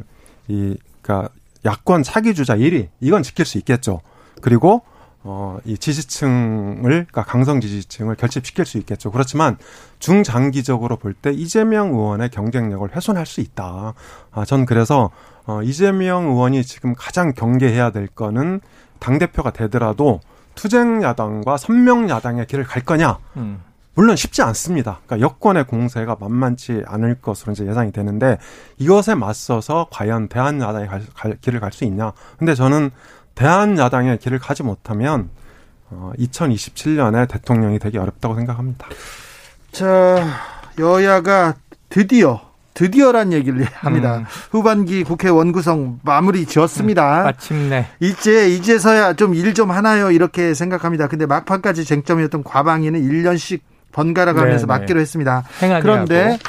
이 0.47 0.77
그러니까 1.01 1.29
야권 1.65 2.03
차기 2.03 2.33
주자 2.33 2.55
1위 2.55 2.89
이건 2.99 3.23
지킬 3.23 3.45
수 3.45 3.57
있겠죠. 3.57 4.01
그리고 4.41 4.81
어, 5.25 5.57
이 5.63 5.77
지지층을, 5.77 6.81
그러니까 6.83 7.23
강성 7.23 7.61
지지층을 7.61 8.15
결집시킬 8.15 8.65
수 8.65 8.77
있겠죠. 8.77 9.09
그렇지만 9.11 9.57
중장기적으로 9.99 10.97
볼 10.97 11.13
때 11.13 11.31
이재명 11.31 11.89
의원의 11.93 12.29
경쟁력을 12.29 12.93
훼손할 12.95 13.25
수 13.25 13.39
있다. 13.39 13.93
아, 14.31 14.45
전 14.45 14.65
그래서, 14.65 15.11
어, 15.45 15.61
이재명 15.63 16.25
의원이 16.25 16.63
지금 16.63 16.93
가장 16.97 17.33
경계해야 17.33 17.91
될 17.91 18.07
거는 18.07 18.59
당대표가 18.99 19.51
되더라도 19.51 20.19
투쟁 20.55 21.01
야당과 21.03 21.57
선명 21.57 22.09
야당의 22.09 22.45
길을 22.47 22.63
갈 22.65 22.83
거냐? 22.83 23.17
음. 23.37 23.61
물론 23.95 24.15
쉽지 24.15 24.41
않습니다. 24.41 24.99
그러니까 25.05 25.25
여권의 25.25 25.67
공세가 25.67 26.17
만만치 26.19 26.83
않을 26.87 27.21
것으로 27.21 27.53
이제 27.53 27.65
예상이 27.67 27.91
되는데 27.91 28.39
이것에 28.77 29.13
맞서서 29.15 29.87
과연 29.91 30.29
대한 30.29 30.59
야당의 30.59 30.87
갈, 30.87 31.03
갈, 31.15 31.37
길을 31.39 31.59
갈 31.59 31.71
수 31.71 31.85
있냐? 31.85 32.11
근데 32.37 32.55
저는 32.55 32.89
대한 33.35 33.77
야당의 33.77 34.19
길을 34.19 34.39
가지 34.39 34.63
못하면 34.63 35.29
어, 35.89 36.11
2027년에 36.17 37.27
대통령이 37.29 37.79
되기 37.79 37.97
어렵다고 37.97 38.35
생각합니다. 38.35 38.87
자, 39.71 40.25
여야가 40.79 41.55
드디어 41.89 42.41
드디어란 42.73 43.33
얘기를 43.33 43.65
합니다. 43.73 44.17
음. 44.17 44.25
후반기 44.51 45.03
국회 45.03 45.29
원구성 45.29 45.99
마무리 46.03 46.45
지었습니다. 46.45 47.21
음, 47.21 47.23
마침내. 47.25 47.87
이제 47.99 48.49
이제서야 48.49 49.13
좀 49.13 49.35
일좀 49.35 49.53
좀 49.53 49.71
하나요 49.71 50.09
이렇게 50.09 50.53
생각합니다. 50.55 51.07
근데 51.07 51.27
막판까지 51.27 51.85
쟁점이었던 51.85 52.43
과방위는 52.43 53.01
1년씩 53.01 53.61
번갈아 53.91 54.33
가면서 54.33 54.65
네, 54.65 54.73
네. 54.73 54.79
맡기로 54.79 54.99
했습니다. 54.99 55.43
그런데 55.59 56.39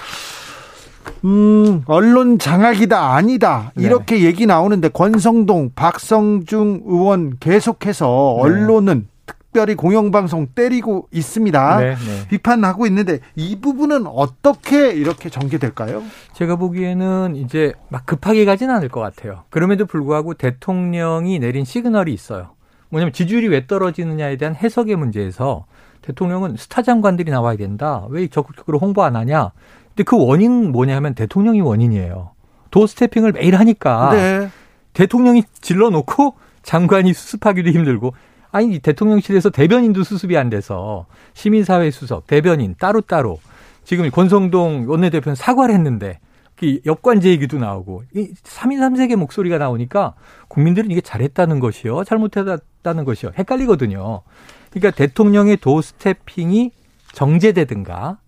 음, 1.24 1.82
언론 1.86 2.38
장악이다 2.38 3.14
아니다 3.14 3.72
네. 3.74 3.84
이렇게 3.84 4.16
네. 4.16 4.24
얘기 4.24 4.46
나오는데 4.46 4.88
권성동, 4.88 5.72
박성중 5.74 6.82
의원 6.86 7.36
계속해서 7.38 8.34
네. 8.36 8.42
언론은 8.42 9.08
특별히 9.26 9.76
공영방송 9.76 10.48
때리고 10.54 11.08
있습니다. 11.12 11.78
네, 11.78 11.94
네. 11.94 12.28
비판하고 12.28 12.86
있는데 12.86 13.20
이 13.36 13.60
부분은 13.60 14.08
어떻게 14.08 14.90
이렇게 14.90 15.30
전개될까요? 15.30 16.02
제가 16.32 16.56
보기에는 16.56 17.36
이제 17.36 17.72
막 17.88 18.04
급하게 18.04 18.44
가진 18.44 18.70
않을 18.70 18.88
것 18.88 19.00
같아요. 19.00 19.44
그럼에도 19.50 19.86
불구하고 19.86 20.34
대통령이 20.34 21.38
내린 21.38 21.64
시그널이 21.64 22.12
있어요. 22.12 22.50
뭐냐면 22.88 23.12
지지율이 23.12 23.46
왜 23.46 23.66
떨어지느냐에 23.68 24.36
대한 24.38 24.56
해석의 24.56 24.96
문제에서 24.96 25.66
대통령은 26.02 26.56
스타 26.56 26.82
장관들이 26.82 27.30
나와야 27.30 27.56
된다. 27.56 28.06
왜 28.10 28.26
적극적으로 28.26 28.78
홍보 28.78 29.04
안 29.04 29.14
하냐? 29.14 29.52
근데 29.94 30.02
그 30.02 30.16
원인 30.18 30.72
뭐냐 30.72 30.96
하면 30.96 31.14
대통령이 31.14 31.60
원인이에요. 31.60 32.32
도 32.70 32.86
스태핑을 32.86 33.32
매일 33.32 33.54
하니까 33.54 34.10
네. 34.12 34.50
대통령이 34.92 35.44
질러놓고 35.60 36.34
장관이 36.62 37.12
수습하기도 37.12 37.70
힘들고 37.70 38.12
아니 38.50 38.78
대통령실에서 38.80 39.50
대변인도 39.50 40.02
수습이 40.02 40.36
안 40.36 40.50
돼서 40.50 41.06
시민사회 41.34 41.90
수석, 41.90 42.26
대변인 42.26 42.74
따로따로 42.78 43.38
지금 43.84 44.10
권성동 44.10 44.86
원내대표는 44.88 45.36
사과를 45.36 45.74
했는데 45.74 46.18
그 46.56 46.80
역관제 46.86 47.28
얘기도 47.30 47.58
나오고 47.58 48.04
이 48.14 48.32
3인 48.42 48.78
3색의 48.78 49.16
목소리가 49.16 49.58
나오니까 49.58 50.14
국민들은 50.48 50.90
이게 50.90 51.00
잘했다는 51.00 51.60
것이요, 51.60 52.04
잘못했다는 52.04 53.04
것이요 53.04 53.32
헷갈리거든요. 53.36 54.22
그러니까 54.70 54.90
대통령의 54.96 55.56
도스태핑이 55.58 56.70
정제되든가 57.12 58.18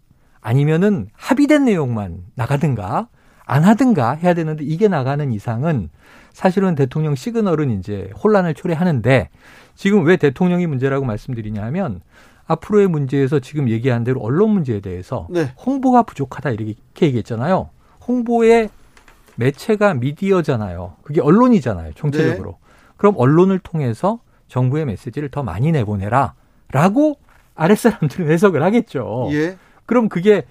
아니면은 0.47 1.09
합의된 1.13 1.65
내용만 1.65 2.19
나가든가 2.37 3.09
안 3.47 3.65
하든가 3.65 4.13
해야 4.13 4.33
되는데 4.33 4.63
이게 4.63 4.87
나가는 4.87 5.33
이상은 5.33 5.91
사실은 6.33 6.77
대통령 6.77 7.17
시그널은 7.17 7.77
이제 7.81 8.13
혼란을 8.23 8.55
초래하는데 8.55 9.29
지금 9.75 10.05
왜 10.05 10.17
대통령이 10.17 10.69
문제라고 10.69 11.05
말씀드리냐 11.05 11.65
하면 11.65 12.01
앞으로의 12.47 12.87
문제에서 12.87 13.41
지금 13.41 13.69
얘기한 13.69 14.05
대로 14.05 14.21
언론 14.21 14.51
문제에 14.51 14.79
대해서 14.79 15.27
네. 15.31 15.53
홍보가 15.67 16.05
부족하다 16.05 16.51
이렇게 16.51 16.77
얘기했잖아요. 17.01 17.71
홍보의 18.07 18.71
매체가 19.35 19.95
미디어잖아요. 19.95 20.95
그게 21.03 21.21
언론이잖아요. 21.21 21.95
총체적으로. 21.95 22.51
네. 22.51 22.57
그럼 22.97 23.15
언론을 23.19 23.59
통해서 23.59 24.21
정부의 24.47 24.85
메시지를 24.85 25.29
더 25.29 25.43
많이 25.43 25.73
내보내라. 25.73 26.35
라고 26.71 27.19
아랫사람들은 27.57 28.31
해석을 28.31 28.63
하겠죠. 28.63 29.29
예. 29.33 29.57
그럼 29.87 30.09
그게 30.09 30.45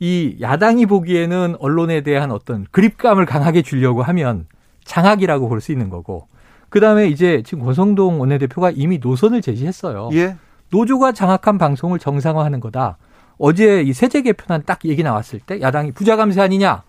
이 0.00 0.36
야당이 0.40 0.86
보기에는 0.86 1.56
언론에 1.60 2.02
대한 2.02 2.30
어떤 2.30 2.66
그립감을 2.70 3.26
강하게 3.26 3.62
주려고 3.62 4.02
하면 4.02 4.46
장악이라고 4.84 5.48
볼 5.48 5.60
수 5.60 5.72
있는 5.72 5.90
거고 5.90 6.26
그 6.68 6.80
다음에 6.80 7.08
이제 7.08 7.42
지금 7.44 7.64
권성동 7.64 8.20
원내대표가 8.20 8.70
이미 8.70 8.98
노선을 8.98 9.42
제시했어요. 9.42 10.10
예. 10.12 10.36
노조가 10.70 11.12
장악한 11.12 11.58
방송을 11.58 11.98
정상화하는 11.98 12.60
거다. 12.60 12.98
어제 13.38 13.82
이 13.82 13.92
세제 13.92 14.22
개편안 14.22 14.64
딱 14.66 14.80
얘기 14.84 15.02
나왔을 15.02 15.40
때 15.40 15.60
야당이 15.60 15.92
부자 15.92 16.16
감세 16.16 16.40
아니냐? 16.40 16.82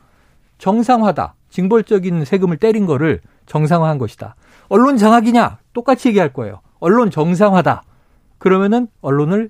정상화다. 0.57 1.35
징벌적인 1.49 2.25
세금을 2.25 2.57
때린 2.57 2.85
거를 2.85 3.21
정상화한 3.45 3.97
것이다. 3.97 4.35
언론 4.67 4.97
장악이냐? 4.97 5.59
똑같이 5.73 6.09
얘기할 6.09 6.33
거예요. 6.33 6.59
언론 6.79 7.09
정상화다. 7.09 7.83
그러면은 8.37 8.87
언론을 9.01 9.49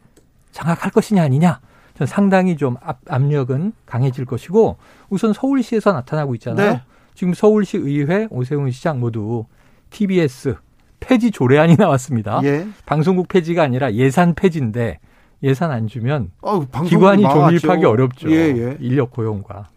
장악할 0.52 0.92
것이냐 0.92 1.24
아니냐? 1.24 1.60
전 2.00 2.08
상당히 2.08 2.56
좀 2.56 2.78
압, 2.82 3.00
압력은 3.10 3.74
강해질 3.86 4.24
것이고 4.24 4.78
우선 5.10 5.34
서울시에서 5.34 5.92
나타나고 5.92 6.34
있잖아요. 6.36 6.72
네. 6.72 6.82
지금 7.14 7.34
서울시 7.34 7.78
의회 7.78 8.26
오세훈 8.30 8.72
시장 8.72 9.02
모두 9.02 9.46
TBS 9.90 10.56
폐지 11.02 11.30
조례안이 11.30 11.76
나왔습니다. 11.76 12.40
예. 12.46 12.66
방송국 12.86 13.28
폐지가 13.28 13.64
아니라 13.64 13.92
예산 13.94 14.34
폐지인데 14.34 15.00
예산 15.44 15.72
안 15.72 15.88
주면 15.88 16.32
어, 16.42 16.66
기관이 16.86 17.24
존립하기 17.24 17.84
어렵죠. 17.84 18.32
예, 18.32 18.36
예. 18.36 18.78
인력 18.80 19.12
고용과. 19.12 19.68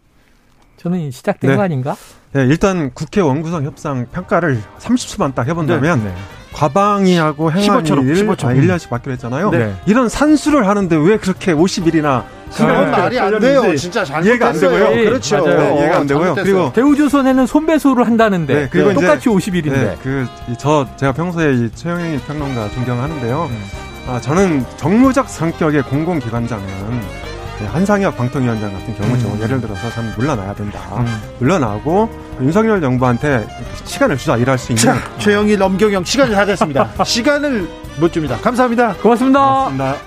저는 0.77 1.11
시작된 1.11 1.51
네. 1.51 1.57
거 1.57 1.61
아닌가? 1.61 1.95
네, 2.31 2.45
일단 2.45 2.91
국회 2.93 3.19
원구성 3.19 3.65
협상 3.65 4.05
평가를 4.11 4.61
30초만 4.79 5.35
딱 5.35 5.47
해본다면 5.47 6.03
네. 6.05 6.13
네. 6.53 6.59
과방위하고 6.59 7.51
행안위 7.51 7.89
15초. 7.89 8.45
아, 8.45 8.53
1년씩 8.53 8.89
받기로 8.89 9.13
했잖아요. 9.13 9.49
네. 9.49 9.73
이런 9.85 10.07
산수를 10.09 10.67
하는데 10.67 10.95
왜 10.95 11.17
그렇게 11.17 11.53
50일이나 11.53 12.23
그건 12.55 12.91
말이 12.91 13.19
안 13.19 13.39
돼요. 13.39 13.75
진짜 13.75 14.05
잘 14.05 14.23
이해가 14.25 14.49
안 14.49 14.59
되고요. 14.59 14.91
예, 14.93 15.05
그렇죠. 15.05 15.43
맞아요. 15.43 15.75
이해가 15.79 15.97
안 15.97 16.07
되고요. 16.07 16.35
그리고 16.35 16.71
대우조선에는 16.73 17.47
손배소를 17.47 18.05
한다는데 18.05 18.53
네, 18.53 18.67
그리고 18.71 18.93
똑같이 18.93 19.27
50일인데. 19.29 19.71
네, 19.71 19.97
그저 20.03 20.87
제가 20.95 21.11
평소에 21.13 21.53
이 21.53 21.69
최영일 21.73 22.19
평론가 22.21 22.69
존경하는데요. 22.69 23.49
음. 23.49 23.63
아, 24.07 24.19
저는 24.19 24.65
정무적 24.77 25.29
성격의 25.29 25.83
공공기관장은 25.83 26.63
한상혁 27.65 28.15
방통위원장 28.17 28.73
같은 28.73 28.95
경우죠. 28.95 29.27
음. 29.27 29.41
예를 29.41 29.61
들어서 29.61 29.89
참 29.91 30.13
물러나야 30.17 30.53
된다. 30.53 30.79
음. 30.97 31.21
물러나고 31.39 32.09
윤석열 32.41 32.81
정부한테 32.81 33.45
시간을 33.85 34.17
주자 34.17 34.37
일할 34.37 34.57
수 34.57 34.71
있는. 34.71 34.83
자, 34.83 34.97
최영일, 35.19 35.61
엄경영 35.61 36.03
시간이 36.03 36.33
다 36.33 36.45
됐습니다. 36.45 36.89
시간을 37.03 37.67
못 37.99 38.11
줍니다. 38.11 38.37
감사합니다. 38.37 38.93
고맙습니다. 38.95 39.39
고맙습니다. 39.39 40.03